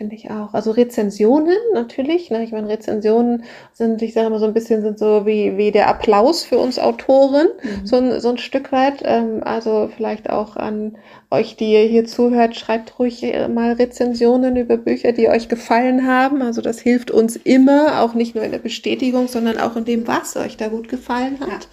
Finde 0.00 0.16
ich 0.16 0.30
auch. 0.30 0.54
Also 0.54 0.70
Rezensionen 0.70 1.58
natürlich. 1.74 2.30
Ne? 2.30 2.42
Ich 2.42 2.52
meine, 2.52 2.70
Rezensionen 2.70 3.44
sind, 3.74 4.00
ich 4.00 4.14
sage 4.14 4.28
immer 4.28 4.38
so 4.38 4.46
ein 4.46 4.54
bisschen, 4.54 4.80
sind 4.80 4.98
so 4.98 5.26
wie, 5.26 5.58
wie 5.58 5.72
der 5.72 5.88
Applaus 5.88 6.42
für 6.42 6.56
uns 6.56 6.78
Autoren, 6.78 7.48
mhm. 7.62 7.86
so, 7.86 7.96
ein, 7.96 8.18
so 8.18 8.30
ein 8.30 8.38
Stück 8.38 8.72
weit. 8.72 9.02
Ähm, 9.04 9.42
also 9.44 9.90
vielleicht 9.94 10.30
auch 10.30 10.56
an 10.56 10.96
euch, 11.30 11.56
die 11.56 11.74
ihr 11.74 11.82
hier 11.82 12.06
zuhört, 12.06 12.56
schreibt 12.56 12.98
ruhig 12.98 13.20
mal 13.52 13.74
Rezensionen 13.74 14.56
über 14.56 14.78
Bücher, 14.78 15.12
die 15.12 15.28
euch 15.28 15.50
gefallen 15.50 16.06
haben. 16.06 16.40
Also 16.40 16.62
das 16.62 16.80
hilft 16.80 17.10
uns 17.10 17.36
immer, 17.36 18.00
auch 18.00 18.14
nicht 18.14 18.34
nur 18.34 18.42
in 18.42 18.52
der 18.52 18.58
Bestätigung, 18.58 19.28
sondern 19.28 19.58
auch 19.58 19.76
in 19.76 19.84
dem, 19.84 20.06
was 20.06 20.34
euch 20.34 20.56
da 20.56 20.68
gut 20.68 20.88
gefallen 20.88 21.40
hat. 21.40 21.68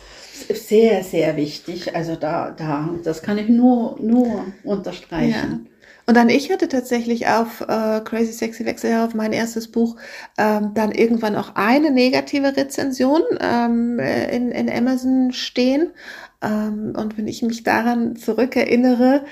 Ja, 0.50 0.56
sehr, 0.56 1.02
sehr 1.06 1.38
wichtig. 1.38 1.96
Also 1.96 2.18
da, 2.18 2.52
da, 2.52 2.90
das 3.06 3.22
kann 3.22 3.38
ich 3.38 3.48
nur, 3.48 3.96
nur 4.02 4.44
unterstreichen. 4.66 5.32
Ja. 5.63 5.77
Und 6.08 6.15
dann 6.15 6.30
ich 6.30 6.50
hatte 6.50 6.70
tatsächlich 6.70 7.28
auf 7.28 7.62
äh, 7.62 8.00
Crazy 8.00 8.32
Sexy 8.32 8.65
Wechsel, 8.65 8.98
auf 9.02 9.13
mein 9.13 9.34
erstes 9.34 9.70
Buch, 9.70 9.98
ähm, 10.38 10.72
dann 10.74 10.93
irgendwann 10.93 11.36
auch 11.36 11.56
eine 11.56 11.91
negative 11.91 12.56
Rezension 12.56 13.22
ähm, 13.41 14.00
äh, 14.00 14.34
in, 14.34 14.52
in 14.52 14.70
Amazon 14.70 15.34
stehen. 15.34 15.91
Ähm, 16.41 16.93
und 16.96 17.17
wenn 17.17 17.28
ich 17.28 17.41
mich 17.41 17.63
daran 17.63 18.15
zurückerinnere, 18.15 19.26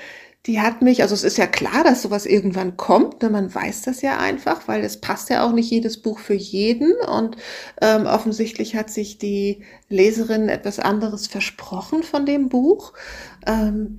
die 0.44 0.60
hat 0.60 0.82
mich, 0.82 1.02
also 1.02 1.14
es 1.14 1.24
ist 1.24 1.38
ja 1.38 1.46
klar, 1.46 1.82
dass 1.82 2.02
sowas 2.02 2.26
irgendwann 2.26 2.76
kommt, 2.76 3.22
ne? 3.22 3.30
man 3.30 3.52
weiß 3.52 3.82
das 3.82 4.02
ja 4.02 4.18
einfach, 4.18 4.68
weil 4.68 4.84
es 4.84 5.00
passt 5.00 5.30
ja 5.30 5.44
auch 5.44 5.52
nicht 5.52 5.70
jedes 5.70 6.00
Buch 6.02 6.20
für 6.20 6.34
jeden 6.34 6.92
und 7.08 7.36
ähm, 7.80 8.06
offensichtlich 8.06 8.76
hat 8.76 8.90
sich 8.90 9.18
die 9.18 9.64
Leserin 9.88 10.48
etwas 10.48 10.78
anderes 10.78 11.26
versprochen 11.26 12.04
von 12.04 12.26
dem 12.26 12.48
Buch. 12.48 12.92
Ähm, 13.46 13.98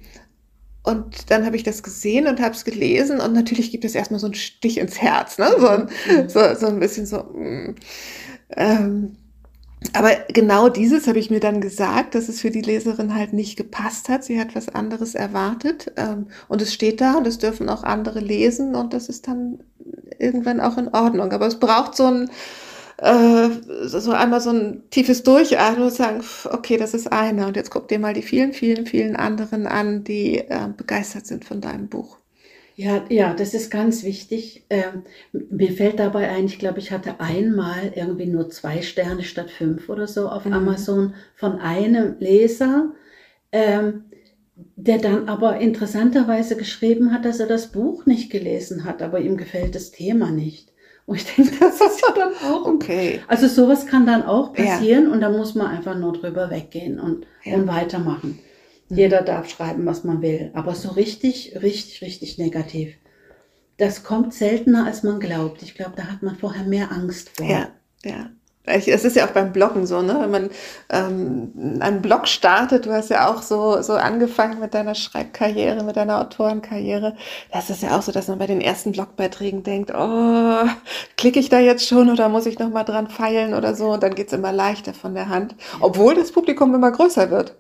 und 0.88 1.30
dann 1.30 1.46
habe 1.46 1.58
ich 1.58 1.64
das 1.64 1.84
gesehen 1.84 2.28
und 2.28 2.40
habe 2.40 2.56
es 2.56 2.64
gelesen 2.64 3.20
und 3.20 3.34
natürlich 3.34 3.72
gibt 3.72 3.84
es 3.84 3.94
erstmal 3.94 4.22
so 4.22 4.28
einen 4.28 4.36
Stich 4.36 4.78
ins 4.78 5.02
Herz, 5.02 5.38
ne? 5.38 5.50
so, 5.60 5.68
ein, 5.68 5.90
mhm. 6.08 6.30
so, 6.30 6.40
so 6.56 6.68
ein 6.68 6.80
bisschen 6.80 7.06
so. 7.06 7.18
Mm, 7.18 7.76
ähm, 8.56 9.18
aber 9.94 10.12
genau 10.30 10.70
dieses 10.70 11.08
habe 11.08 11.20
ich 11.20 11.30
mir 11.30 11.42
dann 11.42 11.60
gesagt, 11.60 12.16
dass 12.16 12.30
es 12.30 12.40
für 12.40 12.52
die 12.52 12.62
Leserin 12.62 13.14
halt 13.14 13.34
nicht 13.34 13.58
gepasst 13.58 14.10
hat. 14.10 14.24
Sie 14.24 14.40
hat 14.40 14.56
was 14.56 14.70
anderes 14.70 15.14
erwartet 15.14 15.92
ähm, 15.98 16.28
und 16.48 16.62
es 16.62 16.74
steht 16.74 17.02
da 17.02 17.16
und 17.16 17.28
es 17.28 17.38
dürfen 17.38 17.70
auch 17.70 17.84
andere 17.84 18.20
lesen 18.20 18.74
und 18.74 18.94
das 18.94 19.10
ist 19.10 19.28
dann 19.28 19.60
irgendwann 20.18 20.62
auch 20.62 20.78
in 20.78 20.88
Ordnung. 20.88 21.32
Aber 21.34 21.48
es 21.48 21.60
braucht 21.60 21.96
so 21.96 22.06
ein 22.06 22.30
äh, 22.98 23.50
so 23.86 24.12
einmal 24.12 24.42
so 24.42 24.50
ein 24.50 24.84
tiefes 24.90 25.24
Durchatmen 25.24 25.84
und 25.84 25.94
sagen, 25.94 26.24
okay, 26.52 26.78
das 26.78 26.94
ist 26.94 27.12
eine. 27.12 27.48
Und 27.48 27.56
jetzt 27.56 27.70
guck 27.70 27.88
dir 27.88 28.00
mal 28.00 28.14
die 28.14 28.24
vielen, 28.24 28.54
vielen, 28.54 28.86
vielen 28.86 29.16
anderen 29.16 29.68
an, 29.68 30.04
die 30.04 30.40
äh, 30.40 30.68
begeistert 30.76 31.28
sind 31.28 31.46
von 31.46 31.62
deinem 31.62 31.88
Buch. 31.88 32.18
Ja, 32.76 33.06
ja, 33.10 33.34
das 33.34 33.56
ist 33.56 33.72
ganz 33.72 34.04
wichtig. 34.04 34.66
Ähm, 34.70 35.04
mir 35.32 35.72
fällt 35.72 35.98
dabei 35.98 36.30
ein, 36.30 36.46
ich 36.46 36.60
glaube, 36.60 36.78
ich 36.78 36.92
hatte 36.92 37.20
einmal 37.20 37.92
irgendwie 37.96 38.28
nur 38.28 38.52
zwei 38.52 38.84
Sterne 38.84 39.24
statt 39.24 39.50
fünf 39.50 39.90
oder 39.90 40.08
so 40.08 40.30
auf 40.30 40.46
mhm. 40.46 40.54
Amazon 40.54 41.16
von 41.36 41.60
einem 41.60 42.18
Leser, 42.20 42.94
ähm, 43.52 44.06
der 44.76 45.00
dann 45.00 45.28
aber 45.28 45.58
interessanterweise 45.58 46.56
geschrieben 46.56 47.12
hat, 47.12 47.26
dass 47.26 47.40
er 47.40 47.48
das 47.48 47.72
Buch 47.72 48.06
nicht 48.06 48.32
gelesen 48.32 48.84
hat, 48.84 49.02
aber 49.02 49.22
ihm 49.22 49.38
gefällt 49.38 49.74
das 49.74 49.90
Thema 49.90 50.30
nicht. 50.30 50.72
Und 51.08 51.16
ich 51.16 51.36
denke, 51.36 51.56
das 51.60 51.82
ist 51.82 52.02
ja 52.02 52.14
dann 52.14 52.34
auch 52.52 52.66
okay. 52.66 53.22
Also 53.28 53.48
sowas 53.48 53.88
kann 53.88 54.06
dann 54.06 54.24
auch 54.24 54.54
passieren 54.54 55.06
ja. 55.06 55.12
und 55.12 55.22
da 55.22 55.30
muss 55.30 55.56
man 55.56 55.68
einfach 55.68 55.98
nur 55.98 56.14
drüber 56.14 56.52
weggehen 56.52 57.00
und, 57.00 57.26
ja. 57.44 57.56
und 57.56 57.66
weitermachen. 57.66 58.40
Mhm. 58.90 58.98
Jeder 58.98 59.22
darf 59.22 59.50
schreiben, 59.50 59.86
was 59.86 60.04
man 60.04 60.22
will. 60.22 60.52
Aber 60.54 60.76
so 60.76 60.90
richtig, 60.90 61.58
richtig, 61.62 62.02
richtig 62.02 62.38
negativ. 62.38 62.96
Das 63.78 64.04
kommt 64.04 64.34
seltener, 64.34 64.86
als 64.86 65.04
man 65.04 65.20
glaubt. 65.20 65.64
Ich 65.64 65.76
glaube, 65.76 65.94
da 65.96 66.04
hat 66.04 66.24
man 66.24 66.36
vorher 66.36 66.66
mehr 66.66 66.92
Angst 66.92 67.30
vor. 67.38 67.48
Ja, 67.48 67.70
ja. 68.04 68.30
Es 68.68 69.06
ist 69.06 69.16
ja 69.16 69.26
auch 69.26 69.32
beim 69.32 69.54
Bloggen 69.54 69.86
so, 69.88 70.02
ne? 70.02 70.18
Wenn 70.20 70.32
man 70.32 70.50
ähm, 70.90 71.80
einen 71.80 72.02
Blog 72.02 72.28
startet, 72.28 72.86
du 72.86 72.92
hast 72.92 73.10
ja 73.10 73.30
auch 73.30 73.42
so, 73.42 73.82
so 73.82 73.94
angefangen 73.94 74.60
mit 74.60 74.74
deiner 74.74 74.94
Schreibkarriere, 74.94 75.84
mit 75.84 75.96
deiner 75.96 76.20
Autorenkarriere. 76.20 77.16
Das 77.52 77.70
ist 77.70 77.82
ja 77.82 77.98
auch 77.98 78.02
so, 78.02 78.12
dass 78.12 78.28
man 78.28 78.40
bei 78.40 78.48
den 78.48 78.60
ersten 78.60 78.92
Blogbeiträgen 78.92 79.64
denkt, 79.64 79.92
oh, 79.96 80.68
klicke 81.16 81.40
ich 81.40 81.48
da 81.50 81.60
jetzt 81.60 81.88
schon 81.88 82.10
oder 82.10 82.28
muss 82.28 82.46
ich 82.46 82.60
nochmal 82.60 82.84
dran 82.86 83.08
feilen 83.08 83.54
oder 83.54 83.74
so? 83.74 83.92
Und 83.94 84.04
dann 84.04 84.16
geht's 84.16 84.34
immer 84.34 84.52
leichter 84.52 84.94
von 84.94 85.16
der 85.16 85.30
Hand, 85.30 85.56
obwohl 85.80 86.16
das 86.16 86.34
Publikum 86.34 86.76
immer 86.76 86.92
größer 86.92 87.32
wird. 87.32 87.56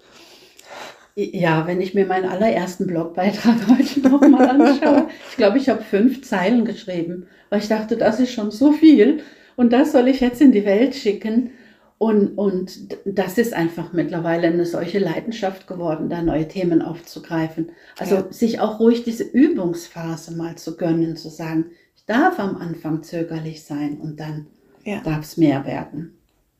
Ja, 1.20 1.65
wenn 1.65 1.82
ich 1.82 1.96
mir 1.96 2.06
meinen 2.06 2.30
allerersten 2.30 2.86
Blogbeitrag 2.86 3.56
heute 3.70 4.02
nochmal 4.02 4.50
anschaue, 4.50 5.08
ich 5.32 5.38
glaube, 5.38 5.58
ich 5.58 5.67
habe 5.67 5.82
fünf 5.82 6.22
Zeilen 6.22 6.63
geschrieben, 6.63 7.28
weil 7.50 7.60
ich 7.60 7.67
dachte, 7.67 7.98
das 7.98 8.20
ist 8.20 8.34
schon 8.34 8.52
so 8.52 8.72
viel. 8.74 9.24
Und 9.58 9.74
das 9.74 9.91
soll 9.91 10.08
ich 10.08 10.22
jetzt 10.22 10.39
in 10.39 10.54
die 10.54 10.63
Welt 10.65 10.96
schicken. 10.96 11.50
Und, 11.98 12.38
und 12.38 12.96
das 13.06 13.39
ist 13.39 13.56
einfach 13.56 13.91
mittlerweile 13.91 14.48
eine 14.48 14.67
solche 14.67 15.00
Leidenschaft 15.00 15.65
geworden, 15.65 16.10
da 16.10 16.22
neue 16.22 16.48
Themen 16.48 16.84
aufzugreifen. 16.84 17.72
Also 17.98 18.15
ja. 18.17 18.32
sich 18.32 18.60
auch 18.60 18.80
ruhig 18.80 19.04
diese 19.04 19.24
Übungsphase 19.24 20.36
mal 20.36 20.56
zu 20.58 20.78
gönnen, 20.78 21.17
zu 21.17 21.30
sagen, 21.30 21.72
ich 21.96 22.06
darf 22.06 22.39
am 22.39 22.58
Anfang 22.58 23.02
zögerlich 23.02 23.63
sein 23.63 23.98
und 24.00 24.20
dann 24.20 24.46
ja. 24.84 25.02
darf 25.02 25.24
es 25.24 25.38
mehr 25.38 25.65
werden. 25.65 26.15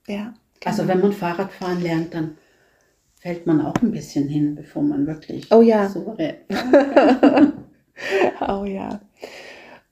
Ja, 0.08 0.34
genau. 0.60 0.66
Also 0.66 0.88
wenn 0.88 1.00
man 1.00 1.14
Fahrradfahren 1.14 1.84
lernt, 1.84 2.16
dann 2.16 2.38
fällt 3.20 3.46
man 3.46 3.62
auch 3.62 3.76
ein 3.76 3.92
bisschen 3.92 4.28
hin, 4.28 4.56
bevor 4.56 4.82
man 4.82 5.06
wirklich 5.06 5.52
oh 5.52 5.62
ja. 5.62 5.88
souverän. 5.88 6.38
oh 8.48 8.66
ja. 8.66 9.00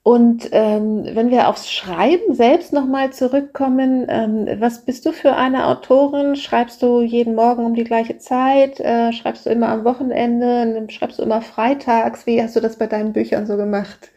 Und 0.06 0.50
ähm, 0.52 1.04
wenn 1.14 1.32
wir 1.32 1.48
aufs 1.48 1.68
Schreiben 1.68 2.32
selbst 2.32 2.72
nochmal 2.72 3.12
zurückkommen, 3.12 4.06
ähm, 4.08 4.46
was 4.60 4.84
bist 4.84 5.04
du 5.04 5.10
für 5.10 5.34
eine 5.34 5.66
Autorin? 5.66 6.36
Schreibst 6.36 6.80
du 6.80 7.00
jeden 7.00 7.34
Morgen 7.34 7.66
um 7.66 7.74
die 7.74 7.82
gleiche 7.82 8.16
Zeit? 8.16 8.78
Äh, 8.78 9.12
schreibst 9.12 9.46
du 9.46 9.50
immer 9.50 9.68
am 9.68 9.82
Wochenende? 9.82 10.86
Schreibst 10.90 11.18
du 11.18 11.24
immer 11.24 11.42
freitags? 11.42 12.24
Wie 12.24 12.40
hast 12.40 12.54
du 12.54 12.60
das 12.60 12.76
bei 12.76 12.86
deinen 12.86 13.14
Büchern 13.14 13.48
so 13.48 13.56
gemacht? 13.56 14.12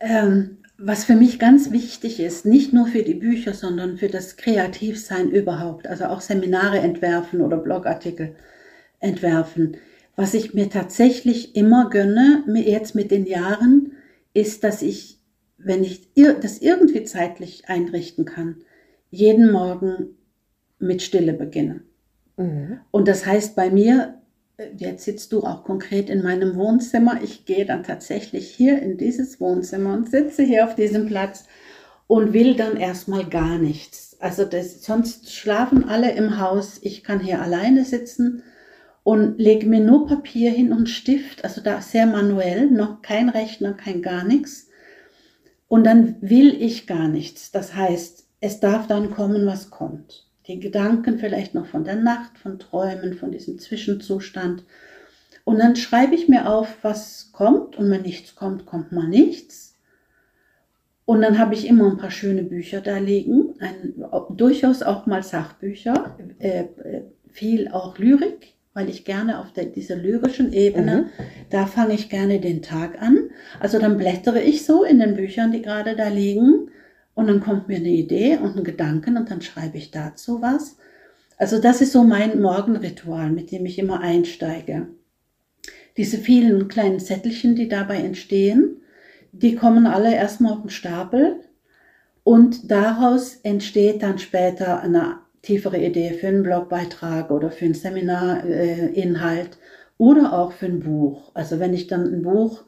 Ähm, 0.00 0.56
was 0.78 1.04
für 1.04 1.14
mich 1.14 1.38
ganz 1.38 1.70
wichtig 1.70 2.18
ist, 2.18 2.44
nicht 2.44 2.72
nur 2.72 2.88
für 2.88 3.04
die 3.04 3.14
Bücher, 3.14 3.54
sondern 3.54 3.98
für 3.98 4.08
das 4.08 4.36
Kreativsein 4.36 5.30
überhaupt, 5.30 5.86
also 5.86 6.06
auch 6.06 6.20
Seminare 6.20 6.80
entwerfen 6.80 7.40
oder 7.40 7.58
Blogartikel 7.58 8.34
entwerfen. 8.98 9.76
Was 10.16 10.34
ich 10.34 10.54
mir 10.54 10.70
tatsächlich 10.70 11.54
immer 11.54 11.88
gönne, 11.88 12.42
jetzt 12.48 12.96
mit 12.96 13.12
den 13.12 13.26
Jahren, 13.26 13.92
ist, 14.34 14.64
dass 14.64 14.82
ich, 14.82 15.20
wenn 15.56 15.82
ich 15.82 16.10
das 16.14 16.58
irgendwie 16.58 17.04
zeitlich 17.04 17.68
einrichten 17.68 18.24
kann, 18.26 18.56
jeden 19.10 19.50
Morgen 19.50 20.16
mit 20.78 21.02
Stille 21.02 21.32
beginne. 21.32 21.82
Mhm. 22.36 22.80
Und 22.90 23.08
das 23.08 23.24
heißt 23.24 23.56
bei 23.56 23.70
mir, 23.70 24.20
jetzt 24.76 25.04
sitzt 25.04 25.32
du 25.32 25.42
auch 25.42 25.64
konkret 25.64 26.10
in 26.10 26.22
meinem 26.22 26.56
Wohnzimmer. 26.56 27.22
Ich 27.22 27.44
gehe 27.44 27.64
dann 27.64 27.82
tatsächlich 27.82 28.50
hier 28.50 28.80
in 28.82 28.98
dieses 28.98 29.40
Wohnzimmer 29.40 29.94
und 29.94 30.10
sitze 30.10 30.42
hier 30.42 30.64
auf 30.64 30.74
diesem 30.74 31.06
Platz 31.06 31.46
und 32.06 32.32
will 32.32 32.54
dann 32.54 32.76
erstmal 32.76 33.24
gar 33.24 33.58
nichts. 33.58 34.16
Also 34.20 34.44
das, 34.44 34.82
sonst 34.82 35.32
schlafen 35.32 35.88
alle 35.88 36.12
im 36.12 36.38
Haus. 36.38 36.78
Ich 36.82 37.02
kann 37.02 37.20
hier 37.20 37.40
alleine 37.40 37.84
sitzen 37.84 38.42
und 39.04 39.38
lege 39.38 39.66
mir 39.66 39.80
nur 39.80 40.06
Papier 40.06 40.50
hin 40.50 40.72
und 40.72 40.88
Stift, 40.88 41.44
also 41.44 41.60
da 41.60 41.80
sehr 41.82 42.06
manuell, 42.06 42.70
noch 42.70 43.02
kein 43.02 43.28
Rechner, 43.28 43.74
kein 43.74 44.00
gar 44.00 44.24
nichts. 44.24 44.68
Und 45.68 45.84
dann 45.84 46.16
will 46.20 46.60
ich 46.60 46.86
gar 46.86 47.06
nichts. 47.08 47.52
Das 47.52 47.74
heißt, 47.74 48.26
es 48.40 48.60
darf 48.60 48.86
dann 48.86 49.10
kommen, 49.10 49.46
was 49.46 49.70
kommt. 49.70 50.26
Die 50.46 50.58
Gedanken 50.58 51.18
vielleicht 51.18 51.54
noch 51.54 51.66
von 51.66 51.84
der 51.84 51.96
Nacht, 51.96 52.38
von 52.38 52.58
Träumen, 52.58 53.14
von 53.14 53.30
diesem 53.30 53.58
Zwischenzustand. 53.58 54.64
Und 55.44 55.58
dann 55.58 55.76
schreibe 55.76 56.14
ich 56.14 56.28
mir 56.28 56.48
auf, 56.48 56.78
was 56.82 57.30
kommt. 57.32 57.76
Und 57.76 57.90
wenn 57.90 58.02
nichts 58.02 58.34
kommt, 58.34 58.64
kommt 58.64 58.92
mal 58.92 59.08
nichts. 59.08 59.76
Und 61.04 61.20
dann 61.20 61.38
habe 61.38 61.52
ich 61.52 61.66
immer 61.66 61.90
ein 61.90 61.98
paar 61.98 62.10
schöne 62.10 62.42
Bücher 62.42 62.80
da 62.80 62.96
liegen, 62.96 63.54
ein, 63.58 63.92
durchaus 64.30 64.82
auch 64.82 65.04
mal 65.04 65.22
Sachbücher, 65.22 66.16
äh, 66.38 66.60
äh 66.60 67.02
viel 67.30 67.68
auch 67.68 67.98
Lyrik 67.98 68.54
weil 68.74 68.88
ich 68.88 69.04
gerne 69.04 69.38
auf 69.38 69.52
der, 69.52 69.66
dieser 69.66 69.96
lyrischen 69.96 70.52
Ebene, 70.52 71.02
mhm. 71.02 71.24
da 71.50 71.66
fange 71.66 71.94
ich 71.94 72.10
gerne 72.10 72.40
den 72.40 72.60
Tag 72.60 73.00
an. 73.00 73.30
Also 73.60 73.78
dann 73.78 73.96
blättere 73.96 74.42
ich 74.42 74.66
so 74.66 74.84
in 74.84 74.98
den 74.98 75.14
Büchern, 75.14 75.52
die 75.52 75.62
gerade 75.62 75.96
da 75.96 76.08
liegen 76.08 76.70
und 77.14 77.28
dann 77.28 77.40
kommt 77.40 77.68
mir 77.68 77.76
eine 77.76 77.88
Idee 77.88 78.36
und 78.36 78.56
ein 78.56 78.64
Gedanken 78.64 79.16
und 79.16 79.30
dann 79.30 79.40
schreibe 79.40 79.78
ich 79.78 79.92
dazu 79.92 80.42
was. 80.42 80.76
Also 81.38 81.60
das 81.60 81.80
ist 81.80 81.92
so 81.92 82.02
mein 82.02 82.40
Morgenritual, 82.40 83.30
mit 83.30 83.52
dem 83.52 83.64
ich 83.64 83.78
immer 83.78 84.00
einsteige. 84.00 84.88
Diese 85.96 86.18
vielen 86.18 86.66
kleinen 86.66 86.98
Zettelchen, 86.98 87.54
die 87.54 87.68
dabei 87.68 87.98
entstehen, 87.98 88.78
die 89.30 89.54
kommen 89.54 89.86
alle 89.86 90.14
erstmal 90.14 90.52
auf 90.52 90.62
den 90.62 90.70
Stapel 90.70 91.40
und 92.24 92.70
daraus 92.70 93.36
entsteht 93.42 94.02
dann 94.02 94.18
später 94.18 94.80
eine 94.80 95.23
tiefere 95.44 95.78
Idee 95.78 96.10
für 96.10 96.28
einen 96.28 96.42
Blogbeitrag 96.42 97.30
oder 97.30 97.50
für 97.50 97.66
einen 97.66 97.74
Seminarinhalt 97.74 99.58
oder 99.98 100.32
auch 100.32 100.52
für 100.52 100.66
ein 100.66 100.80
Buch. 100.80 101.30
Also 101.34 101.60
wenn 101.60 101.74
ich 101.74 101.86
dann 101.86 102.12
ein 102.12 102.22
Buch 102.22 102.64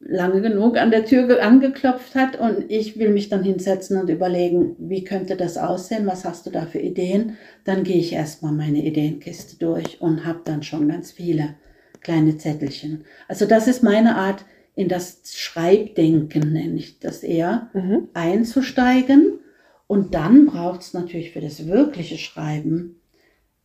lange 0.00 0.42
genug 0.42 0.76
an 0.76 0.90
der 0.90 1.06
Tür 1.06 1.42
angeklopft 1.42 2.14
hat 2.14 2.38
und 2.38 2.70
ich 2.70 2.98
will 2.98 3.10
mich 3.10 3.30
dann 3.30 3.42
hinsetzen 3.42 3.98
und 3.98 4.10
überlegen, 4.10 4.76
wie 4.78 5.02
könnte 5.02 5.36
das 5.36 5.56
aussehen, 5.56 6.06
was 6.06 6.24
hast 6.24 6.46
du 6.46 6.50
da 6.50 6.66
für 6.66 6.78
Ideen, 6.78 7.38
dann 7.64 7.84
gehe 7.84 7.96
ich 7.96 8.12
erstmal 8.12 8.52
meine 8.52 8.84
Ideenkiste 8.84 9.56
durch 9.58 10.00
und 10.00 10.26
habe 10.26 10.40
dann 10.44 10.62
schon 10.62 10.88
ganz 10.88 11.10
viele 11.10 11.54
kleine 12.00 12.36
Zettelchen. 12.36 13.04
Also 13.28 13.46
das 13.46 13.66
ist 13.66 13.82
meine 13.82 14.16
Art, 14.16 14.44
in 14.76 14.88
das 14.88 15.20
Schreibdenken, 15.32 16.52
nenne 16.52 16.76
ich 16.76 16.98
das 16.98 17.22
eher, 17.22 17.70
mhm. 17.74 18.08
einzusteigen 18.12 19.38
und 19.86 20.14
dann 20.14 20.46
braucht 20.46 20.80
es 20.80 20.94
natürlich 20.94 21.32
für 21.32 21.40
das 21.40 21.66
wirkliche 21.66 22.18
Schreiben 22.18 23.00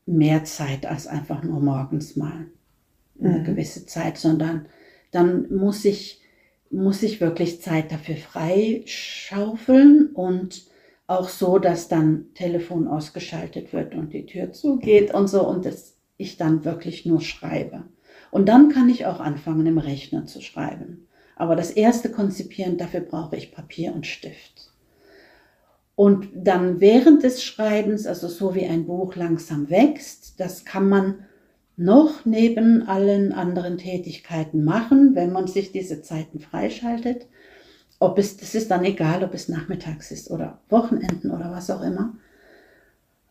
mehr 0.05 0.43
Zeit 0.43 0.86
als 0.86 1.08
einfach 1.08 1.43
nur 1.43 1.60
morgens 1.60 2.15
mal 2.15 2.47
eine 3.19 3.39
mhm. 3.39 3.43
gewisse 3.43 3.86
Zeit, 3.86 4.17
sondern 4.17 4.65
dann 5.12 5.53
muss 5.53 5.86
ich, 5.86 6.21
muss 6.69 7.03
ich 7.03 7.21
wirklich 7.21 7.62
Zeit 7.62 7.91
dafür 7.91 8.15
freischaufeln 8.15 10.08
und 10.13 10.65
auch 11.08 11.29
so, 11.29 11.58
dass 11.58 11.88
dann 11.88 12.27
Telefon 12.36 12.88
ausgeschaltet 12.88 13.73
wird 13.73 13.95
und 13.95 14.13
die 14.13 14.25
Tür 14.25 14.51
zugeht 14.51 15.13
und 15.13 15.27
so 15.27 15.47
und 15.47 15.65
dass 15.65 15.95
ich 16.17 16.38
dann 16.38 16.65
wirklich 16.65 17.05
nur 17.05 17.21
schreibe. 17.21 17.84
Und 18.32 18.47
dann 18.47 18.69
kann 18.69 18.89
ich 18.89 19.08
auch 19.08 19.19
anfangen, 19.19 19.65
im 19.65 19.79
Rechner 19.79 20.25
zu 20.25 20.41
schreiben. 20.41 21.08
Aber 21.36 21.55
das 21.55 21.71
erste 21.71 22.12
Konzipieren, 22.12 22.77
dafür 22.77 22.99
brauche 22.99 23.36
ich 23.38 23.51
Papier 23.51 23.93
und 23.93 24.05
Stift. 24.05 24.68
Und 25.99 26.29
dann 26.33 26.79
während 26.79 27.23
des 27.23 27.43
Schreibens, 27.43 28.07
also 28.07 28.29
so 28.29 28.55
wie 28.55 28.65
ein 28.65 28.85
Buch 28.85 29.17
langsam 29.17 29.69
wächst, 29.69 30.39
das 30.39 30.63
kann 30.63 30.88
man 30.88 31.25
noch 31.75 32.23
neben 32.23 32.83
allen 32.88 33.33
anderen 33.33 33.77
Tätigkeiten 33.77 34.63
machen, 34.63 35.13
wenn 35.13 35.33
man 35.33 35.47
sich 35.47 35.73
diese 35.73 36.01
Zeiten 36.01 36.39
freischaltet. 36.39 37.27
Ob 37.99 38.17
es, 38.17 38.38
das 38.38 38.55
ist 38.55 38.71
dann 38.71 38.85
egal, 38.85 39.25
ob 39.25 39.33
es 39.33 39.49
nachmittags 39.49 40.09
ist 40.12 40.31
oder 40.31 40.62
Wochenenden 40.69 41.31
oder 41.31 41.51
was 41.51 41.69
auch 41.69 41.81
immer. 41.81 42.13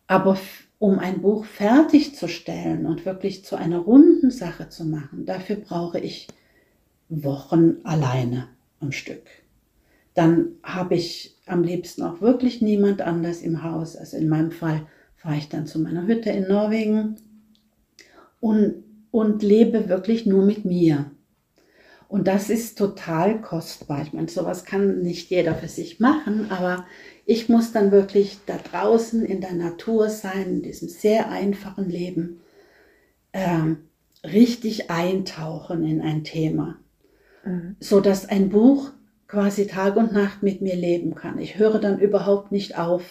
Aber 0.06 0.36
um 0.78 0.98
ein 0.98 1.22
Buch 1.22 1.46
fertigzustellen 1.46 2.84
und 2.84 3.06
wirklich 3.06 3.46
zu 3.46 3.56
einer 3.56 3.78
runden 3.78 4.30
Sache 4.30 4.68
zu 4.68 4.84
machen, 4.84 5.24
dafür 5.24 5.56
brauche 5.56 6.00
ich 6.00 6.28
Wochen 7.08 7.76
alleine 7.84 8.48
am 8.78 8.92
Stück. 8.92 9.22
Dann 10.18 10.56
habe 10.64 10.96
ich 10.96 11.36
am 11.46 11.62
liebsten 11.62 12.02
auch 12.02 12.20
wirklich 12.20 12.60
niemand 12.60 13.02
anders 13.02 13.40
im 13.40 13.62
Haus. 13.62 13.94
Also 13.94 14.16
in 14.16 14.28
meinem 14.28 14.50
Fall 14.50 14.84
fahre 15.14 15.36
ich 15.36 15.48
dann 15.48 15.68
zu 15.68 15.78
meiner 15.78 16.08
Hütte 16.08 16.30
in 16.30 16.48
Norwegen 16.48 17.14
und, 18.40 18.82
und 19.12 19.44
lebe 19.44 19.88
wirklich 19.88 20.26
nur 20.26 20.44
mit 20.44 20.64
mir. 20.64 21.12
Und 22.08 22.26
das 22.26 22.50
ist 22.50 22.76
total 22.76 23.40
kostbar. 23.40 24.02
Ich 24.02 24.12
meine, 24.12 24.26
sowas 24.26 24.64
kann 24.64 25.02
nicht 25.02 25.30
jeder 25.30 25.54
für 25.54 25.68
sich 25.68 26.00
machen, 26.00 26.50
aber 26.50 26.84
ich 27.24 27.48
muss 27.48 27.70
dann 27.70 27.92
wirklich 27.92 28.38
da 28.44 28.56
draußen 28.56 29.24
in 29.24 29.40
der 29.40 29.52
Natur 29.52 30.10
sein, 30.10 30.48
in 30.48 30.62
diesem 30.62 30.88
sehr 30.88 31.30
einfachen 31.30 31.88
Leben, 31.88 32.40
äh, 33.30 33.76
richtig 34.26 34.90
eintauchen 34.90 35.84
in 35.84 36.00
ein 36.00 36.24
Thema, 36.24 36.76
mhm. 37.44 37.76
so 37.78 38.00
dass 38.00 38.28
ein 38.28 38.48
Buch 38.48 38.90
quasi 39.28 39.66
Tag 39.66 39.96
und 39.96 40.12
Nacht 40.12 40.42
mit 40.42 40.62
mir 40.62 40.74
leben 40.74 41.14
kann. 41.14 41.38
Ich 41.38 41.58
höre 41.58 41.78
dann 41.78 42.00
überhaupt 42.00 42.50
nicht 42.50 42.78
auf, 42.78 43.02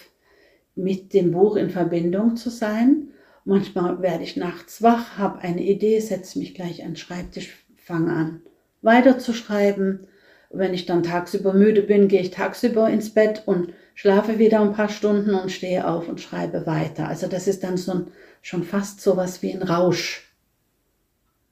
mit 0.74 1.14
dem 1.14 1.32
Buch 1.32 1.56
in 1.56 1.70
Verbindung 1.70 2.36
zu 2.36 2.50
sein. 2.50 3.08
Manchmal 3.44 4.02
werde 4.02 4.24
ich 4.24 4.36
nachts 4.36 4.82
wach, 4.82 5.16
habe 5.16 5.40
eine 5.40 5.62
Idee, 5.62 6.00
setze 6.00 6.38
mich 6.38 6.54
gleich 6.54 6.82
an 6.82 6.90
den 6.90 6.96
Schreibtisch, 6.96 7.64
fange 7.76 8.12
an, 8.12 8.42
weiter 8.82 9.18
zu 9.18 9.32
schreiben. 9.32 10.06
Wenn 10.50 10.74
ich 10.74 10.86
dann 10.86 11.02
tagsüber 11.02 11.52
müde 11.52 11.82
bin, 11.82 12.08
gehe 12.08 12.20
ich 12.20 12.30
tagsüber 12.30 12.88
ins 12.88 13.10
Bett 13.10 13.42
und 13.46 13.72
schlafe 13.94 14.38
wieder 14.38 14.60
ein 14.60 14.72
paar 14.72 14.88
Stunden 14.88 15.34
und 15.34 15.50
stehe 15.50 15.86
auf 15.86 16.08
und 16.08 16.20
schreibe 16.20 16.66
weiter. 16.66 17.08
Also 17.08 17.26
das 17.26 17.48
ist 17.48 17.64
dann 17.64 17.76
so 17.76 17.92
ein, 17.92 18.06
schon 18.42 18.64
fast 18.64 19.00
so 19.00 19.16
was 19.16 19.42
wie 19.42 19.52
ein 19.52 19.62
Rausch. 19.62 20.32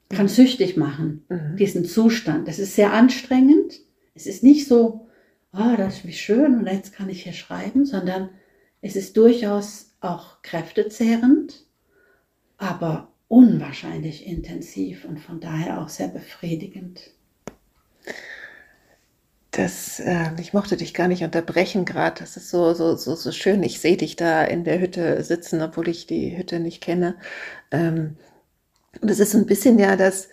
Kann 0.09 0.27
süchtig 0.27 0.77
machen, 0.77 1.25
mhm. 1.29 1.57
diesen 1.57 1.85
Zustand. 1.85 2.47
Das 2.47 2.59
ist 2.59 2.75
sehr 2.75 2.93
anstrengend. 2.93 3.81
Es 4.17 4.25
ist 4.25 4.41
nicht 4.41 4.67
so, 4.67 5.07
ah, 5.51 5.73
oh, 5.73 5.77
das 5.77 5.97
ist 5.97 6.07
wie 6.07 6.13
schön 6.13 6.57
und 6.57 6.65
jetzt 6.65 6.91
kann 6.91 7.07
ich 7.07 7.21
hier 7.21 7.33
schreiben, 7.33 7.85
sondern 7.85 8.31
es 8.81 8.95
ist 8.95 9.15
durchaus 9.15 9.91
auch 10.01 10.41
kräftezehrend, 10.41 11.65
aber 12.57 13.11
unwahrscheinlich 13.27 14.25
intensiv 14.25 15.05
und 15.05 15.19
von 15.19 15.39
daher 15.39 15.79
auch 15.79 15.89
sehr 15.89 16.07
befriedigend. 16.07 17.11
Das, 19.51 19.99
äh, 19.99 20.31
ich 20.39 20.53
mochte 20.53 20.77
dich 20.77 20.95
gar 20.95 21.07
nicht 21.07 21.23
unterbrechen 21.23 21.85
gerade. 21.85 22.19
Das 22.19 22.37
ist 22.37 22.49
so, 22.49 22.73
so, 22.73 22.95
so, 22.95 23.13
so 23.13 23.31
schön. 23.31 23.61
Ich 23.61 23.79
sehe 23.79 23.97
dich 23.97 24.15
da 24.15 24.43
in 24.43 24.63
der 24.63 24.79
Hütte 24.79 25.23
sitzen, 25.23 25.61
obwohl 25.61 25.89
ich 25.89 26.07
die 26.07 26.35
Hütte 26.35 26.59
nicht 26.59 26.81
kenne. 26.81 27.17
Ähm, 27.69 28.17
und 28.99 29.11
es 29.11 29.19
ist 29.19 29.35
ein 29.35 29.45
bisschen 29.45 29.77
ja 29.77 29.95
das 29.95 30.29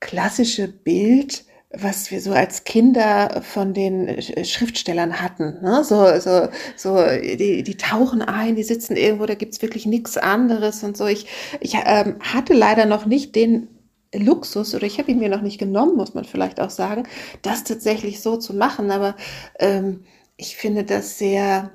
klassische 0.00 0.68
Bild, 0.68 1.44
was 1.70 2.10
wir 2.10 2.20
so 2.20 2.32
als 2.32 2.64
Kinder 2.64 3.42
von 3.42 3.74
den 3.74 4.22
Schriftstellern 4.44 5.20
hatten. 5.20 5.60
Ne? 5.62 5.82
So, 5.84 6.18
so, 6.20 6.48
so 6.76 7.04
die, 7.20 7.62
die 7.62 7.76
tauchen 7.76 8.22
ein, 8.22 8.56
die 8.56 8.62
sitzen 8.62 8.96
irgendwo, 8.96 9.26
da 9.26 9.34
gibt's 9.34 9.62
wirklich 9.62 9.84
nichts 9.84 10.16
anderes 10.16 10.84
und 10.84 10.96
so. 10.96 11.06
Ich, 11.06 11.26
ich 11.60 11.74
ähm, 11.84 12.16
hatte 12.20 12.54
leider 12.54 12.86
noch 12.86 13.06
nicht 13.06 13.34
den 13.34 13.68
Luxus 14.14 14.74
oder 14.74 14.86
ich 14.86 14.98
habe 14.98 15.10
ihn 15.10 15.18
mir 15.18 15.28
noch 15.28 15.42
nicht 15.42 15.58
genommen, 15.58 15.96
muss 15.96 16.14
man 16.14 16.24
vielleicht 16.24 16.60
auch 16.60 16.70
sagen, 16.70 17.04
das 17.42 17.64
tatsächlich 17.64 18.20
so 18.20 18.36
zu 18.36 18.54
machen. 18.54 18.90
Aber 18.90 19.16
ähm, 19.58 20.04
ich 20.36 20.56
finde 20.56 20.84
das 20.84 21.18
sehr, 21.18 21.70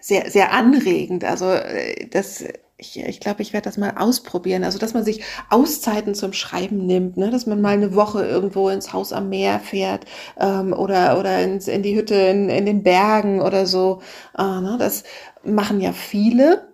sehr, 0.00 0.30
sehr 0.30 0.52
anregend. 0.52 1.24
Also 1.24 1.50
äh, 1.50 2.08
das 2.08 2.44
ich, 2.84 3.00
ich 3.00 3.20
glaube, 3.20 3.42
ich 3.42 3.52
werde 3.52 3.64
das 3.64 3.78
mal 3.78 3.94
ausprobieren. 3.96 4.64
Also, 4.64 4.78
dass 4.78 4.94
man 4.94 5.04
sich 5.04 5.22
Auszeiten 5.50 6.14
zum 6.14 6.32
Schreiben 6.32 6.86
nimmt, 6.86 7.16
ne? 7.16 7.30
dass 7.30 7.46
man 7.46 7.60
mal 7.60 7.74
eine 7.74 7.94
Woche 7.94 8.24
irgendwo 8.24 8.68
ins 8.68 8.92
Haus 8.92 9.12
am 9.12 9.28
Meer 9.28 9.60
fährt 9.60 10.04
ähm, 10.38 10.72
oder, 10.72 11.18
oder 11.18 11.40
ins, 11.42 11.68
in 11.68 11.82
die 11.82 11.96
Hütte 11.96 12.14
in, 12.14 12.48
in 12.48 12.66
den 12.66 12.82
Bergen 12.82 13.40
oder 13.40 13.66
so. 13.66 14.00
Äh, 14.36 14.42
ne? 14.42 14.76
Das 14.78 15.04
machen 15.44 15.80
ja 15.80 15.92
viele. 15.92 16.68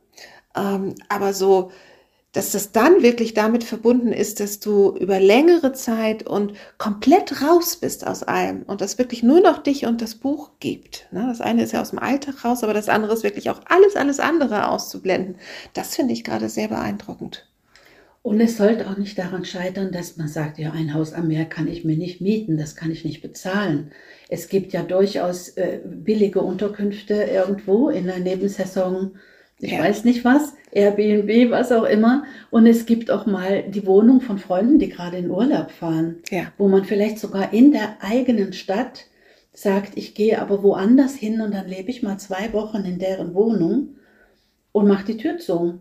Ähm, 0.57 0.95
aber 1.09 1.33
so 1.33 1.71
dass 2.33 2.53
das 2.53 2.71
dann 2.71 3.03
wirklich 3.03 3.35
damit 3.35 3.65
verbunden 3.65 4.13
ist, 4.13 4.39
dass 4.39 4.61
du 4.61 4.97
über 4.97 5.19
längere 5.19 5.73
Zeit 5.73 6.27
und 6.27 6.53
komplett 6.79 7.43
raus 7.43 7.77
bist 7.77 8.07
aus 8.07 8.23
allem 8.23 8.63
und 8.63 8.81
das 8.81 8.99
wirklich 8.99 9.23
nur 9.23 9.41
noch 9.41 9.59
dich 9.63 9.85
und 9.87 10.01
das 10.01 10.15
Buch 10.15 10.53
gibt. 10.61 11.09
Ne? 11.11 11.27
Das 11.29 11.41
eine 11.41 11.65
ist 11.65 11.73
ja 11.73 11.81
aus 11.81 11.91
dem 11.91 11.99
Alltag 11.99 12.45
raus, 12.45 12.63
aber 12.63 12.75
das 12.75 12.89
andere 12.89 13.15
ist 13.15 13.25
wirklich 13.25 13.51
auch 13.51 13.61
alles, 13.67 13.97
alles 13.97 14.21
andere 14.21 14.69
auszublenden. 14.69 15.37
Das 15.75 15.97
finde 15.97 16.13
ich 16.13 16.23
gerade 16.23 16.49
sehr 16.49 16.69
beeindruckend. 16.69 17.47
Und 18.23 18.39
es 18.41 18.59
sollte 18.59 18.89
auch 18.89 18.99
nicht 18.99 19.19
daran 19.19 19.47
scheitern, 19.47 19.93
dass 19.93 20.19
man 20.19 20.29
sagt, 20.29 20.59
ja, 20.59 20.73
ein 20.73 20.93
Haus 20.93 21.15
am 21.15 21.29
Meer 21.29 21.47
kann 21.47 21.67
ich 21.67 21.85
mir 21.85 21.97
nicht 21.97 22.21
mieten, 22.21 22.59
das 22.59 22.77
kann 22.77 22.91
ich 22.91 23.05
nicht 23.05 23.23
bezahlen. 23.23 23.93
Es 24.29 24.49
gibt 24.49 24.75
ja 24.75 24.83
durchaus 24.83 25.49
äh, 25.57 25.81
billige 25.85 26.41
Unterkünfte 26.41 27.15
irgendwo 27.15 27.89
in 27.89 28.07
der 28.07 28.19
Nebensaison 28.19 29.13
ich 29.61 29.73
ja. 29.73 29.81
weiß 29.81 30.05
nicht 30.05 30.25
was, 30.25 30.55
Airbnb, 30.73 31.51
was 31.51 31.73
auch 31.73 31.85
immer. 31.85 32.25
Und 32.51 32.67
es 32.67 32.87
gibt 32.87 33.11
auch 33.11 33.27
mal 33.27 33.63
die 33.65 33.87
Wohnung 33.87 34.21
von 34.21 34.39
Freunden, 34.39 34.79
die 34.79 34.89
gerade 34.89 35.19
in 35.19 35.31
Urlaub 35.31 35.71
fahren, 35.71 36.17
ja. 36.31 36.53
wo 36.59 36.69
man 36.69 36.85
vielleicht 36.85 37.19
sogar 37.19 37.53
in 37.53 37.73
der 37.73 37.99
eigenen 38.01 38.53
Stadt 38.53 39.07
sagt, 39.53 39.97
ich 39.97 40.15
gehe 40.15 40.41
aber 40.41 40.63
woanders 40.63 41.15
hin 41.15 41.41
und 41.41 41.53
dann 41.53 41.69
lebe 41.69 41.91
ich 41.91 42.03
mal 42.03 42.19
zwei 42.19 42.53
Wochen 42.53 42.85
in 42.85 42.99
deren 42.99 43.35
Wohnung 43.35 43.97
und 44.73 44.89
mache 44.89 45.05
die 45.05 45.17
Tür 45.17 45.39
zu. 45.39 45.81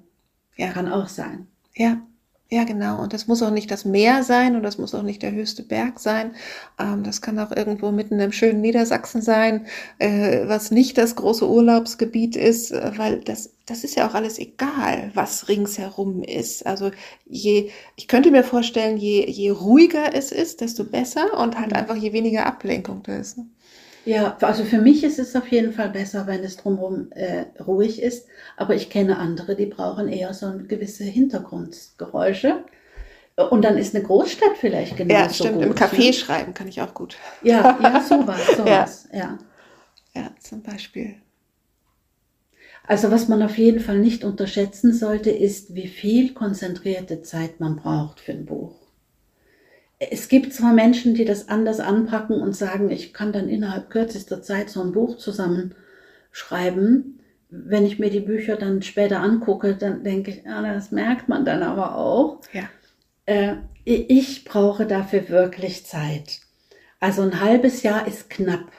Ja. 0.57 0.71
Kann 0.71 0.91
auch 0.91 1.07
sein. 1.07 1.47
Ja. 1.75 2.01
Ja, 2.51 2.63
genau. 2.63 2.99
Und 2.99 3.13
das 3.13 3.27
muss 3.27 3.43
auch 3.43 3.51
nicht 3.51 3.69
das 3.69 3.85
Meer 3.85 4.23
sein 4.23 4.55
und 4.55 4.63
das 4.63 4.79
muss 4.79 4.95
auch 4.95 5.03
nicht 5.03 5.21
der 5.21 5.31
höchste 5.31 5.61
Berg 5.61 5.99
sein. 5.99 6.31
Ähm, 6.79 7.03
das 7.03 7.21
kann 7.21 7.37
auch 7.37 7.51
irgendwo 7.51 7.91
mitten 7.91 8.19
im 8.19 8.31
schönen 8.31 8.59
Niedersachsen 8.61 9.21
sein, 9.21 9.67
äh, 9.99 10.47
was 10.47 10.71
nicht 10.71 10.97
das 10.97 11.15
große 11.15 11.47
Urlaubsgebiet 11.47 12.35
ist, 12.35 12.71
äh, 12.71 12.91
weil 12.97 13.19
das, 13.19 13.51
das 13.67 13.83
ist 13.83 13.95
ja 13.95 14.09
auch 14.09 14.15
alles 14.15 14.39
egal, 14.39 15.11
was 15.13 15.47
ringsherum 15.47 16.23
ist. 16.23 16.65
Also 16.65 16.89
je, 17.27 17.69
ich 17.95 18.07
könnte 18.07 18.31
mir 18.31 18.43
vorstellen, 18.43 18.97
je, 18.97 19.29
je 19.29 19.51
ruhiger 19.51 20.15
es 20.15 20.31
ist, 20.31 20.61
desto 20.61 20.85
besser 20.85 21.37
und 21.39 21.59
halt 21.59 21.69
mhm. 21.69 21.77
einfach 21.77 21.97
je 21.97 22.13
weniger 22.13 22.47
Ablenkung 22.47 23.03
da 23.03 23.15
ist. 23.17 23.37
Ne? 23.37 23.45
Ja, 24.09 24.35
also 24.41 24.63
für 24.63 24.79
mich 24.79 25.03
ist 25.03 25.19
es 25.19 25.35
auf 25.35 25.47
jeden 25.49 25.71
Fall 25.71 25.89
besser, 25.89 26.25
wenn 26.25 26.43
es 26.43 26.57
drumherum 26.57 27.11
äh, 27.11 27.45
ruhig 27.61 28.01
ist. 28.01 28.27
Aber 28.57 28.73
ich 28.73 28.89
kenne 28.89 29.19
andere, 29.19 29.55
die 29.55 29.67
brauchen 29.67 30.07
eher 30.07 30.33
so 30.33 30.51
gewisse 30.67 31.03
Hintergrundgeräusche. 31.03 32.63
Und 33.51 33.63
dann 33.63 33.77
ist 33.77 33.93
eine 33.93 34.03
Großstadt 34.03 34.57
vielleicht 34.59 34.97
genau 34.97 35.13
Ja, 35.13 35.29
stimmt. 35.29 35.57
Gut, 35.57 35.63
Im 35.63 35.75
Café 35.75 36.07
ne? 36.07 36.13
schreiben 36.13 36.55
kann 36.55 36.67
ich 36.67 36.81
auch 36.81 36.95
gut. 36.95 37.17
Ja, 37.43 37.77
ja, 37.83 38.01
sowas, 38.01 38.47
sowas, 38.57 39.07
ja. 39.13 39.19
ja. 39.19 39.37
Ja, 40.15 40.31
zum 40.39 40.63
Beispiel. 40.63 41.13
Also 42.87 43.11
was 43.11 43.27
man 43.27 43.43
auf 43.43 43.59
jeden 43.59 43.79
Fall 43.79 43.99
nicht 43.99 44.23
unterschätzen 44.23 44.91
sollte, 44.91 45.29
ist, 45.29 45.75
wie 45.75 45.87
viel 45.87 46.33
konzentrierte 46.33 47.21
Zeit 47.21 47.59
man 47.59 47.75
braucht 47.75 48.21
für 48.21 48.31
ein 48.31 48.47
Buch 48.47 48.88
es 49.99 50.29
gibt 50.29 50.53
zwar 50.53 50.73
Menschen, 50.73 51.13
die 51.13 51.25
das 51.25 51.49
anders 51.49 51.81
anpacken 51.81 52.41
und 52.41 52.55
sagen, 52.55 52.89
ich 52.89 53.13
kann 53.13 53.33
dann 53.33 53.49
innerhalb 53.49 53.89
kürzester 53.89 54.41
Zeit 54.41 54.69
so 54.69 54.81
ein 54.81 54.93
Buch 54.93 55.17
zusammenschreiben. 55.17 57.19
Wenn 57.49 57.85
ich 57.85 57.99
mir 57.99 58.09
die 58.09 58.21
Bücher 58.21 58.55
dann 58.55 58.81
später 58.81 59.19
angucke, 59.19 59.75
dann 59.75 60.03
denke 60.03 60.31
ich, 60.31 60.47
ah, 60.47 60.61
das 60.61 60.91
merkt 60.91 61.27
man 61.27 61.43
dann 61.43 61.63
aber 61.63 61.95
auch. 61.95 62.39
Ja. 62.53 62.69
Äh, 63.25 63.55
ich 63.83 64.45
brauche 64.45 64.85
dafür 64.85 65.29
wirklich 65.29 65.85
Zeit. 65.85 66.41
Also 67.01 67.23
ein 67.23 67.41
halbes 67.41 67.83
Jahr 67.83 68.07
ist 68.07 68.29
knapp. 68.29 68.71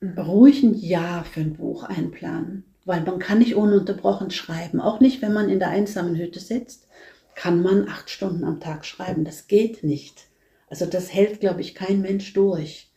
Mhm. 0.00 0.18
Ruhig 0.18 0.62
ein 0.62 0.74
Jahr 0.74 1.24
für 1.24 1.40
ein 1.40 1.54
Buch 1.54 1.84
einplanen, 1.84 2.64
weil 2.84 3.02
man 3.02 3.20
kann 3.20 3.38
nicht 3.38 3.54
ununterbrochen 3.54 4.30
schreiben, 4.30 4.80
auch 4.80 5.00
nicht, 5.00 5.22
wenn 5.22 5.32
man 5.32 5.48
in 5.48 5.60
der 5.60 5.68
einsamen 5.68 6.16
Hütte 6.16 6.40
sitzt 6.40 6.89
kann 7.34 7.62
man 7.62 7.88
acht 7.88 8.10
Stunden 8.10 8.44
am 8.44 8.60
Tag 8.60 8.84
schreiben. 8.84 9.24
Das 9.24 9.46
geht 9.46 9.82
nicht. 9.82 10.26
Also 10.68 10.86
das 10.86 11.12
hält, 11.12 11.40
glaube 11.40 11.60
ich, 11.60 11.74
kein 11.74 12.00
Mensch 12.00 12.32
durch. 12.32 12.90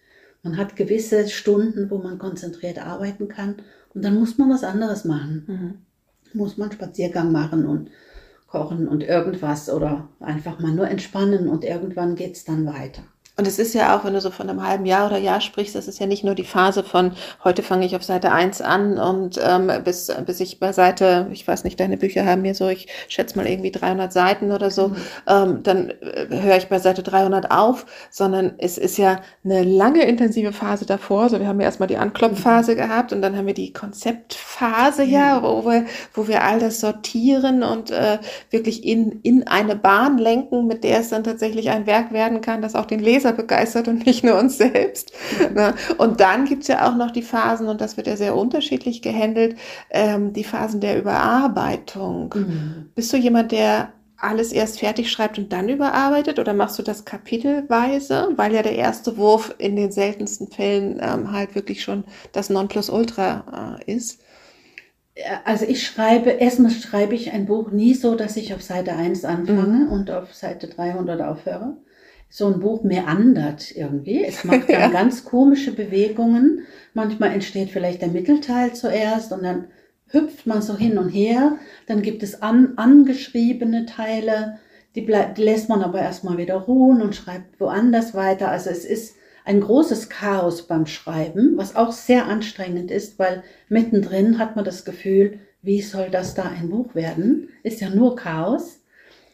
Man 0.44 0.58
hat 0.58 0.76
gewisse 0.76 1.28
Stunden, 1.30 1.90
wo 1.90 1.98
man 1.98 2.20
konzentriert 2.20 2.78
arbeiten 2.78 3.28
kann 3.30 3.58
und 3.94 4.04
dann 4.04 4.20
muss 4.20 4.38
man 4.38 4.50
was 4.50 4.64
anderes 4.64 5.06
machen. 5.06 5.44
Mhm. 5.48 6.38
Muss 6.38 6.58
man 6.58 6.72
Spaziergang 6.72 7.32
machen 7.32 7.66
und 7.66 7.90
kochen 8.48 8.88
und 8.88 9.02
irgendwas 9.04 9.70
oder 9.70 10.10
einfach 10.20 10.60
mal 10.60 10.74
nur 10.74 10.88
entspannen 10.88 11.48
und 11.48 11.64
irgendwann 11.64 12.16
geht 12.16 12.36
es 12.36 12.46
dann 12.46 12.66
weiter. 12.66 13.04
Und 13.36 13.48
es 13.48 13.58
ist 13.58 13.74
ja 13.74 13.98
auch, 13.98 14.06
wenn 14.06 14.14
du 14.14 14.22
so 14.22 14.30
von 14.30 14.48
einem 14.48 14.66
halben 14.66 14.86
Jahr 14.86 15.08
oder 15.08 15.18
Jahr 15.18 15.42
sprichst, 15.42 15.74
das 15.74 15.88
ist 15.88 16.00
ja 16.00 16.06
nicht 16.06 16.24
nur 16.24 16.36
die 16.36 16.44
Phase 16.44 16.84
von 16.84 17.14
heute 17.44 17.64
fange 17.64 17.84
ich 17.84 17.96
auf 17.96 18.04
Seite 18.04 18.32
1 18.32 18.62
an 18.62 19.00
und 19.00 19.40
ähm, 19.44 19.72
bis, 19.84 20.12
bis 20.24 20.40
ich 20.40 20.60
bei 20.60 20.72
Seite, 20.72 21.28
ich 21.32 21.48
weiß 21.48 21.64
nicht, 21.64 21.80
deine 21.80 21.98
Bücher 21.98 22.28
haben 22.28 22.44
mir 22.44 22.54
so, 22.54 22.70
ich 22.70 22.88
schätze 23.08 23.36
mal 23.36 23.48
irgendwie 23.48 23.72
300 23.72 24.14
Seiten 24.14 24.52
oder 24.52 24.70
so, 24.70 24.90
mhm. 24.90 24.96
ähm, 25.28 25.64
dann 25.64 25.90
äh, 25.90 26.28
höre 26.30 26.58
ich 26.58 26.68
bei 26.68 26.78
Seite 26.78 27.02
300 27.02 27.50
auf, 27.50 27.88
sondern 28.12 28.54
es 28.60 28.78
ist 28.78 28.98
ja 28.98 29.20
eine 29.44 29.64
lange 29.64 30.04
intensive 30.06 30.54
Phase 30.54 30.86
davor. 30.86 31.30
So, 31.30 31.40
wir 31.40 31.48
haben 31.48 31.60
ja 31.60 31.66
erstmal 31.66 31.88
die 31.88 31.98
Anklopfphase 31.98 32.74
mhm. 32.74 32.78
gehabt 32.78 33.14
und 33.14 33.24
dann 33.24 33.36
haben 33.36 33.48
wir 33.48 33.56
die 33.56 33.74
Konzeptphase 33.74 35.04
ja, 35.04 35.42
wo 35.42 35.66
wir, 35.66 35.86
wo 36.14 36.28
wir 36.28 36.44
all 36.44 36.60
das 36.60 36.80
sortieren 36.80 37.64
und 37.64 37.90
äh, 37.90 38.20
wirklich 38.52 38.86
in, 38.86 39.22
in 39.24 39.48
eine 39.48 39.76
Bahn 39.76 40.20
lenken, 40.20 40.68
mit 40.68 40.84
der 40.84 41.00
es 41.00 41.10
dann 41.10 41.24
tatsächlich 41.24 41.72
ein 41.72 41.88
Werk 41.88 42.14
werden 42.14 42.42
kann, 42.42 42.62
das 42.62 42.76
auch 42.76 42.86
den 42.86 43.00
Leser 43.00 43.23
Leser 43.24 43.34
begeistert 43.34 43.88
und 43.88 44.06
nicht 44.06 44.24
nur 44.24 44.38
uns 44.38 44.58
selbst. 44.58 45.14
Ne? 45.54 45.74
Und 45.98 46.20
dann 46.20 46.46
gibt 46.46 46.64
es 46.64 46.68
ja 46.68 46.90
auch 46.90 46.96
noch 46.96 47.12
die 47.12 47.22
Phasen, 47.22 47.68
und 47.68 47.82
das 47.82 47.98
wird 47.98 48.08
ja 48.08 48.18
sehr 48.18 48.36
unterschiedlich 48.36 49.02
gehandelt, 49.02 49.58
ähm, 49.90 50.34
die 50.34 50.44
Phasen 50.44 50.82
der 50.82 51.00
Überarbeitung. 51.00 52.34
Mhm. 52.36 52.90
Bist 52.96 53.12
du 53.14 53.18
jemand, 53.18 53.52
der 53.52 53.94
alles 54.18 54.54
erst 54.54 54.80
fertig 54.80 55.12
schreibt 55.12 55.38
und 55.38 55.52
dann 55.52 55.68
überarbeitet 55.68 56.40
oder 56.40 56.54
machst 56.54 56.80
du 56.80 56.84
das 56.84 57.04
kapitelweise, 57.04 58.30
weil 58.38 58.54
ja 58.54 58.62
der 58.62 58.76
erste 58.76 59.18
Wurf 59.18 59.54
in 59.58 59.76
den 59.76 59.92
seltensten 59.92 60.48
Fällen 60.48 61.00
ähm, 61.02 61.32
halt 61.32 61.56
wirklich 61.56 61.84
schon 61.84 62.06
das 62.32 62.50
Nonplusultra 62.50 63.80
äh, 63.86 63.94
ist? 63.94 64.22
Also 65.46 65.66
ich 65.66 65.86
schreibe, 65.86 66.32
erstmal 66.32 66.72
schreibe 66.72 67.14
ich 67.14 67.32
ein 67.32 67.46
Buch 67.46 67.70
nie 67.70 67.94
so, 67.94 68.16
dass 68.16 68.36
ich 68.36 68.54
auf 68.54 68.64
Seite 68.64 68.94
1 68.94 69.26
anfange 69.26 69.86
mhm. 69.86 69.92
und 69.92 70.10
auf 70.10 70.34
Seite 70.34 70.68
300 70.68 71.22
aufhöre, 71.22 71.78
so 72.36 72.48
ein 72.48 72.62
Buch 72.62 72.84
meandert 72.84 73.76
irgendwie. 73.76 74.26
Es 74.26 74.44
macht 74.44 74.64
dann 74.68 74.82
ja. 74.82 74.88
ganz 74.88 75.24
komische 75.24 75.72
Bewegungen. 75.72 76.66
Manchmal 76.96 77.30
entsteht 77.30 77.70
vielleicht 77.70 78.02
der 78.02 78.08
Mittelteil 78.08 78.74
zuerst 78.74 79.32
und 79.32 79.44
dann 79.44 79.66
hüpft 80.08 80.48
man 80.48 80.64
so 80.64 80.76
hin 80.76 80.98
und 80.98 81.10
her. 81.10 81.60
Dann 81.86 82.02
gibt 82.02 82.24
es 82.24 82.42
an, 82.42 82.74
angeschriebene 82.76 83.86
Teile, 83.86 84.58
die, 84.96 85.02
bleib, 85.02 85.36
die 85.36 85.44
lässt 85.44 85.70
man 85.70 85.84
aber 85.84 86.00
erstmal 86.00 86.40
wieder 86.40 86.56
ruhen 86.56 87.04
und 87.04 87.16
schreibt 87.16 87.60
woanders 87.60 88.16
weiter. 88.16 88.50
Also 88.50 88.72
es 88.72 88.84
ist 88.84 89.14
ein 89.46 89.62
großes 89.62 90.10
Chaos 90.10 90.66
beim 90.66 90.88
Schreiben, 90.88 91.56
was 91.56 91.76
auch 91.76 91.92
sehr 91.92 92.26
anstrengend 92.26 92.90
ist, 92.90 93.20
weil 93.20 93.44
mittendrin 93.70 94.40
hat 94.40 94.56
man 94.56 94.66
das 94.66 94.86
Gefühl, 94.86 95.38
wie 95.62 95.84
soll 95.84 96.10
das 96.10 96.34
da 96.34 96.46
ein 96.46 96.70
Buch 96.72 96.96
werden? 96.96 97.50
Ist 97.62 97.80
ja 97.80 97.92
nur 97.92 98.16
Chaos. 98.16 98.80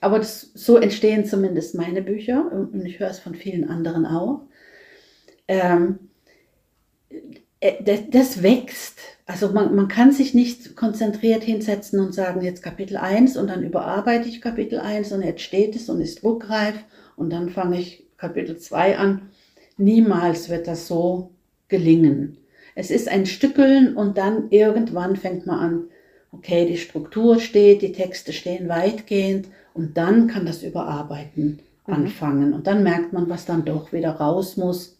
Aber 0.01 0.19
das, 0.19 0.51
so 0.53 0.77
entstehen 0.77 1.25
zumindest 1.25 1.75
meine 1.75 2.01
Bücher 2.01 2.51
und 2.51 2.85
ich 2.85 2.99
höre 2.99 3.09
es 3.09 3.19
von 3.19 3.35
vielen 3.35 3.69
anderen 3.69 4.05
auch. 4.05 4.41
Ähm, 5.47 5.99
äh, 7.59 8.01
das, 8.09 8.41
wächst. 8.41 8.99
Also 9.25 9.49
man, 9.49 9.75
man 9.75 9.87
kann 9.87 10.11
sich 10.11 10.33
nicht 10.33 10.75
konzentriert 10.75 11.43
hinsetzen 11.43 11.99
und 11.99 12.13
sagen, 12.13 12.41
jetzt 12.41 12.63
Kapitel 12.63 12.97
1 12.97 13.35
und 13.37 13.49
dann 13.49 13.63
überarbeite 13.63 14.29
ich 14.29 14.41
Kapitel 14.41 14.79
1 14.79 15.11
und 15.11 15.21
jetzt 15.21 15.41
steht 15.41 15.75
es 15.75 15.89
und 15.89 16.01
ist 16.01 16.23
druckreif 16.23 16.75
und 17.15 17.31
dann 17.31 17.49
fange 17.49 17.79
ich 17.79 18.07
Kapitel 18.17 18.57
2 18.57 18.97
an. 18.97 19.29
Niemals 19.77 20.49
wird 20.49 20.67
das 20.67 20.87
so 20.87 21.31
gelingen. 21.67 22.37
Es 22.75 22.91
ist 22.91 23.09
ein 23.09 23.25
Stückeln 23.25 23.95
und 23.95 24.17
dann 24.17 24.49
irgendwann 24.51 25.15
fängt 25.15 25.45
man 25.45 25.59
an, 25.59 25.83
okay, 26.31 26.65
die 26.65 26.77
Struktur 26.77 27.39
steht, 27.39 27.81
die 27.81 27.91
Texte 27.91 28.31
stehen 28.31 28.69
weitgehend 28.69 29.47
und 29.73 29.97
dann 29.97 30.27
kann 30.27 30.45
das 30.45 30.63
Überarbeiten 30.63 31.59
mhm. 31.87 31.93
anfangen. 31.93 32.53
Und 32.53 32.67
dann 32.67 32.83
merkt 32.83 33.13
man, 33.13 33.29
was 33.29 33.45
dann 33.45 33.65
doch 33.65 33.91
wieder 33.93 34.11
raus 34.11 34.57
muss 34.57 34.97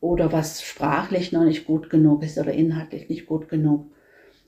oder 0.00 0.32
was 0.32 0.62
sprachlich 0.62 1.32
noch 1.32 1.44
nicht 1.44 1.66
gut 1.66 1.90
genug 1.90 2.22
ist 2.22 2.38
oder 2.38 2.52
inhaltlich 2.52 3.08
nicht 3.08 3.26
gut 3.26 3.48
genug. 3.48 3.86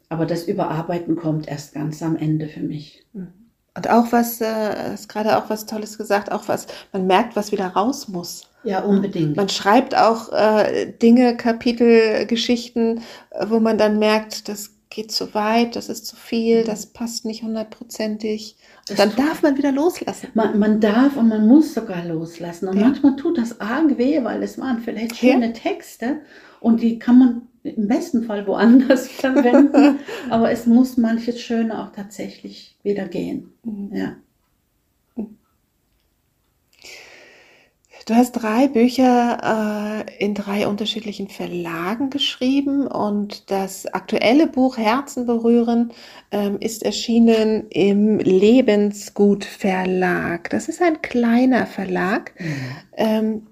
Aber 0.08 0.26
das 0.26 0.44
Überarbeiten 0.44 1.16
kommt 1.16 1.48
erst 1.48 1.74
ganz 1.74 2.02
am 2.02 2.16
Ende 2.16 2.48
für 2.48 2.60
mich. 2.60 3.04
Mhm. 3.12 3.32
Und 3.76 3.90
auch 3.90 4.10
was, 4.10 4.40
äh, 4.40 4.92
hast 4.92 5.08
gerade 5.08 5.36
auch 5.36 5.50
was 5.50 5.66
Tolles 5.66 5.98
gesagt, 5.98 6.32
auch 6.32 6.48
was, 6.48 6.66
man 6.92 7.06
merkt, 7.06 7.36
was 7.36 7.52
wieder 7.52 7.66
raus 7.66 8.08
muss. 8.08 8.48
Ja, 8.64 8.80
unbedingt. 8.80 9.36
Man 9.36 9.50
schreibt 9.50 9.94
auch 9.94 10.32
äh, 10.32 10.92
Dinge, 10.92 11.36
Kapitel, 11.36 12.26
Geschichten, 12.26 13.02
wo 13.48 13.60
man 13.60 13.76
dann 13.76 13.98
merkt, 13.98 14.48
das 14.48 14.75
geht 14.90 15.10
zu 15.10 15.34
weit, 15.34 15.76
das 15.76 15.88
ist 15.88 16.06
zu 16.06 16.16
viel, 16.16 16.62
mhm. 16.62 16.66
das 16.66 16.86
passt 16.86 17.24
nicht 17.24 17.42
hundertprozentig. 17.42 18.56
Dann 18.96 19.14
darf 19.16 19.42
man 19.42 19.56
wieder 19.58 19.72
loslassen. 19.72 20.28
Man, 20.34 20.58
man, 20.58 20.80
darf 20.80 21.16
und 21.16 21.28
man 21.28 21.46
muss 21.46 21.74
sogar 21.74 22.04
loslassen. 22.04 22.68
Und 22.68 22.78
ja. 22.78 22.86
manchmal 22.86 23.16
tut 23.16 23.38
das 23.38 23.60
arg 23.60 23.98
weh, 23.98 24.22
weil 24.22 24.42
es 24.42 24.58
waren 24.58 24.80
vielleicht 24.80 25.16
schöne 25.16 25.46
ja. 25.46 25.52
Texte 25.52 26.20
und 26.60 26.82
die 26.82 26.98
kann 26.98 27.18
man 27.18 27.42
im 27.62 27.88
besten 27.88 28.22
Fall 28.24 28.46
woanders 28.46 29.08
verwenden. 29.08 29.98
aber 30.30 30.50
es 30.50 30.66
muss 30.66 30.96
manches 30.96 31.40
Schöne 31.40 31.82
auch 31.82 31.90
tatsächlich 31.90 32.76
wieder 32.82 33.06
gehen. 33.06 33.52
Mhm. 33.64 33.90
Ja. 33.92 34.16
Du 38.06 38.14
hast 38.14 38.32
drei 38.34 38.68
Bücher 38.68 40.04
äh, 40.06 40.24
in 40.24 40.34
drei 40.34 40.68
unterschiedlichen 40.68 41.26
Verlagen 41.26 42.08
geschrieben 42.08 42.86
und 42.86 43.50
das 43.50 43.86
aktuelle 43.86 44.46
Buch 44.46 44.78
Herzen 44.78 45.26
berühren 45.26 45.90
ähm, 46.30 46.56
ist 46.60 46.84
erschienen 46.84 47.66
im 47.68 48.18
Lebensgut 48.20 49.44
Verlag. 49.44 50.50
Das 50.50 50.68
ist 50.68 50.80
ein 50.80 51.02
kleiner 51.02 51.66
Verlag. 51.66 52.32
Mhm. 52.38 52.54
Ähm, 52.96 53.46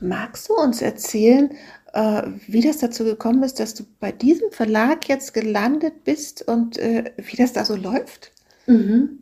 magst 0.00 0.48
du 0.48 0.54
uns 0.54 0.82
erzählen, 0.82 1.50
äh, 1.92 2.22
wie 2.48 2.62
das 2.62 2.78
dazu 2.78 3.04
gekommen 3.04 3.44
ist, 3.44 3.60
dass 3.60 3.74
du 3.74 3.84
bei 4.00 4.10
diesem 4.10 4.50
Verlag 4.50 5.08
jetzt 5.08 5.34
gelandet 5.34 6.02
bist 6.02 6.48
und 6.48 6.78
äh, 6.78 7.12
wie 7.16 7.36
das 7.36 7.52
da 7.52 7.64
so 7.64 7.76
läuft? 7.76 8.32
Mhm. 8.66 9.20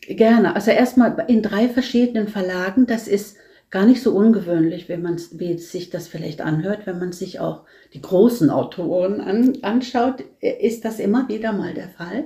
Gerne. 0.00 0.56
Also 0.56 0.72
erstmal 0.72 1.24
in 1.28 1.40
drei 1.40 1.68
verschiedenen 1.68 2.26
Verlagen. 2.26 2.86
Das 2.86 3.06
ist 3.06 3.36
gar 3.70 3.86
nicht 3.86 4.02
so 4.02 4.12
ungewöhnlich, 4.12 4.88
wenn 4.88 5.02
man 5.02 5.20
wie 5.32 5.58
sich 5.58 5.90
das 5.90 6.08
vielleicht 6.08 6.40
anhört, 6.40 6.86
wenn 6.86 6.98
man 6.98 7.12
sich 7.12 7.40
auch 7.40 7.64
die 7.94 8.00
großen 8.00 8.50
Autoren 8.50 9.20
an, 9.20 9.58
anschaut, 9.62 10.24
ist 10.40 10.84
das 10.84 10.98
immer 10.98 11.28
wieder 11.28 11.52
mal 11.52 11.74
der 11.74 11.88
Fall, 11.88 12.24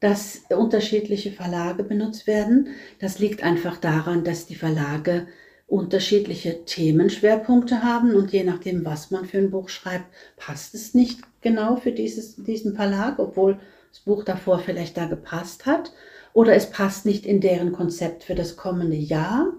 dass 0.00 0.42
unterschiedliche 0.50 1.30
Verlage 1.30 1.84
benutzt 1.84 2.26
werden. 2.26 2.68
Das 2.98 3.18
liegt 3.18 3.42
einfach 3.42 3.76
daran, 3.76 4.24
dass 4.24 4.46
die 4.46 4.56
Verlage 4.56 5.28
unterschiedliche 5.68 6.64
Themenschwerpunkte 6.64 7.82
haben 7.82 8.14
und 8.14 8.32
je 8.32 8.44
nachdem, 8.44 8.84
was 8.84 9.10
man 9.10 9.24
für 9.24 9.38
ein 9.38 9.50
Buch 9.50 9.70
schreibt, 9.70 10.04
passt 10.36 10.74
es 10.74 10.92
nicht 10.92 11.20
genau 11.40 11.76
für 11.76 11.92
dieses, 11.92 12.36
diesen 12.36 12.74
Verlag, 12.74 13.18
obwohl 13.18 13.58
das 13.90 14.00
Buch 14.00 14.24
davor 14.24 14.58
vielleicht 14.58 14.96
da 14.96 15.06
gepasst 15.06 15.64
hat 15.64 15.92
oder 16.34 16.54
es 16.54 16.70
passt 16.70 17.06
nicht 17.06 17.24
in 17.24 17.40
deren 17.40 17.72
Konzept 17.72 18.24
für 18.24 18.34
das 18.34 18.56
kommende 18.56 18.96
Jahr 18.96 19.52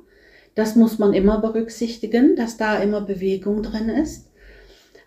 das 0.55 0.75
muss 0.75 0.99
man 0.99 1.13
immer 1.13 1.39
berücksichtigen, 1.39 2.35
dass 2.35 2.57
da 2.57 2.77
immer 2.77 3.01
Bewegung 3.01 3.63
drin 3.63 3.89
ist. 3.89 4.29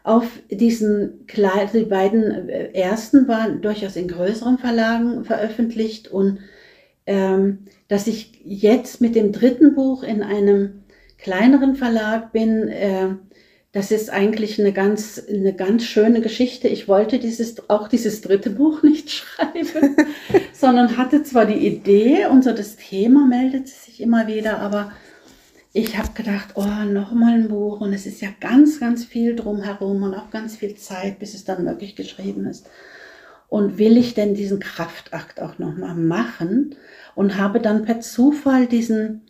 Auf 0.03 0.27
diesen 0.51 1.27
kleinen, 1.27 1.71
die 1.73 1.85
beiden 1.85 2.49
äh, 2.49 2.73
ersten 2.73 3.27
waren 3.29 3.61
durchaus 3.61 3.97
in 3.97 4.09
größeren 4.09 4.59
Verlagen 4.59 5.25
veröffentlicht 5.25 6.09
und 6.09 6.39
ähm, 7.07 7.67
dass 7.89 8.07
ich 8.07 8.41
jetzt 8.45 9.01
mit 9.01 9.15
dem 9.15 9.33
dritten 9.33 9.75
Buch 9.75 10.03
in 10.03 10.23
einem 10.23 10.85
kleineren 11.19 11.77
Verlag 11.77 12.33
bin, 12.33 12.69
äh, 12.69 13.15
das 13.73 13.91
ist 13.91 14.11
eigentlich 14.11 14.59
eine 14.59 14.73
ganz, 14.73 15.23
eine 15.29 15.53
ganz 15.53 15.85
schöne 15.85 16.21
Geschichte. 16.21 16.67
Ich 16.67 16.89
wollte 16.89 17.19
dieses, 17.19 17.69
auch 17.69 17.89
dieses 17.89 18.23
dritte 18.23 18.51
Buch 18.51 18.83
nicht 18.83 19.11
schreiben, 19.13 19.97
sondern 20.53 20.97
hatte 20.97 21.23
zwar 21.23 21.47
die 21.47 21.67
Idee 21.67 22.27
und 22.27 22.43
so 22.43 22.53
das 22.53 22.77
Thema 22.77 23.27
meldet 23.27 23.69
sich 23.69 24.01
immer 24.01 24.27
wieder, 24.27 24.61
aber 24.61 24.93
ich 25.77 25.99
habe 25.99 26.09
gedacht, 26.15 26.53
oh, 26.55 26.85
nochmal 26.87 27.35
ein 27.35 27.49
Buch 27.49 27.83
und 27.83 27.93
es 27.93 28.07
ist 28.07 28.23
ja 28.23 28.31
ganz, 28.41 28.81
ganz 28.81 29.05
viel 29.05 29.37
drumherum 29.37 30.05
und 30.05 30.15
auch 30.15 30.31
ganz 30.31 30.57
viel 30.57 30.75
Zeit, 30.75 31.19
bis 31.19 31.35
es 31.35 31.45
dann 31.45 31.67
wirklich 31.67 31.95
geschrieben 31.97 32.47
ist. 32.47 32.67
Und 33.51 33.77
will 33.77 33.99
ich 33.99 34.15
denn 34.15 34.35
diesen 34.35 34.59
Kraftakt 34.59 35.43
auch 35.43 35.59
nochmal 35.59 35.95
machen? 35.95 36.77
Und 37.15 37.37
habe 37.37 37.61
dann 37.61 37.85
per 37.85 38.01
Zufall 38.01 38.67
diesen 38.67 39.21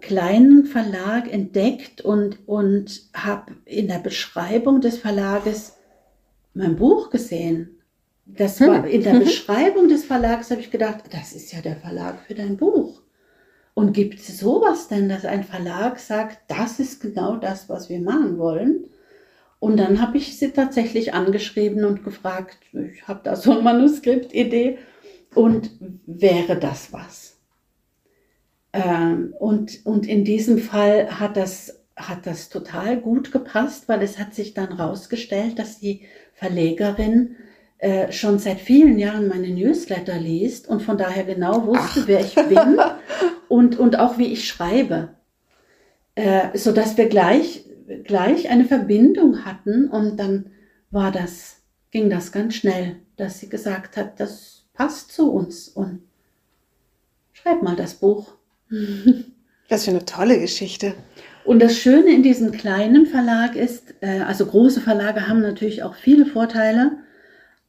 kleinen 0.00 0.66
Verlag 0.66 1.32
entdeckt 1.32 2.00
und, 2.00 2.48
und 2.48 3.02
habe 3.14 3.52
in 3.64 3.86
der 3.86 4.00
Beschreibung 4.00 4.80
des 4.80 4.98
Verlages 4.98 5.74
mein 6.52 6.74
Buch 6.74 7.10
gesehen. 7.10 7.78
Das 8.26 8.60
war 8.60 8.82
hm. 8.82 8.90
in 8.90 9.04
der 9.04 9.20
Beschreibung 9.20 9.86
des 9.86 10.04
Verlags 10.04 10.50
habe 10.50 10.60
ich 10.60 10.72
gedacht, 10.72 11.04
das 11.12 11.32
ist 11.32 11.52
ja 11.52 11.60
der 11.60 11.76
Verlag 11.76 12.18
für 12.26 12.34
dein 12.34 12.56
Buch. 12.56 13.03
Und 13.74 13.92
gibt 13.92 14.20
es 14.20 14.38
sowas 14.38 14.86
denn, 14.88 15.08
dass 15.08 15.24
ein 15.24 15.42
Verlag 15.42 15.98
sagt, 15.98 16.38
das 16.48 16.78
ist 16.78 17.00
genau 17.00 17.36
das, 17.36 17.68
was 17.68 17.88
wir 17.88 18.00
machen 18.00 18.38
wollen? 18.38 18.86
Und 19.58 19.78
dann 19.78 20.00
habe 20.00 20.18
ich 20.18 20.38
sie 20.38 20.50
tatsächlich 20.50 21.14
angeschrieben 21.14 21.84
und 21.84 22.04
gefragt, 22.04 22.58
ich 22.72 23.08
habe 23.08 23.20
da 23.24 23.34
so 23.34 23.52
eine 23.52 23.62
Manuskriptidee 23.62 24.78
und 25.34 25.70
wäre 26.06 26.56
das 26.58 26.92
was? 26.92 27.38
Ähm, 28.72 29.34
und, 29.38 29.84
und 29.84 30.06
in 30.06 30.24
diesem 30.24 30.58
Fall 30.58 31.18
hat 31.18 31.36
das, 31.36 31.84
hat 31.96 32.26
das 32.26 32.50
total 32.50 33.00
gut 33.00 33.32
gepasst, 33.32 33.88
weil 33.88 34.02
es 34.02 34.18
hat 34.18 34.34
sich 34.34 34.54
dann 34.54 34.72
rausgestellt, 34.72 35.58
dass 35.58 35.80
die 35.80 36.02
Verlegerin 36.34 37.36
äh, 37.84 38.12
schon 38.12 38.38
seit 38.38 38.60
vielen 38.60 38.98
Jahren 38.98 39.28
meine 39.28 39.50
Newsletter 39.50 40.18
liest 40.18 40.68
und 40.68 40.80
von 40.80 40.96
daher 40.96 41.24
genau 41.24 41.66
wusste, 41.66 42.00
Ach. 42.00 42.06
wer 42.06 42.20
ich 42.20 42.34
bin 42.34 42.78
und, 43.48 43.78
und 43.78 43.98
auch 43.98 44.16
wie 44.16 44.32
ich 44.32 44.48
schreibe. 44.48 45.10
Äh, 46.14 46.56
so 46.56 46.72
dass 46.72 46.96
wir 46.96 47.10
gleich, 47.10 47.66
gleich 48.04 48.48
eine 48.48 48.64
Verbindung 48.64 49.44
hatten 49.44 49.90
und 49.90 50.16
dann 50.16 50.46
war 50.90 51.12
das, 51.12 51.60
ging 51.90 52.08
das 52.08 52.32
ganz 52.32 52.54
schnell, 52.54 52.96
dass 53.16 53.40
sie 53.40 53.50
gesagt 53.50 53.98
hat, 53.98 54.18
das 54.18 54.64
passt 54.72 55.12
zu 55.12 55.30
uns 55.30 55.68
und 55.68 56.04
schreib 57.34 57.62
mal 57.62 57.76
das 57.76 57.94
Buch. 57.94 58.32
Das 59.70 59.86
für 59.86 59.92
eine 59.92 60.04
tolle 60.04 60.38
Geschichte. 60.38 60.92
Und 61.46 61.60
das 61.60 61.78
Schöne 61.78 62.12
in 62.14 62.22
diesem 62.22 62.52
kleinen 62.52 63.06
Verlag 63.06 63.56
ist, 63.56 63.94
äh, 64.02 64.20
also 64.20 64.44
große 64.44 64.82
Verlage 64.82 65.26
haben 65.26 65.40
natürlich 65.40 65.82
auch 65.82 65.94
viele 65.94 66.26
Vorteile, 66.26 66.98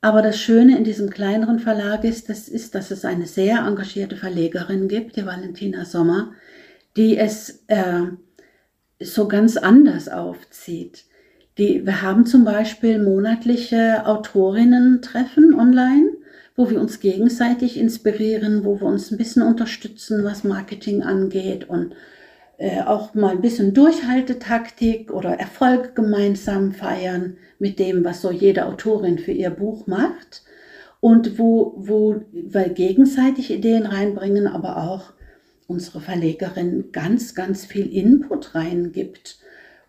aber 0.06 0.22
das 0.22 0.40
Schöne 0.40 0.78
in 0.78 0.84
diesem 0.84 1.10
kleineren 1.10 1.58
Verlag 1.58 2.04
ist, 2.04 2.30
das 2.30 2.48
ist, 2.48 2.76
dass 2.76 2.92
es 2.92 3.06
eine 3.06 3.26
sehr 3.26 3.66
engagierte 3.66 4.16
Verlegerin 4.16 4.88
gibt, 4.88 5.16
die 5.16 5.26
Valentina 5.26 5.84
Sommer, 5.84 6.34
die 6.96 7.18
es 7.18 7.64
äh, 7.66 8.04
so 9.02 9.28
ganz 9.28 9.58
anders 9.58 10.08
aufzieht. 10.08 11.06
Die, 11.58 11.88
wir 11.88 12.04
haben 12.04 12.28
zum 12.28 12.46
Beispiel 12.46 13.02
monatliche 13.02 14.06
Autorinnen-Treffen 14.06 15.60
online, 15.60 16.12
wo 16.56 16.70
wir 16.70 16.80
uns 16.80 17.00
gegenseitig 17.00 17.76
inspirieren, 17.76 18.64
wo 18.64 18.80
wir 18.80 18.86
uns 18.86 19.10
ein 19.10 19.18
bisschen 19.18 19.42
unterstützen, 19.42 20.24
was 20.24 20.44
Marketing 20.44 21.02
angeht 21.02 21.68
und 21.68 21.96
äh, 22.58 22.82
auch 22.82 23.14
mal 23.14 23.32
ein 23.32 23.42
bisschen 23.42 23.74
Durchhaltetaktik 23.74 25.12
oder 25.12 25.40
Erfolg 25.40 25.96
gemeinsam 25.96 26.72
feiern 26.72 27.38
mit 27.60 27.80
dem, 27.80 28.06
was 28.06 28.22
so 28.22 28.32
jede 28.32 28.66
Autorin 28.66 29.18
für 29.20 29.32
ihr 29.32 29.50
Buch 29.50 29.88
macht. 29.88 30.44
Und 31.02 31.38
wo, 31.38 31.74
wo 31.78 32.22
wir 32.32 32.70
gegenseitig 32.70 33.52
Ideen 33.52 33.86
reinbringen, 33.86 34.48
aber 34.48 34.78
auch 34.78 35.14
unsere 35.68 36.00
Verlegerin 36.02 36.92
ganz, 36.92 37.36
ganz 37.36 37.66
viel 37.66 37.92
Input 37.94 38.56
reingibt 38.56 39.40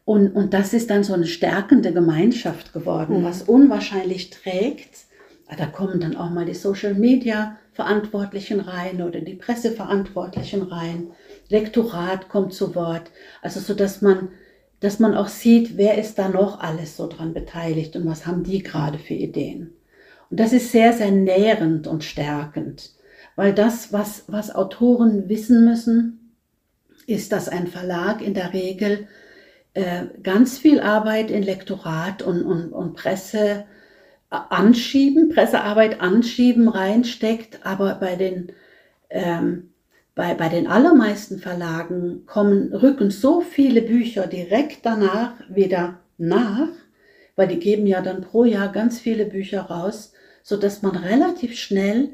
Und, 0.05 0.31
und 0.33 0.55
das 0.55 0.73
ist 0.73 0.91
dann 0.91 1.05
so 1.05 1.14
eine 1.14 1.27
stärkende 1.27 1.93
Gemeinschaft 1.93 2.73
geworden, 2.73 3.21
mhm. 3.21 3.25
was 3.25 3.43
unwahrscheinlich 3.43 4.31
trägt. 4.31 5.07
Da 5.57 5.67
kommen 5.67 6.01
dann 6.01 6.17
auch 6.17 6.31
mal 6.31 6.45
die 6.45 6.55
Social 6.55 6.95
Media 6.95 7.57
Verantwortlichen 7.73 8.61
rein 8.61 9.03
oder 9.03 9.21
die 9.21 9.35
Presseverantwortlichen 9.35 10.62
rein. 10.62 11.09
Lektorat 11.49 12.29
kommt 12.29 12.53
zu 12.53 12.75
Wort. 12.75 13.11
Also 13.43 13.61
so, 13.61 13.75
dass 13.75 14.03
man, 14.03 14.29
dass 14.81 14.99
man 14.99 15.15
auch 15.15 15.29
sieht, 15.29 15.77
wer 15.77 15.99
ist 15.99 16.19
da 16.19 16.29
noch 16.29 16.61
alles 16.61 16.97
so 16.97 17.07
dran 17.07 17.35
beteiligt 17.35 17.97
und 17.97 18.07
was 18.07 18.27
haben 18.27 18.43
die 18.43 18.63
gerade 18.63 18.99
für 18.99 19.15
Ideen. 19.15 19.73
Und 20.31 20.41
das 20.41 20.53
ist 20.53 20.73
sehr, 20.73 20.93
sehr 20.93 21.11
nährend 21.11 21.87
und 21.87 22.05
stärkend, 22.05 22.91
weil 23.37 23.53
das, 23.55 23.93
was, 23.93 24.25
was 24.27 24.55
Autoren 24.55 25.29
wissen 25.29 25.65
müssen, 25.65 26.35
ist, 27.07 27.33
dass 27.33 27.49
ein 27.49 27.69
Verlag 27.69 28.21
in 28.21 28.35
der 28.35 28.53
Regel 28.53 29.07
äh, 29.75 30.07
ganz 30.23 30.59
viel 30.59 30.81
Arbeit 30.81 31.31
in 31.31 31.43
Lektorat 31.43 32.23
und, 32.23 32.43
und, 32.43 32.73
und 32.73 32.95
Presse 32.95 33.65
äh, 34.31 34.37
anschieben, 34.49 35.29
Pressearbeit 35.29 36.01
anschieben 36.01 36.69
reinsteckt, 36.69 37.65
aber 37.65 37.95
bei 37.97 38.17
den, 38.17 38.53
ähm, 39.11 39.71
bei, 40.17 40.35
bei 40.35 40.49
den 40.49 40.67
allermeisten 40.67 41.39
Verlagen 41.39 42.25
kommen, 42.27 42.73
rücken 42.73 43.11
so 43.11 43.43
viele 43.43 43.83
Bücher 43.83 44.27
direkt 44.27 44.85
danach 44.85 45.35
wieder 45.49 46.01
nach, 46.19 46.69
weil 47.37 47.49
die 47.49 47.59
geben 47.59 47.87
ja 47.87 48.01
dann 48.01 48.23
pro 48.23 48.45
Jahr 48.45 48.73
ganz 48.73 48.99
viele 48.99 49.27
Bücher 49.27 49.61
raus, 49.61 50.14
so 50.43 50.57
dass 50.57 50.81
man 50.81 50.97
relativ 50.97 51.55
schnell 51.55 52.09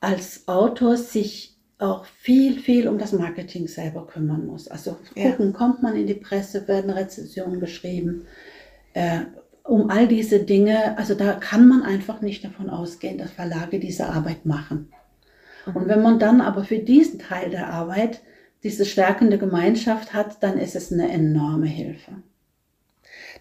als 0.00 0.48
Autor 0.48 0.96
sich 0.96 1.58
auch 1.78 2.06
viel, 2.06 2.58
viel 2.58 2.88
um 2.88 2.96
das 2.96 3.12
Marketing 3.12 3.68
selber 3.68 4.06
kümmern 4.06 4.46
muss. 4.46 4.68
Also 4.68 4.96
gucken, 5.14 5.52
ja. 5.52 5.58
kommt 5.58 5.82
man 5.82 5.96
in 5.96 6.06
die 6.06 6.14
Presse, 6.14 6.66
werden 6.68 6.90
Rezensionen 6.90 7.60
geschrieben, 7.60 8.26
äh, 8.94 9.20
um 9.62 9.90
all 9.90 10.08
diese 10.08 10.40
Dinge, 10.40 10.96
also 10.96 11.14
da 11.14 11.34
kann 11.34 11.68
man 11.68 11.82
einfach 11.82 12.22
nicht 12.22 12.42
davon 12.44 12.70
ausgehen, 12.70 13.18
dass 13.18 13.30
Verlage 13.30 13.78
diese 13.78 14.06
Arbeit 14.06 14.46
machen. 14.46 14.90
Mhm. 15.66 15.76
Und 15.76 15.88
wenn 15.88 16.02
man 16.02 16.18
dann 16.18 16.40
aber 16.40 16.64
für 16.64 16.78
diesen 16.78 17.18
Teil 17.18 17.50
der 17.50 17.68
Arbeit 17.68 18.20
diese 18.62 18.84
stärkende 18.84 19.38
Gemeinschaft 19.38 20.12
hat, 20.12 20.42
dann 20.42 20.58
ist 20.58 20.76
es 20.76 20.92
eine 20.92 21.10
enorme 21.10 21.66
Hilfe. 21.66 22.22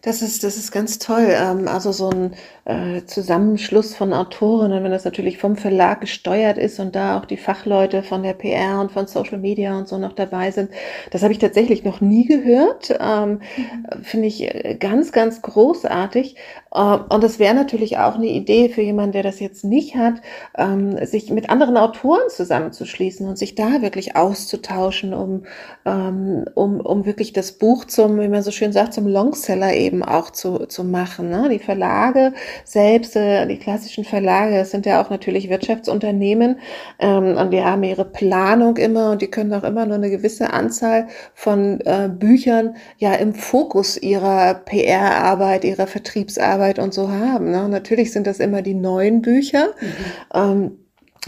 Das 0.01 0.21
ist, 0.21 0.43
das 0.43 0.55
ist 0.55 0.71
ganz 0.71 0.97
toll. 0.99 1.27
Ähm, 1.29 1.67
also 1.67 1.91
so 1.91 2.09
ein 2.09 2.33
äh, 2.65 3.03
Zusammenschluss 3.05 3.95
von 3.95 4.13
Autoren, 4.13 4.71
wenn 4.71 4.91
das 4.91 5.03
natürlich 5.03 5.37
vom 5.37 5.57
Verlag 5.57 6.01
gesteuert 6.01 6.57
ist 6.57 6.79
und 6.79 6.95
da 6.95 7.17
auch 7.17 7.25
die 7.25 7.37
Fachleute 7.37 8.03
von 8.03 8.23
der 8.23 8.33
PR 8.33 8.79
und 8.79 8.91
von 8.91 9.07
Social 9.07 9.39
Media 9.39 9.77
und 9.77 9.87
so 9.87 9.97
noch 9.97 10.13
dabei 10.13 10.51
sind. 10.51 10.69
Das 11.11 11.23
habe 11.23 11.33
ich 11.33 11.39
tatsächlich 11.39 11.83
noch 11.83 11.99
nie 11.99 12.25
gehört. 12.25 12.97
Ähm, 12.99 13.41
mhm. 13.57 14.03
Finde 14.03 14.27
ich 14.27 14.43
äh, 14.43 14.75
ganz, 14.79 15.11
ganz 15.11 15.41
großartig. 15.41 16.35
Äh, 16.73 16.97
und 17.09 17.23
das 17.23 17.39
wäre 17.39 17.53
natürlich 17.53 17.97
auch 17.97 18.15
eine 18.15 18.27
Idee 18.27 18.69
für 18.69 18.81
jemanden, 18.81 19.13
der 19.13 19.23
das 19.23 19.39
jetzt 19.39 19.65
nicht 19.65 19.95
hat, 19.95 20.15
ähm, 20.57 21.03
sich 21.05 21.29
mit 21.29 21.49
anderen 21.49 21.75
Autoren 21.75 22.29
zusammenzuschließen 22.29 23.27
und 23.27 23.37
sich 23.37 23.55
da 23.55 23.81
wirklich 23.81 24.15
auszutauschen, 24.15 25.13
um, 25.13 25.43
um, 25.85 26.79
um 26.79 27.05
wirklich 27.05 27.33
das 27.33 27.53
Buch 27.53 27.85
zum, 27.85 28.19
wie 28.19 28.27
man 28.27 28.43
so 28.43 28.51
schön 28.51 28.71
sagt, 28.71 28.93
zum 28.93 29.07
Longseller 29.07 29.73
eben 29.73 29.88
eben 29.89 30.03
auch 30.03 30.29
zu, 30.29 30.67
zu 30.67 30.83
machen. 30.83 31.29
Ne? 31.29 31.49
Die 31.49 31.59
Verlage 31.59 32.33
selbst, 32.63 33.15
äh, 33.15 33.47
die 33.47 33.57
klassischen 33.57 34.05
Verlage, 34.05 34.55
das 34.55 34.71
sind 34.71 34.85
ja 34.85 35.01
auch 35.01 35.09
natürlich 35.09 35.49
Wirtschaftsunternehmen 35.49 36.59
ähm, 36.99 37.35
und 37.37 37.51
die 37.51 37.63
haben 37.63 37.83
ihre 37.83 38.05
Planung 38.05 38.77
immer 38.77 39.11
und 39.11 39.21
die 39.21 39.31
können 39.31 39.53
auch 39.53 39.63
immer 39.63 39.85
nur 39.85 39.95
eine 39.95 40.09
gewisse 40.09 40.53
Anzahl 40.53 41.07
von 41.33 41.81
äh, 41.81 42.09
Büchern 42.09 42.75
ja 42.97 43.13
im 43.15 43.33
Fokus 43.33 43.97
ihrer 43.97 44.53
PR-Arbeit, 44.53 45.63
ihrer 45.65 45.87
Vertriebsarbeit 45.87 46.77
und 46.77 46.93
so 46.93 47.09
haben. 47.09 47.51
Ne? 47.51 47.67
Natürlich 47.67 48.11
sind 48.11 48.27
das 48.27 48.39
immer 48.39 48.61
die 48.61 48.75
neuen 48.75 49.21
Bücher. 49.21 49.69
Mhm. 49.81 49.95
Ähm, 50.33 50.71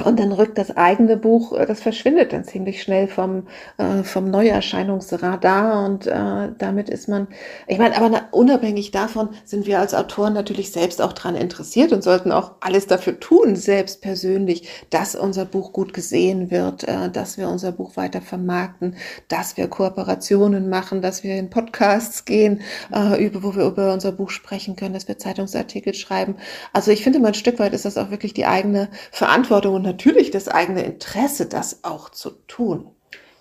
und 0.04 0.20
dann 0.20 0.32
rückt 0.32 0.58
das 0.58 0.76
eigene 0.78 1.18
Buch, 1.18 1.54
äh, 1.54 1.66
das 1.66 1.82
verschwindet 1.82 2.32
dann 2.32 2.46
ziemlich 2.46 2.82
schnell 2.82 3.08
vom, 3.08 3.48
äh, 3.78 4.04
vom 4.04 4.32
Neuerscheinungsradar 4.32 5.86
und 5.86 6.08
äh, 6.08 6.50
damit 6.58 6.90
ist 6.90 7.10
man, 7.10 7.28
ich 7.68 7.78
meine, 7.78 7.98
aber 7.98 8.10
na, 8.10 8.22
unabhängig 8.32 8.92
davon 8.92 9.30
sind 9.44 9.66
wir 9.66 9.80
als 9.80 9.94
Autoren 9.94 10.34
natürlich 10.34 10.72
selbst 10.72 11.02
auch 11.02 11.12
dran 11.14 11.36
interessiert 11.36 11.92
und 11.92 12.04
sollten 12.04 12.32
auch 12.32 12.54
alles 12.62 12.88
dafür 12.88 13.20
tun, 13.20 13.58
selbst 13.58 14.02
persönlich, 14.02 14.70
dass 14.90 15.16
unser 15.16 15.46
Buch 15.46 15.74
gut 15.74 15.94
gesehen 15.94 16.52
wird, 16.52 16.86
äh, 16.86 17.10
dass 17.10 17.38
wir 17.38 17.50
unser 17.50 17.74
Buch 17.74 17.98
weiter 17.98 18.22
vermarkten, 18.22 18.96
dass 19.28 19.58
wir 19.58 19.68
Kooperationen 19.68 20.70
machen, 20.70 21.02
dass 21.02 21.24
wir 21.24 21.38
in 21.38 21.50
Podcasts 21.50 22.24
gehen, 22.24 22.62
äh, 22.94 23.24
über, 23.24 23.44
wo 23.44 23.56
wir 23.56 23.66
über 23.66 23.92
unser 23.92 24.14
Buch 24.14 24.30
sprechen 24.30 24.78
können, 24.78 24.94
dass 24.94 25.10
wir 25.10 25.18
Zeitungsartikel 25.18 25.94
schreiben. 25.94 26.36
Also 26.72 26.92
ich 26.92 27.04
finde, 27.04 27.20
mal 27.20 27.30
ein 27.30 27.34
Stück 27.34 27.60
weit 27.60 27.74
ist 27.74 27.84
das 27.84 27.98
auch 27.98 28.10
wirklich 28.10 28.34
die 28.34 28.46
eigene 28.46 28.88
Verantwortung 29.12 29.81
und 29.82 29.88
natürlich 29.88 30.30
das 30.30 30.48
eigene 30.48 30.84
Interesse, 30.84 31.48
das 31.48 31.84
auch 31.84 32.12
zu 32.12 32.30
tun. 32.48 32.92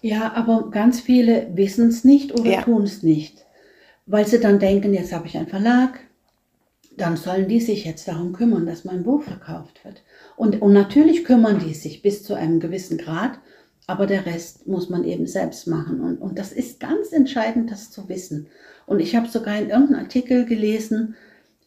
Ja, 0.01 0.33
aber 0.33 0.71
ganz 0.71 0.99
viele 0.99 1.51
wissen 1.53 1.89
es 1.89 2.03
nicht 2.03 2.33
oder 2.33 2.51
ja. 2.51 2.63
tun 2.63 2.85
es 2.85 3.03
nicht, 3.03 3.45
weil 4.07 4.27
sie 4.27 4.41
dann 4.41 4.59
denken, 4.59 4.95
jetzt 4.95 5.13
habe 5.13 5.27
ich 5.27 5.37
einen 5.37 5.49
Verlag, 5.49 6.01
dann 6.97 7.19
sollen 7.19 7.47
die 7.47 7.61
sich 7.61 7.85
jetzt 7.85 8.09
darum 8.09 8.33
kümmern, 8.33 8.65
dass 8.65 8.87
mein 8.87 9.03
Buch 9.03 9.23
verkauft 9.23 9.85
wird. 9.85 10.03
Und, 10.35 10.63
und 10.63 10.73
natürlich 10.73 11.27
kümmern 11.27 11.59
die 11.59 11.75
sich 11.75 12.01
bis 12.01 12.25
zu 12.25 12.33
einem 12.33 12.59
gewissen 12.59 12.97
Grad, 12.97 13.39
aber 13.87 14.07
der 14.07 14.25
Rest 14.25 14.67
muss 14.67 14.89
man 14.89 15.05
eben 15.05 15.27
selbst 15.27 15.67
machen. 15.67 16.01
Und, 16.01 16.17
und 16.23 16.39
das 16.39 16.53
ist 16.53 16.81
ganz 16.81 17.13
entscheidend, 17.13 17.71
das 17.71 17.91
zu 17.91 18.09
wissen. 18.09 18.47
Und 18.87 19.01
ich 19.01 19.15
habe 19.15 19.29
sogar 19.29 19.59
in 19.59 19.69
irgendeinem 19.69 20.05
Artikel 20.05 20.47
gelesen, 20.47 21.17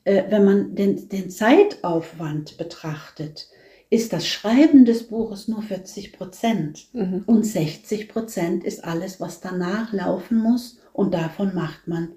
äh, 0.04 0.24
wenn 0.30 0.46
man 0.46 0.74
den, 0.74 1.10
den 1.10 1.30
Zeitaufwand 1.30 2.58
betrachtet, 2.58 3.50
ist 3.94 4.12
das 4.12 4.28
Schreiben 4.28 4.86
des 4.86 5.08
Buches 5.08 5.48
nur 5.48 5.62
40 5.62 6.14
Prozent 6.14 6.88
mhm. 6.94 7.24
und 7.28 7.44
60 7.46 8.10
Prozent 8.10 8.64
ist 8.64 8.84
alles, 8.84 9.22
was 9.22 9.40
danach 9.40 9.94
laufen 9.94 10.40
muss 10.40 10.80
und 10.94 11.14
davon 11.14 11.54
macht 11.54 11.88
man 11.88 12.10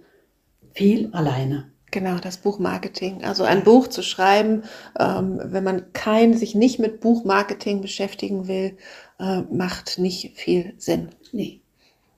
viel 0.72 1.10
alleine. 1.12 1.70
Genau, 1.90 2.16
das 2.16 2.38
Buchmarketing. 2.38 3.24
Also 3.24 3.44
ein 3.44 3.62
Buch 3.62 3.88
zu 3.88 4.02
schreiben, 4.02 4.62
ähm, 4.98 5.38
wenn 5.44 5.64
man 5.64 5.92
kein, 5.92 6.32
sich 6.32 6.54
nicht 6.54 6.78
mit 6.78 7.00
Buchmarketing 7.00 7.82
beschäftigen 7.82 8.48
will, 8.48 8.78
äh, 9.20 9.42
macht 9.42 9.98
nicht 9.98 10.34
viel 10.34 10.72
Sinn. 10.78 11.10
Nee. 11.32 11.60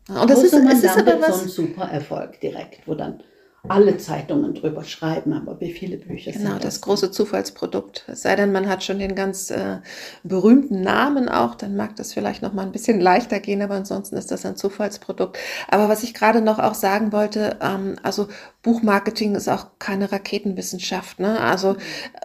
Und 0.09 0.31
das 0.31 0.39
Außer 0.39 0.47
ist, 0.47 0.65
man 0.65 0.77
es 0.77 0.85
ist 0.85 0.97
aber 0.97 1.21
was, 1.21 1.37
so 1.37 1.43
ein 1.43 1.49
super 1.49 1.91
Erfolg 1.91 2.41
direkt, 2.41 2.87
wo 2.87 2.95
dann 2.95 3.25
alle 3.69 3.99
Zeitungen 3.99 4.55
drüber 4.55 4.85
schreiben, 4.85 5.33
aber 5.33 5.61
wie 5.61 5.73
viele 5.73 5.97
Bücher 5.97 6.33
genau, 6.33 6.51
sind 6.51 6.65
das? 6.65 6.75
das 6.75 6.81
große 6.81 7.11
Zufallsprodukt. 7.11 8.05
Es 8.07 8.23
sei 8.23 8.37
denn, 8.37 8.53
man 8.53 8.69
hat 8.69 8.85
schon 8.85 8.99
den 8.99 9.15
ganz 9.15 9.51
äh, 9.51 9.79
berühmten 10.23 10.83
Namen 10.83 11.29
auch, 11.29 11.55
dann 11.55 11.77
mag 11.77 11.97
das 11.97 12.13
vielleicht 12.13 12.43
noch 12.43 12.53
mal 12.53 12.63
ein 12.63 12.73
bisschen 12.73 13.01
leichter 13.01 13.41
gehen, 13.41 13.63
aber 13.63 13.75
ansonsten 13.75 14.17
ist 14.17 14.31
das 14.31 14.47
ein 14.47 14.57
Zufallsprodukt. 14.57 15.39
Aber 15.69 15.89
was 15.89 16.03
ich 16.03 16.15
gerade 16.15 16.41
noch 16.41 16.59
auch 16.59 16.75
sagen 16.75 17.13
wollte, 17.13 17.57
ähm, 17.61 17.97
also 18.03 18.29
Buchmarketing 18.69 19.35
ist 19.35 19.49
auch 19.49 19.79
keine 19.79 20.13
Raketenwissenschaft. 20.13 21.21
Ne? 21.21 21.41
Also 21.41 21.77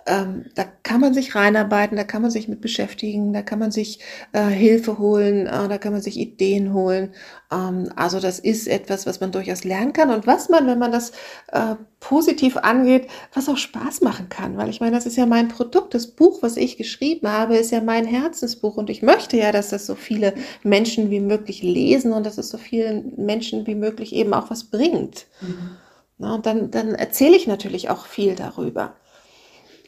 ähm, 0.06 0.48
da 0.56 0.66
kann 0.84 1.00
man 1.00 1.14
sich 1.14 1.36
reinarbeiten, 1.36 1.96
da 1.96 2.04
kann 2.04 2.22
man 2.22 2.32
sich 2.32 2.50
mit 2.50 2.60
beschäftigen, 2.60 3.32
da 3.32 3.42
kann 3.42 3.60
man 3.60 3.72
sich 3.72 4.00
äh, 4.34 4.48
Hilfe 4.48 5.00
holen, 5.00 5.48
äh, 5.48 5.70
da 5.70 5.78
kann 5.78 5.94
man 5.94 6.02
sich 6.02 6.18
Ideen 6.18 6.74
holen. 6.74 7.14
Ähm, 7.50 7.90
also 7.96 8.20
das 8.20 8.40
ist 8.40 8.68
etwas, 8.68 9.06
was 9.06 9.22
man 9.22 9.32
durchaus 9.32 9.64
lernen 9.64 9.94
kann 9.94 10.10
und 10.10 10.28
was 10.28 10.50
man, 10.50 10.68
wenn 10.68 10.80
man 10.80 10.92
das 10.92 11.14
äh, 11.54 11.76
positiv 12.02 12.58
angeht, 12.58 13.08
was 13.34 13.48
auch 13.48 13.56
Spaß 13.56 14.02
machen 14.02 14.28
kann. 14.28 14.58
Weil 14.58 14.68
ich 14.68 14.82
meine, 14.82 14.98
das 14.98 15.06
ist 15.06 15.16
ja 15.16 15.26
mein 15.26 15.48
Produkt. 15.48 15.94
Das 15.94 16.08
Buch, 16.08 16.40
was 16.42 16.58
ich 16.58 16.76
geschrieben 16.76 17.30
habe, 17.30 17.56
ist 17.56 17.72
ja 17.72 17.80
mein 17.80 18.06
Herzensbuch 18.06 18.76
und 18.76 18.90
ich 18.90 19.02
möchte 19.02 19.38
ja, 19.38 19.54
dass 19.54 19.70
das 19.70 19.86
so 19.86 19.96
viele 19.96 20.34
Menschen 20.62 21.10
wie 21.10 21.22
möglich 21.22 21.64
lesen 21.64 22.12
und 22.12 22.26
dass 22.26 22.38
es 22.38 22.50
so 22.50 22.58
vielen 22.58 23.14
Menschen 23.16 23.66
wie 23.66 23.76
möglich 23.76 24.14
eben 24.14 24.34
auch 24.34 24.50
was 24.50 24.66
bringt. 24.66 25.28
Mhm. 25.40 25.78
Na, 26.18 26.36
und 26.36 26.46
dann, 26.46 26.72
dann 26.72 26.96
erzähle 26.96 27.36
ich 27.36 27.48
natürlich 27.48 27.90
auch 27.90 28.06
viel 28.06 28.36
darüber. 28.36 28.96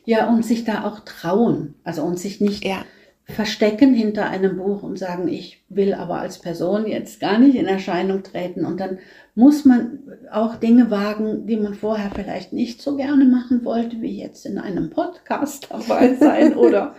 Ja, 0.06 0.30
und 0.30 0.46
sich 0.46 0.66
da 0.66 0.86
auch 0.86 1.00
trauen. 1.00 1.76
Also 1.84 2.04
und 2.04 2.20
sich 2.20 2.42
nicht 2.42 2.64
ja 2.66 2.84
verstecken 3.28 3.96
hinter 3.96 4.30
einem 4.30 4.58
Buch 4.58 4.84
und 4.84 5.00
sagen, 5.00 5.28
ich 5.28 5.64
will 5.68 5.96
aber 5.96 6.20
als 6.20 6.40
Person 6.40 6.86
jetzt 6.86 7.20
gar 7.20 7.40
nicht 7.40 7.56
in 7.56 7.66
Erscheinung 7.66 8.22
treten. 8.22 8.66
Und 8.66 8.80
dann 8.80 9.00
muss 9.34 9.66
man 9.66 10.00
auch 10.32 10.56
Dinge 10.58 10.92
wagen, 10.92 11.48
die 11.48 11.58
man 11.58 11.74
vorher 11.74 12.12
vielleicht 12.14 12.54
nicht 12.54 12.84
so 12.84 12.96
gerne 12.96 13.26
machen 13.26 13.66
wollte, 13.66 14.00
wie 14.02 14.22
jetzt 14.22 14.46
in 14.46 14.60
einem 14.60 14.92
Podcast 14.92 15.70
dabei 15.72 16.14
sein 16.14 16.54
oder 16.56 16.96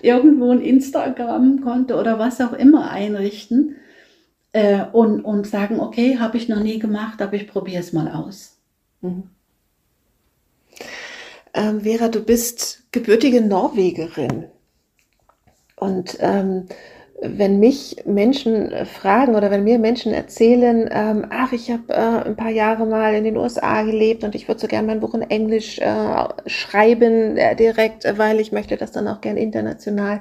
irgendwo 0.00 0.50
ein 0.50 0.62
Instagram-Konto 0.62 1.98
oder 1.98 2.18
was 2.18 2.40
auch 2.40 2.54
immer 2.54 2.90
einrichten 2.90 3.76
äh, 4.52 4.82
und, 4.92 5.20
und 5.20 5.46
sagen, 5.46 5.78
okay, 5.78 6.18
habe 6.18 6.38
ich 6.38 6.48
noch 6.48 6.60
nie 6.60 6.78
gemacht, 6.78 7.20
aber 7.20 7.34
ich 7.34 7.48
probiere 7.48 7.80
es 7.80 7.92
mal 7.92 8.08
aus. 8.10 8.55
Mhm. 9.06 9.30
Ähm, 11.54 11.80
Vera, 11.80 12.08
du 12.08 12.20
bist 12.20 12.84
gebürtige 12.92 13.40
Norwegerin. 13.40 14.46
Und 15.76 16.18
ähm, 16.20 16.66
wenn 17.22 17.58
mich 17.60 17.96
Menschen 18.04 18.70
fragen 18.84 19.36
oder 19.36 19.50
wenn 19.50 19.64
mir 19.64 19.78
Menschen 19.78 20.12
erzählen, 20.12 20.88
ähm, 20.92 21.26
ach, 21.30 21.52
ich 21.52 21.70
habe 21.70 21.84
äh, 21.88 22.28
ein 22.28 22.36
paar 22.36 22.50
Jahre 22.50 22.84
mal 22.84 23.14
in 23.14 23.24
den 23.24 23.38
USA 23.38 23.82
gelebt 23.82 24.22
und 24.22 24.34
ich 24.34 24.48
würde 24.48 24.60
so 24.60 24.66
gerne 24.66 24.86
mein 24.86 25.00
Buch 25.00 25.14
in 25.14 25.22
Englisch 25.22 25.78
äh, 25.78 26.24
schreiben 26.44 27.38
äh, 27.38 27.56
direkt, 27.56 28.04
weil 28.18 28.38
ich 28.38 28.52
möchte 28.52 28.76
das 28.76 28.92
dann 28.92 29.08
auch 29.08 29.22
gern 29.22 29.38
international 29.38 30.20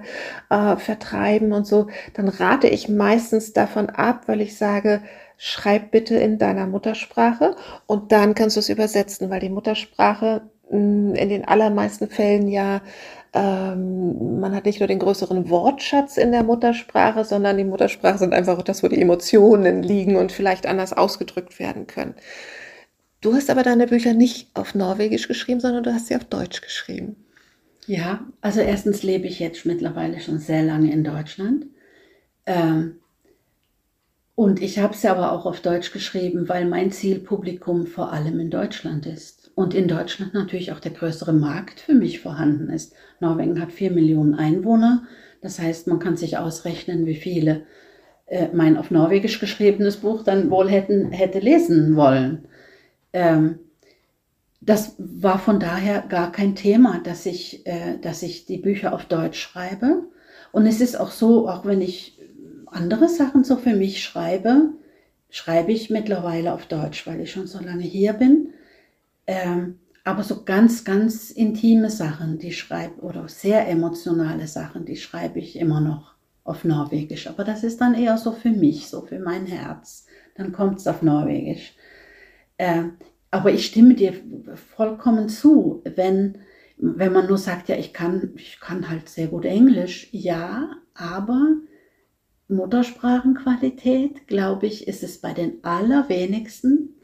äh, 0.49 0.77
vertreiben 0.77 1.51
und 1.51 1.67
so, 1.67 1.87
dann 2.13 2.29
rate 2.29 2.67
ich 2.67 2.87
meistens 2.87 3.51
davon 3.51 3.89
ab, 3.89 4.23
weil 4.27 4.39
ich 4.39 4.57
sage, 4.57 5.01
schreib 5.37 5.91
bitte 5.91 6.15
in 6.15 6.37
deiner 6.37 6.67
Muttersprache 6.67 7.55
und 7.85 8.11
dann 8.11 8.35
kannst 8.35 8.55
du 8.55 8.59
es 8.59 8.69
übersetzen, 8.69 9.29
weil 9.29 9.39
die 9.39 9.49
Muttersprache 9.49 10.41
mm, 10.69 11.13
in 11.15 11.29
den 11.29 11.45
allermeisten 11.45 12.09
Fällen 12.09 12.47
ja 12.47 12.81
ähm, 13.35 14.39
man 14.39 14.55
hat 14.55 14.65
nicht 14.65 14.79
nur 14.79 14.87
den 14.87 14.99
größeren 14.99 15.49
Wortschatz 15.49 16.15
in 16.15 16.31
der 16.31 16.43
Muttersprache, 16.43 17.25
sondern 17.25 17.57
die 17.57 17.65
Muttersprache 17.65 18.17
sind 18.17 18.33
einfach 18.33 18.61
das, 18.61 18.81
wo 18.81 18.87
die 18.87 19.01
Emotionen 19.01 19.83
liegen 19.83 20.15
und 20.15 20.31
vielleicht 20.31 20.65
anders 20.65 20.93
ausgedrückt 20.93 21.59
werden 21.59 21.85
können. 21.85 22.15
Du 23.19 23.33
hast 23.33 23.49
aber 23.49 23.63
deine 23.63 23.87
Bücher 23.87 24.13
nicht 24.13 24.49
auf 24.53 24.73
Norwegisch 24.73 25.27
geschrieben, 25.27 25.59
sondern 25.59 25.83
du 25.83 25.93
hast 25.93 26.07
sie 26.07 26.15
auf 26.15 26.23
Deutsch 26.23 26.61
geschrieben. 26.61 27.17
Ja, 27.87 28.25
also 28.39 28.61
erstens 28.61 29.03
lebe 29.03 29.27
ich 29.27 29.39
jetzt 29.39 29.65
mittlerweile 29.65 30.21
schon 30.21 30.39
sehr 30.39 30.63
lange 30.63 30.91
in 30.91 31.03
Deutschland. 31.03 31.65
Ähm, 32.45 32.99
und 34.35 34.61
ich 34.61 34.79
habe 34.79 34.95
sie 34.95 35.07
aber 35.07 35.31
auch 35.31 35.45
auf 35.45 35.61
Deutsch 35.61 35.91
geschrieben, 35.93 36.49
weil 36.49 36.65
mein 36.65 36.91
Zielpublikum 36.91 37.87
vor 37.87 38.11
allem 38.11 38.39
in 38.41 38.49
Deutschland 38.49 39.05
ist. 39.05 39.51
Und 39.55 39.73
in 39.73 39.87
Deutschland 39.87 40.33
natürlich 40.33 40.73
auch 40.73 40.81
der 40.81 40.91
größere 40.91 41.31
Markt 41.31 41.79
für 41.79 41.93
mich 41.93 42.19
vorhanden 42.19 42.69
ist. 42.69 42.93
Norwegen 43.21 43.61
hat 43.61 43.71
vier 43.71 43.91
Millionen 43.91 44.35
Einwohner. 44.35 45.03
Das 45.41 45.59
heißt, 45.59 45.87
man 45.87 45.99
kann 45.99 46.17
sich 46.17 46.37
ausrechnen, 46.37 47.05
wie 47.05 47.15
viele 47.15 47.65
äh, 48.25 48.49
mein 48.51 48.75
auf 48.75 48.91
Norwegisch 48.91 49.39
geschriebenes 49.39 49.97
Buch 49.97 50.23
dann 50.23 50.49
wohl 50.49 50.69
hätten, 50.69 51.11
hätte 51.11 51.39
lesen 51.39 51.95
wollen. 51.95 52.49
Ähm, 53.13 53.59
das 54.59 54.95
war 54.97 55.39
von 55.39 55.61
daher 55.61 56.01
gar 56.01 56.33
kein 56.33 56.55
Thema, 56.55 56.99
dass 57.01 57.25
ich, 57.25 57.65
äh, 57.65 57.99
dass 58.01 58.21
ich 58.21 58.45
die 58.45 58.57
Bücher 58.57 58.93
auf 58.93 59.05
Deutsch 59.05 59.39
schreibe. 59.39 60.03
Und 60.51 60.65
es 60.65 60.81
ist 60.81 60.99
auch 60.99 61.11
so, 61.11 61.47
auch 61.47 61.65
wenn 61.65 61.81
ich 61.81 62.14
andere 62.75 63.09
Sachen 63.09 63.43
so 63.43 63.55
für 63.57 63.75
mich 63.75 64.03
schreibe, 64.03 64.73
schreibe 65.29 65.71
ich 65.71 65.89
mittlerweile 65.89 66.53
auf 66.53 66.65
Deutsch, 66.65 67.07
weil 67.07 67.21
ich 67.21 67.31
schon 67.31 67.47
so 67.47 67.59
lange 67.59 67.83
hier 67.83 68.13
bin. 68.13 68.53
Ähm, 69.27 69.79
aber 70.03 70.23
so 70.23 70.43
ganz, 70.43 70.83
ganz 70.83 71.31
intime 71.31 71.89
Sachen, 71.89 72.37
die 72.37 72.51
schreibe, 72.51 73.01
oder 73.01 73.27
sehr 73.27 73.67
emotionale 73.67 74.47
Sachen, 74.47 74.85
die 74.85 74.97
schreibe 74.97 75.39
ich 75.39 75.57
immer 75.57 75.81
noch 75.81 76.13
auf 76.43 76.63
Norwegisch. 76.63 77.27
Aber 77.27 77.43
das 77.43 77.63
ist 77.63 77.81
dann 77.81 77.95
eher 77.95 78.17
so 78.17 78.31
für 78.31 78.51
mich, 78.51 78.87
so 78.87 79.01
für 79.01 79.19
mein 79.19 79.47
Herz. 79.47 80.05
Dann 80.35 80.51
kommt 80.51 80.79
es 80.79 80.87
auf 80.87 81.01
Norwegisch. 81.01 81.73
Äh, 82.57 82.83
aber 83.31 83.51
ich 83.51 83.65
stimme 83.65 83.95
dir 83.95 84.13
vollkommen 84.75 85.27
zu, 85.27 85.81
wenn, 85.95 86.37
wenn 86.77 87.11
man 87.11 87.27
nur 87.27 87.37
sagt, 87.37 87.67
ja, 87.67 87.75
ich 87.75 87.91
kann, 87.91 88.31
ich 88.35 88.59
kann 88.59 88.89
halt 88.89 89.09
sehr 89.09 89.27
gut 89.27 89.45
Englisch. 89.45 90.07
Ja, 90.11 90.69
aber 90.93 91.55
Muttersprachenqualität, 92.47 94.27
glaube 94.27 94.67
ich, 94.67 94.87
ist 94.87 95.03
es 95.03 95.19
bei 95.19 95.33
den 95.33 95.63
allerwenigsten 95.63 96.95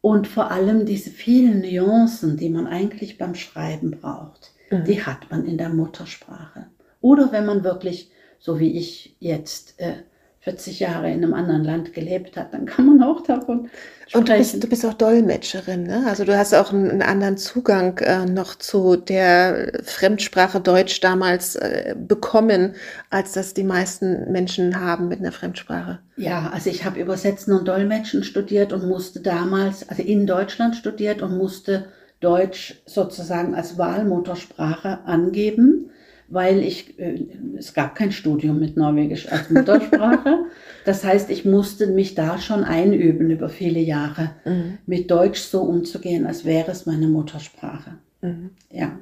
und 0.00 0.26
vor 0.26 0.50
allem 0.50 0.86
diese 0.86 1.10
vielen 1.10 1.60
Nuancen, 1.60 2.36
die 2.36 2.48
man 2.48 2.66
eigentlich 2.66 3.18
beim 3.18 3.34
Schreiben 3.34 3.90
braucht, 3.90 4.52
mhm. 4.70 4.84
die 4.84 5.04
hat 5.04 5.30
man 5.30 5.44
in 5.44 5.58
der 5.58 5.68
Muttersprache. 5.68 6.66
Oder 7.00 7.32
wenn 7.32 7.46
man 7.46 7.64
wirklich, 7.64 8.10
so 8.38 8.58
wie 8.58 8.78
ich 8.78 9.16
jetzt, 9.20 9.78
äh, 9.78 9.94
40 10.40 10.78
Jahre 10.80 11.10
in 11.10 11.24
einem 11.24 11.34
anderen 11.34 11.64
Land 11.64 11.92
gelebt 11.92 12.36
hat, 12.36 12.54
dann 12.54 12.64
kann 12.64 12.86
man 12.86 13.02
auch 13.02 13.22
davon 13.22 13.68
sprechen. 14.06 14.18
Und 14.18 14.28
du 14.28 14.36
bist, 14.36 14.62
du 14.64 14.68
bist 14.68 14.86
auch 14.86 14.94
Dolmetscherin, 14.94 15.82
ne? 15.82 16.04
Also 16.06 16.24
du 16.24 16.36
hast 16.36 16.54
auch 16.54 16.72
einen, 16.72 16.90
einen 16.90 17.02
anderen 17.02 17.36
Zugang 17.36 17.98
äh, 17.98 18.24
noch 18.24 18.54
zu 18.54 18.96
der 18.96 19.72
Fremdsprache 19.84 20.60
Deutsch 20.60 21.00
damals 21.00 21.56
äh, 21.56 21.94
bekommen, 21.98 22.74
als 23.10 23.32
das 23.32 23.52
die 23.52 23.64
meisten 23.64 24.30
Menschen 24.30 24.80
haben 24.80 25.08
mit 25.08 25.18
einer 25.18 25.32
Fremdsprache. 25.32 25.98
Ja, 26.16 26.50
also 26.52 26.70
ich 26.70 26.84
habe 26.84 27.00
Übersetzen 27.00 27.52
und 27.52 27.66
Dolmetschen 27.66 28.22
studiert 28.22 28.72
und 28.72 28.86
musste 28.86 29.20
damals, 29.20 29.88
also 29.88 30.02
in 30.02 30.26
Deutschland 30.26 30.76
studiert 30.76 31.20
und 31.20 31.36
musste 31.36 31.86
Deutsch 32.20 32.80
sozusagen 32.86 33.54
als 33.54 33.76
Wahlmuttersprache 33.76 35.00
angeben 35.04 35.90
weil 36.28 36.62
ich, 36.62 36.98
äh, 36.98 37.18
es 37.56 37.74
gab 37.74 37.94
kein 37.94 38.12
Studium 38.12 38.58
mit 38.58 38.76
Norwegisch 38.76 39.30
als 39.30 39.50
Muttersprache. 39.50 40.44
das 40.84 41.04
heißt, 41.04 41.30
ich 41.30 41.44
musste 41.44 41.86
mich 41.86 42.14
da 42.14 42.38
schon 42.38 42.64
einüben 42.64 43.30
über 43.30 43.48
viele 43.48 43.80
Jahre, 43.80 44.30
mhm. 44.44 44.78
mit 44.86 45.10
Deutsch 45.10 45.40
so 45.40 45.62
umzugehen, 45.62 46.26
als 46.26 46.44
wäre 46.44 46.70
es 46.70 46.86
meine 46.86 47.08
Muttersprache. 47.08 47.92
Mhm. 48.20 48.50
Ja. 48.70 48.98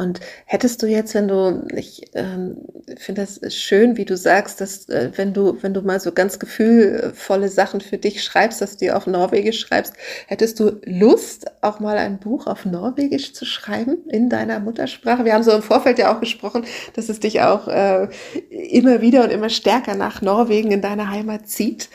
Und 0.00 0.20
hättest 0.46 0.82
du 0.82 0.86
jetzt, 0.86 1.12
wenn 1.12 1.28
du, 1.28 1.62
ich 1.74 2.06
ähm, 2.14 2.56
finde 2.96 3.20
das 3.20 3.54
schön, 3.54 3.98
wie 3.98 4.06
du 4.06 4.16
sagst, 4.16 4.62
dass 4.62 4.88
äh, 4.88 5.10
wenn 5.16 5.34
du, 5.34 5.62
wenn 5.62 5.74
du 5.74 5.82
mal 5.82 6.00
so 6.00 6.12
ganz 6.12 6.38
gefühlvolle 6.38 7.50
Sachen 7.50 7.82
für 7.82 7.98
dich 7.98 8.24
schreibst, 8.24 8.62
dass 8.62 8.78
du 8.78 8.86
die 8.86 8.92
auf 8.92 9.06
Norwegisch 9.06 9.60
schreibst, 9.60 9.92
hättest 10.26 10.58
du 10.58 10.80
Lust, 10.86 11.50
auch 11.60 11.80
mal 11.80 11.98
ein 11.98 12.18
Buch 12.18 12.46
auf 12.46 12.64
Norwegisch 12.64 13.34
zu 13.34 13.44
schreiben 13.44 13.98
in 14.08 14.30
deiner 14.30 14.58
Muttersprache? 14.58 15.26
Wir 15.26 15.34
haben 15.34 15.42
so 15.42 15.52
im 15.52 15.60
Vorfeld 15.60 15.98
ja 15.98 16.16
auch 16.16 16.20
gesprochen, 16.20 16.64
dass 16.94 17.10
es 17.10 17.20
dich 17.20 17.42
auch 17.42 17.68
äh, 17.68 18.08
immer 18.48 19.02
wieder 19.02 19.22
und 19.22 19.30
immer 19.30 19.50
stärker 19.50 19.96
nach 19.96 20.22
Norwegen 20.22 20.70
in 20.70 20.80
deine 20.80 21.10
Heimat 21.10 21.46
zieht. 21.46 21.90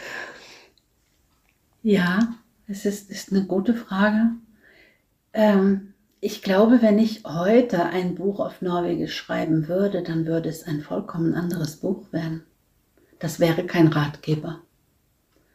Ja, 1.82 2.36
es 2.68 2.86
ist, 2.86 3.10
ist 3.10 3.32
eine 3.32 3.45
gute 3.45 3.74
Frage. 3.74 4.30
Ähm, 5.34 5.95
ich 6.22 6.41
glaube, 6.41 6.82
wenn 6.82 6.97
ich 6.97 7.24
heute 7.26 7.86
ein 7.86 8.16
Buch 8.16 8.39
auf 8.39 8.61
Norwegisch 8.61 9.16
schreiben 9.16 9.68
würde, 9.68 10.01
dann 10.01 10.26
würde 10.26 10.49
es 10.49 10.63
ein 10.63 10.82
vollkommen 10.82 11.34
anderes 11.34 11.78
Buch 11.78 12.11
werden. 12.11 12.43
Das 13.20 13.39
wäre 13.39 13.66
kein 13.66 13.88
Ratgeber. 13.88 14.61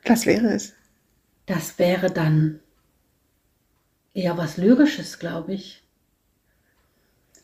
Was 0.05 0.27
wäre 0.27 0.49
es? 0.49 0.73
Das 1.47 1.79
wäre 1.79 2.11
dann 2.11 2.61
eher 4.15 4.39
was 4.39 4.57
Lyrisches, 4.57 5.19
glaube 5.19 5.55
ich. 5.55 5.83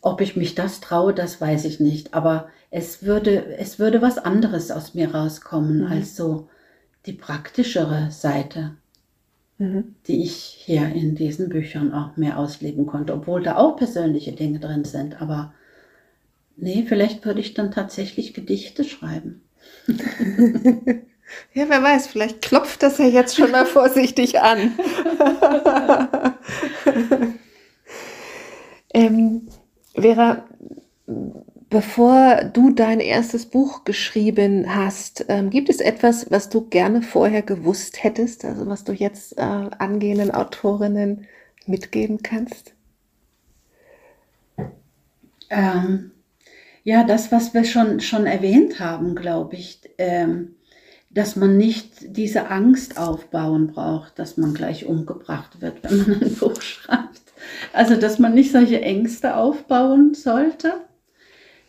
Ob 0.01 0.21
ich 0.21 0.37
mich 0.37 0.55
das 0.55 0.81
traue, 0.81 1.13
das 1.13 1.41
weiß 1.41 1.65
ich 1.65 1.81
nicht. 1.81 2.15
Aber 2.15 2.49
es 2.71 3.03
würde, 3.03 3.57
es 3.57 3.79
würde 3.79 4.03
was 4.03 4.19
anderes 4.19 4.71
aus 4.71 4.95
mir 4.95 5.15
rauskommen 5.15 5.81
mhm. 5.81 5.87
als 5.87 6.17
so 6.17 6.49
die 7.07 7.13
praktischere 7.13 8.11
Seite 8.11 8.77
mhm. 9.59 9.95
die 10.07 10.23
ich 10.23 10.35
hier 10.35 10.87
in 10.87 11.15
diesen 11.15 11.49
Büchern 11.49 11.93
auch 11.93 12.17
mehr 12.17 12.39
ausleben 12.39 12.87
konnte, 12.87 13.15
obwohl 13.15 13.43
da 13.43 13.57
auch 13.57 13.77
persönliche 13.77 14.33
Dinge 14.33 14.59
drin 14.59 14.85
sind. 14.85 15.21
Aber 15.21 15.53
nee, 16.57 16.85
vielleicht 16.87 17.25
würde 17.25 17.41
ich 17.41 17.55
dann 17.55 17.71
tatsächlich 17.71 18.35
Gedichte 18.35 18.85
schreiben. 18.85 19.43
ja, 21.55 21.67
wer 21.69 21.83
weiß, 21.83 22.07
vielleicht 22.07 22.43
klopft 22.43 22.83
das 22.83 22.99
ja 22.99 23.07
jetzt 23.07 23.37
schon 23.37 23.51
mal 23.51 23.67
vorsichtig 23.67 24.41
an. 24.41 24.73
ähm, 28.95 29.49
Vera, 29.95 30.45
Bevor 31.77 32.37
du 32.55 32.71
dein 32.71 33.01
erstes 33.01 33.45
Buch 33.45 33.85
geschrieben 33.85 34.75
hast, 34.75 35.27
ähm, 35.29 35.51
gibt 35.51 35.69
es 35.69 35.81
etwas, 35.81 36.31
was 36.31 36.49
du 36.49 36.63
gerne 36.63 37.03
vorher 37.03 37.43
gewusst 37.43 38.03
hättest, 38.03 38.47
also 38.47 38.67
was 38.67 38.85
du 38.85 38.93
jetzt 38.93 39.37
äh, 39.37 39.43
angehenden 39.43 40.31
Autorinnen 40.31 41.27
mitgeben 41.67 42.23
kannst? 42.23 42.73
Ähm, 45.51 46.13
ja, 46.83 47.05
das, 47.05 47.31
was 47.31 47.53
wir 47.53 47.65
schon, 47.65 48.01
schon 48.01 48.25
erwähnt 48.25 48.81
haben, 48.81 49.15
glaube 49.15 49.57
ich, 49.57 49.83
ähm, 49.99 50.55
dass 51.11 51.37
man 51.37 51.59
nicht 51.59 52.17
diese 52.17 52.49
Angst 52.49 52.97
aufbauen 52.97 53.67
braucht, 53.67 54.19
dass 54.19 54.39
man 54.39 54.55
gleich 54.55 54.87
umgebracht 54.87 55.61
wird, 55.61 55.83
wenn 55.83 55.99
man 55.99 56.23
ein 56.23 56.37
Buch 56.37 56.59
schreibt. 56.63 57.21
Also, 57.75 57.97
dass 57.97 58.19
man 58.19 58.33
nicht 58.33 58.51
solche 58.51 58.81
Ängste 58.81 59.37
aufbauen 59.37 60.15
sollte 60.15 60.87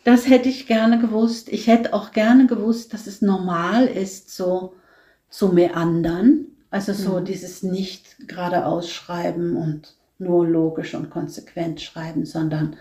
das 0.08 0.30
hätte 0.30 0.48
ich 0.48 0.68
gerne 0.68 1.00
gewusst. 1.00 1.50
Ich 1.50 1.68
hätte 1.68 1.94
auch 1.94 2.14
gerne 2.14 2.48
gewusst, 2.48 2.94
dass 2.94 3.08
es 3.08 3.22
normal 3.22 3.88
ist, 3.88 4.34
so 4.34 4.74
zu 5.30 5.50
meandern. 5.50 6.46
Also 6.70 6.94
so 6.94 7.20
mhm. 7.20 7.26
dieses 7.26 7.62
nicht 7.62 8.16
geradeaus 8.26 8.90
schreiben 8.90 9.58
und 9.58 9.98
nur 10.18 10.48
logisch 10.48 10.96
und 10.96 11.10
konsequent 11.10 11.82
schreiben, 11.82 12.26
sondern 12.26 12.78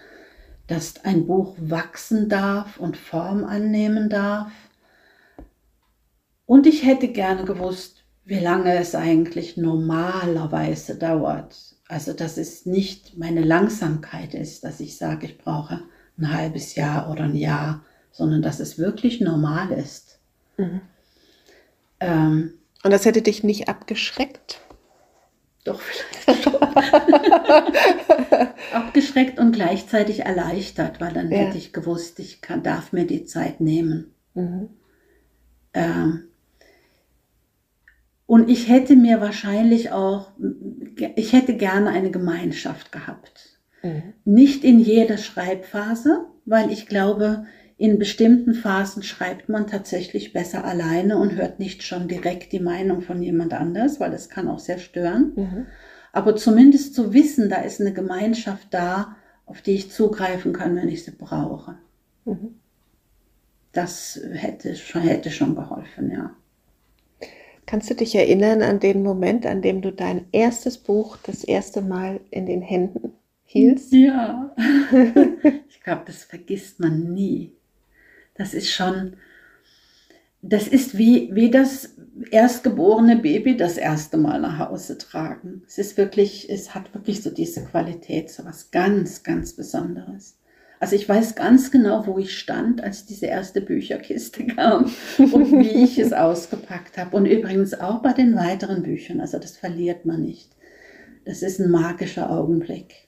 dass 0.69 1.05
ein 1.05 1.27
Buch 1.27 1.57
wachsen 1.59 2.29
darf 2.29 2.79
und 2.79 2.97
Form 2.97 3.43
annehmen 3.43 4.09
darf. 4.09 4.53
Und 6.45 6.65
ich 6.69 6.87
hätte 6.87 7.09
gerne 7.09 7.45
gewusst, 7.45 8.05
wie 8.25 8.39
lange 8.39 8.77
es 8.77 8.95
eigentlich 8.95 9.57
normalerweise 9.57 10.95
dauert. 10.95 11.57
Also 11.89 12.13
dass 12.13 12.37
es 12.37 12.67
nicht 12.67 13.19
meine 13.19 13.43
Langsamkeit 13.43 14.33
ist, 14.33 14.63
dass 14.63 14.79
ich 14.79 14.97
sage, 14.97 15.27
ich 15.27 15.39
brauche 15.39 15.81
ein 16.19 16.33
halbes 16.33 16.75
Jahr 16.75 17.11
oder 17.11 17.25
ein 17.25 17.37
Jahr, 17.37 17.83
sondern 18.13 18.43
dass 18.43 18.61
es 18.61 18.79
wirklich 18.79 19.21
normal 19.21 19.73
ist. 19.73 20.19
Mhm. 20.57 20.81
Ähm, 22.01 22.55
Und 22.83 22.91
das 22.91 23.05
hätte 23.05 23.23
dich 23.23 23.45
nicht 23.45 23.69
abgeschreckt? 23.69 24.61
doch 25.65 25.81
vielleicht 25.81 26.45
schon. 26.45 26.55
Abgeschreckt 28.73 29.39
und 29.41 29.53
gleichzeitig 29.53 30.21
erleichtert, 30.21 31.01
weil 31.01 31.13
dann 31.13 31.31
Ja. 31.31 31.39
hätte 31.39 31.59
ich 31.59 31.73
gewusst, 31.73 32.19
ich 32.21 32.41
kann, 32.41 32.63
darf 32.63 32.93
mir 32.93 33.05
die 33.07 33.25
Zeit 33.25 33.61
nehmen. 33.61 34.13
Mhm. 34.35 34.69
Ähm, 35.75 36.25
und 38.27 38.49
ich 38.49 38.69
hätte 38.69 38.97
mir 38.97 39.21
wahrscheinlich 39.21 39.91
auch, 39.93 40.31
ich 41.17 41.33
hätte 41.33 41.57
gerne 41.57 41.91
eine 41.91 42.11
Gemeinschaft 42.11 42.91
gehabt. 42.93 43.56
Mhm. 43.83 44.15
Nicht 44.25 44.65
in 44.65 44.79
jeder 44.79 45.19
Schreibphase, 45.19 46.27
weil 46.45 46.71
ich 46.71 46.87
glaube, 46.87 47.47
in 47.79 47.99
bestimmten 47.99 48.55
Phasen 48.55 49.03
schreibt 49.03 49.49
man 49.49 49.67
tatsächlich 49.67 50.33
besser 50.33 50.65
alleine 50.65 51.19
und 51.19 51.35
hört 51.35 51.59
nicht 51.59 51.83
schon 51.83 52.09
direkt 52.09 52.53
die 52.53 52.61
Meinung 52.61 53.03
von 53.03 53.23
jemand 53.23 53.53
anders, 53.53 54.01
weil 54.01 54.11
das 54.11 54.31
kann 54.31 54.49
auch 54.49 54.59
sehr 54.59 54.79
stören. 54.79 55.33
Mhm. 55.37 55.67
Aber 56.13 56.37
zumindest 56.37 56.95
zu 56.95 57.13
wissen, 57.13 57.51
da 57.51 57.57
ist 57.57 57.81
eine 57.81 57.93
Gemeinschaft 57.93 58.69
da, 58.71 59.17
auf 59.45 59.61
die 59.61 59.73
ich 59.73 59.91
zugreifen 59.91 60.55
kann, 60.55 60.75
wenn 60.75 60.89
ich 60.89 61.05
sie 61.05 61.11
brauche. 61.11 61.77
Mhm. 62.25 62.55
Das 63.73 64.19
hätte 64.33 64.75
schon, 64.75 65.03
hätte 65.03 65.31
schon 65.31 65.55
geholfen, 65.55 66.11
ja. 66.11 66.31
Kannst 67.67 67.91
du 67.91 67.95
dich 67.95 68.15
erinnern 68.15 68.63
an 68.63 68.81
den 68.81 69.03
Moment, 69.03 69.45
an 69.45 69.61
dem 69.61 69.83
du 69.83 69.93
dein 69.93 70.27
erstes 70.33 70.79
Buch 70.79 71.19
das 71.23 71.45
erste 71.45 71.83
Mal 71.83 72.21
in 72.31 72.47
den 72.47 72.63
Händen 72.63 73.13
hieltst? 73.47 73.93
Ja. 73.93 74.55
ich 75.69 75.83
glaube, 75.83 76.03
das 76.07 76.25
vergisst 76.25 76.81
man 76.81 77.15
nie. 77.15 77.53
Das 78.35 78.53
ist 78.53 78.71
schon, 78.71 79.17
das 80.43 80.69
ist 80.69 80.99
wie, 80.99 81.35
wie 81.35 81.51
das 81.51 81.95
erstgeborene 82.31 83.17
Baby 83.17 83.57
das 83.57 83.79
erste 83.79 84.17
Mal 84.17 84.41
nach 84.41 84.59
Hause 84.59 84.99
tragen. 84.99 85.63
Es 85.67 85.79
ist 85.79 85.97
wirklich, 85.97 86.51
es 86.51 86.75
hat 86.75 86.95
wirklich 86.95 87.23
so 87.23 87.31
diese 87.31 87.65
Qualität, 87.65 88.31
so 88.31 88.45
was 88.45 88.71
ganz, 88.71 89.23
ganz 89.23 89.55
Besonderes. 89.55 90.37
Also 90.79 90.95
ich 90.95 91.09
weiß 91.09 91.35
ganz 91.35 91.71
genau, 91.71 92.07
wo 92.07 92.19
ich 92.19 92.37
stand, 92.37 92.83
als 92.83 93.07
diese 93.07 93.27
erste 93.27 93.63
Bücherkiste 93.63 94.47
kam 94.57 94.93
und 95.19 95.53
wie 95.53 95.85
ich 95.85 95.99
es 95.99 96.13
ausgepackt 96.13 96.99
habe. 96.99 97.17
Und 97.17 97.27
übrigens 97.27 97.75
auch 97.75 98.03
bei 98.03 98.13
den 98.13 98.37
weiteren 98.37 98.83
Büchern. 98.83 99.21
Also 99.21 99.39
das 99.39 99.57
verliert 99.57 100.05
man 100.05 100.23
nicht. 100.23 100.51
Das 101.25 101.43
ist 101.43 101.59
ein 101.59 101.71
magischer 101.71 102.31
Augenblick. 102.31 103.06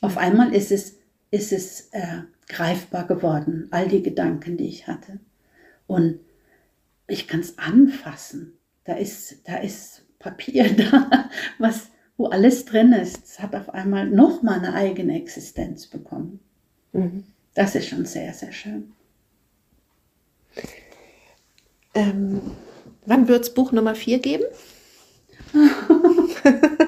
Auf 0.00 0.18
einmal 0.18 0.54
ist 0.54 0.72
es, 0.72 0.96
ist 1.30 1.52
es 1.52 1.88
äh, 1.92 2.22
greifbar 2.48 3.06
geworden, 3.06 3.68
all 3.70 3.88
die 3.88 4.02
Gedanken, 4.02 4.56
die 4.56 4.68
ich 4.68 4.86
hatte. 4.86 5.18
Und 5.86 6.20
ich 7.06 7.28
kann 7.28 7.40
es 7.40 7.58
anfassen. 7.58 8.58
Da 8.84 8.94
ist, 8.94 9.48
da 9.48 9.56
ist 9.56 10.02
Papier 10.18 10.74
da, 10.76 11.30
was, 11.58 11.88
wo 12.16 12.26
alles 12.26 12.64
drin 12.64 12.92
ist. 12.92 13.24
Es 13.24 13.40
hat 13.40 13.54
auf 13.54 13.70
einmal 13.70 14.06
nochmal 14.06 14.58
eine 14.58 14.74
eigene 14.74 15.16
Existenz 15.16 15.86
bekommen. 15.86 16.40
Mhm. 16.92 17.24
Das 17.54 17.74
ist 17.74 17.88
schon 17.88 18.04
sehr, 18.04 18.32
sehr 18.32 18.52
schön. 18.52 18.92
Ähm, 21.94 22.40
wann 23.06 23.28
wird 23.28 23.44
es 23.44 23.54
Buch 23.54 23.72
Nummer 23.72 23.94
4 23.94 24.18
geben? 24.18 24.44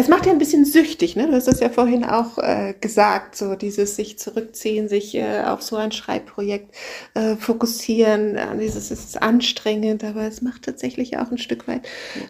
es 0.00 0.08
macht 0.08 0.24
ja 0.26 0.32
ein 0.32 0.38
bisschen 0.38 0.64
süchtig, 0.64 1.14
ne? 1.14 1.26
Du 1.26 1.34
hast 1.34 1.46
es 1.46 1.60
ja 1.60 1.68
vorhin 1.68 2.04
auch 2.04 2.38
äh, 2.38 2.74
gesagt, 2.80 3.36
so 3.36 3.54
dieses 3.54 3.96
sich 3.96 4.18
zurückziehen, 4.18 4.88
sich 4.88 5.14
äh, 5.14 5.42
auf 5.46 5.62
so 5.62 5.76
ein 5.76 5.92
Schreibprojekt 5.92 6.74
äh, 7.14 7.36
fokussieren, 7.36 8.36
äh, 8.36 8.46
dieses 8.58 8.90
es 8.90 9.04
ist 9.04 9.22
anstrengend, 9.22 10.02
aber 10.02 10.22
es 10.22 10.40
macht 10.42 10.62
tatsächlich 10.62 11.18
auch 11.18 11.30
ein 11.30 11.38
Stück 11.38 11.68
weit 11.68 11.82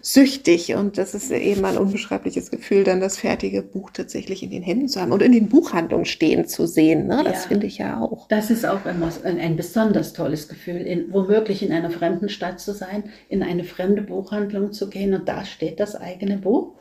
süchtig 0.03 0.75
und 0.75 0.99
das 0.99 1.15
ist 1.15 1.31
eben 1.31 1.65
ein 1.65 1.79
unbeschreibliches 1.79 2.51
Gefühl, 2.51 2.83
dann 2.85 3.01
das 3.01 3.19
fertige 3.19 3.63
Buch 3.63 3.91
tatsächlich 3.93 4.43
in 4.43 4.51
den 4.51 4.63
Händen 4.63 4.89
zu 4.89 5.01
haben 5.01 5.13
und 5.13 5.23
in 5.23 5.33
den 5.33 5.49
Buchhandlungen 5.49 6.07
stehen 6.07 6.49
zu 6.49 6.67
sehen, 6.67 7.07
ne? 7.07 7.23
Das 7.25 7.45
Ja. 7.45 7.49
finde 7.49 7.67
ich 7.67 7.79
ja 7.79 8.01
auch. 8.01 8.27
Das 8.29 8.51
ist 8.51 8.67
auch 8.67 8.85
immer 8.85 9.11
ein, 9.25 9.39
ein 9.39 9.57
besonders 9.57 10.13
tolles 10.13 10.49
Gefühl, 10.49 10.79
in, 10.83 11.13
womöglich 11.13 11.63
in 11.63 11.73
einer 11.73 11.91
fremden 11.91 12.29
Stadt 12.29 12.59
zu 12.61 12.73
sein, 12.73 13.05
in 13.29 13.43
eine 13.43 13.63
fremde 13.65 14.03
Buchhandlung 14.03 14.73
zu 14.73 14.91
gehen 14.91 15.15
und 15.15 15.29
da 15.29 15.45
steht 15.45 15.79
das 15.79 15.95
eigene 15.95 16.37
Buch. 16.39 16.73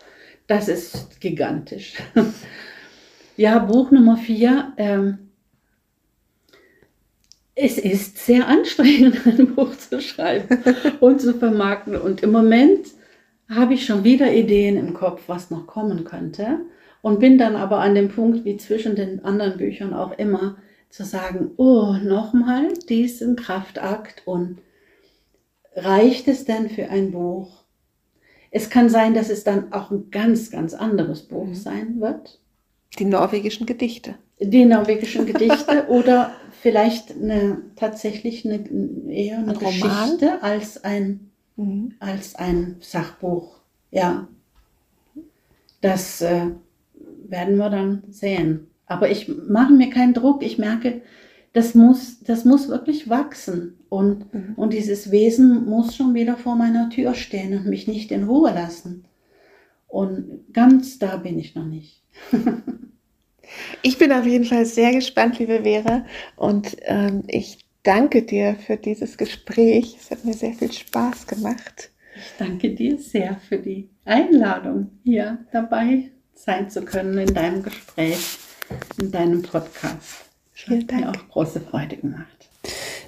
Das 0.50 0.68
ist 0.68 1.22
gigantisch. 1.22 1.94
ja, 3.38 3.60
Buch 3.60 3.92
Nummer 3.92 4.18
vier. 4.18 4.74
Ähm, 4.78 5.30
es 7.54 7.78
ist 7.78 8.18
sehr 8.18 8.48
anstrengend, 8.48 9.20
ein 9.28 9.54
Buch 9.54 9.78
zu 9.78 10.02
schreiben 10.02 10.58
und 11.02 11.22
zu 11.22 11.36
vermarkten. 11.36 11.96
Und 11.96 12.24
im 12.24 12.32
Moment 12.32 12.88
habe 13.48 13.76
ich 13.76 13.86
schon 13.86 14.04
wieder 14.04 14.34
Ideen 14.34 14.76
im 14.78 14.96
Kopf, 14.96 15.22
was 15.28 15.52
noch 15.52 15.68
kommen 15.68 16.04
könnte. 16.04 16.62
Und 17.04 17.20
bin 17.20 17.38
dann 17.38 17.56
aber 17.56 17.78
an 17.82 17.94
dem 17.94 18.10
Punkt, 18.10 18.44
wie 18.44 18.58
zwischen 18.58 18.96
den 18.96 19.24
anderen 19.24 19.56
Büchern 19.56 19.94
auch 19.94 20.18
immer, 20.18 20.58
zu 20.90 21.04
sagen, 21.04 21.52
oh, 21.58 21.94
nochmal 22.04 22.74
diesen 22.90 23.36
Kraftakt 23.36 24.24
und 24.26 24.58
reicht 25.76 26.28
es 26.28 26.46
denn 26.46 26.72
für 26.72 26.90
ein 26.90 27.12
Buch? 27.12 27.59
Es 28.52 28.70
kann 28.70 28.90
sein, 28.90 29.14
dass 29.14 29.30
es 29.30 29.44
dann 29.44 29.72
auch 29.74 29.92
ein 29.92 30.10
ganz, 30.12 30.50
ganz 30.52 30.74
anderes 30.74 31.22
Buch 31.24 31.46
Mhm. 31.48 31.56
sein 31.56 32.02
wird. 32.02 32.40
Die 32.98 33.06
norwegischen 33.06 33.66
Gedichte. 33.66 34.16
Die 34.40 34.66
norwegischen 34.66 35.26
Gedichte 35.26 35.86
oder 35.90 36.32
vielleicht 36.62 37.12
eine, 37.12 37.62
tatsächlich 37.76 38.46
eine, 38.46 38.64
eher 39.10 39.38
eine 39.40 39.52
Ein 39.52 39.58
Roman? 39.58 39.72
Geschichte 40.10 40.42
als 40.44 40.84
ein, 40.84 41.30
Mhm. 41.56 41.94
als 42.00 42.36
ein 42.36 42.78
Sachbuch. 42.80 43.60
Ja, 43.92 44.28
das 45.82 46.22
äh, 46.22 46.48
werden 47.28 47.58
wir 47.58 47.70
dann 47.70 48.04
sehen. 48.10 48.68
Aber 48.86 49.10
ich 49.10 49.28
mache 49.48 49.74
mir 49.74 49.90
keinen 49.90 50.14
Druck. 50.14 50.44
Ich 50.44 50.58
merke, 50.58 51.02
das 51.54 51.76
muss, 51.76 52.20
das 52.22 52.46
muss 52.46 52.70
wirklich 52.70 53.10
wachsen. 53.10 53.80
Und, 53.90 54.34
Mhm. 54.34 54.54
und 54.56 54.74
dieses 54.74 55.12
Wesen 55.12 55.66
muss 55.66 55.96
schon 55.96 56.14
wieder 56.14 56.38
vor 56.38 56.56
meiner 56.56 56.90
Tür 56.90 57.16
stehen 57.16 57.58
und 57.58 57.66
mich 57.66 57.88
nicht 57.88 58.12
in 58.12 58.24
Ruhe 58.26 58.52
lassen. 58.54 59.06
Und 59.88 60.54
ganz 60.54 61.00
da 61.00 61.18
bin 61.18 61.40
ich 61.40 61.56
noch 61.56 61.66
nicht. 61.66 62.04
Ich 63.82 63.98
bin 63.98 64.12
auf 64.12 64.28
jeden 64.28 64.46
Fall 64.46 64.64
sehr 64.66 64.94
gespannt, 64.94 65.40
liebe 65.40 65.64
Vera, 65.64 66.06
und 66.36 66.78
ähm, 66.82 67.24
ich 67.28 67.58
danke 67.82 68.22
dir 68.22 68.56
für 68.56 68.78
dieses 68.78 69.18
Gespräch. 69.18 69.98
Es 70.00 70.12
hat 70.12 70.24
mir 70.24 70.34
sehr 70.36 70.54
viel 70.54 70.72
Spaß 70.72 71.26
gemacht. 71.26 71.90
Ich 72.16 72.32
danke 72.38 72.76
dir 72.76 73.00
sehr 73.00 73.38
für 73.48 73.58
die 73.58 73.90
Einladung, 74.06 74.92
hier 75.04 75.40
dabei 75.52 76.12
sein 76.36 76.70
zu 76.70 76.84
können 76.84 77.18
in 77.18 77.34
deinem 77.34 77.64
Gespräch, 77.64 78.38
in 79.02 79.12
deinem 79.12 79.42
Podcast. 79.42 80.29
Vielen 80.66 80.82
Hat 80.82 80.92
mir 80.92 81.02
Dank. 81.02 81.18
auch 81.18 81.30
große 81.32 81.62
Freude 81.62 81.98
gemacht. 81.98 82.26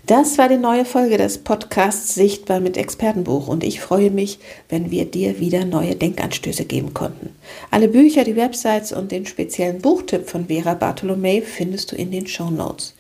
Das 0.07 0.37
war 0.37 0.49
die 0.49 0.57
neue 0.57 0.85
Folge 0.85 1.17
des 1.17 1.37
Podcasts 1.37 2.15
Sichtbar 2.15 2.59
mit 2.59 2.77
Expertenbuch 2.77 3.47
und 3.47 3.63
ich 3.63 3.81
freue 3.81 4.09
mich, 4.09 4.39
wenn 4.69 4.89
wir 4.89 5.05
dir 5.05 5.39
wieder 5.39 5.65
neue 5.65 5.95
Denkanstöße 5.95 6.65
geben 6.65 6.93
konnten. 6.93 7.35
Alle 7.69 7.87
Bücher, 7.87 8.23
die 8.23 8.35
Websites 8.35 8.93
und 8.93 9.11
den 9.11 9.25
speziellen 9.25 9.81
Buchtipp 9.81 10.29
von 10.29 10.47
Vera 10.47 10.73
Bartolomei 10.75 11.41
findest 11.41 11.91
du 11.91 11.95
in 11.97 12.11
den 12.11 12.25
Show 12.25 12.49
Notes. 12.49 12.95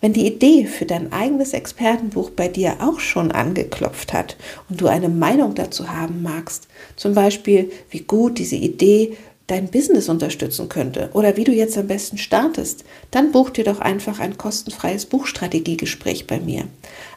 Wenn 0.00 0.14
die 0.14 0.26
Idee 0.26 0.66
für 0.66 0.84
dein 0.84 1.12
eigenes 1.12 1.52
Expertenbuch 1.52 2.30
bei 2.30 2.48
dir 2.48 2.78
auch 2.80 2.98
schon 2.98 3.30
angeklopft 3.30 4.12
hat 4.12 4.36
und 4.68 4.80
du 4.80 4.88
eine 4.88 5.08
Meinung 5.08 5.54
dazu 5.54 5.90
haben 5.90 6.22
magst, 6.22 6.66
zum 6.96 7.14
Beispiel 7.14 7.70
wie 7.90 8.00
gut 8.00 8.38
diese 8.38 8.56
Idee 8.56 9.16
dein 9.52 9.68
Business 9.68 10.08
unterstützen 10.08 10.70
könnte 10.70 11.10
oder 11.12 11.36
wie 11.36 11.44
du 11.44 11.52
jetzt 11.52 11.76
am 11.76 11.86
besten 11.86 12.16
startest, 12.16 12.84
dann 13.10 13.32
buch 13.32 13.50
dir 13.50 13.64
doch 13.64 13.80
einfach 13.80 14.18
ein 14.18 14.38
kostenfreies 14.38 15.04
Buchstrategiegespräch 15.04 16.26
bei 16.26 16.40
mir. 16.40 16.64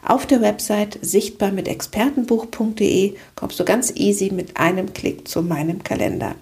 Auf 0.06 0.26
der 0.26 0.42
Website 0.42 1.00
sichtbar 1.02 1.52
mit 1.52 1.70
expertenbuch.de 1.70 3.14
kommst 3.36 3.58
du 3.58 3.64
ganz 3.64 3.94
easy 3.96 4.32
mit 4.34 4.58
einem 4.58 4.92
Klick 4.92 5.30
zu 5.30 5.42
meinem 5.42 5.82
Kalender. 5.84 6.36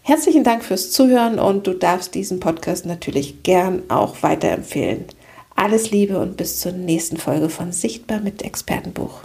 Herzlichen 0.00 0.42
Dank 0.42 0.64
fürs 0.64 0.90
Zuhören 0.90 1.38
und 1.38 1.66
du 1.66 1.74
darfst 1.74 2.14
diesen 2.14 2.40
Podcast 2.40 2.86
natürlich 2.86 3.42
gern 3.42 3.82
auch 3.88 4.22
weiterempfehlen. 4.22 5.04
Alles 5.54 5.90
Liebe 5.90 6.18
und 6.18 6.38
bis 6.38 6.60
zur 6.60 6.72
nächsten 6.72 7.18
Folge 7.18 7.50
von 7.50 7.72
Sichtbar 7.72 8.20
mit 8.20 8.42
Expertenbuch. 8.42 9.20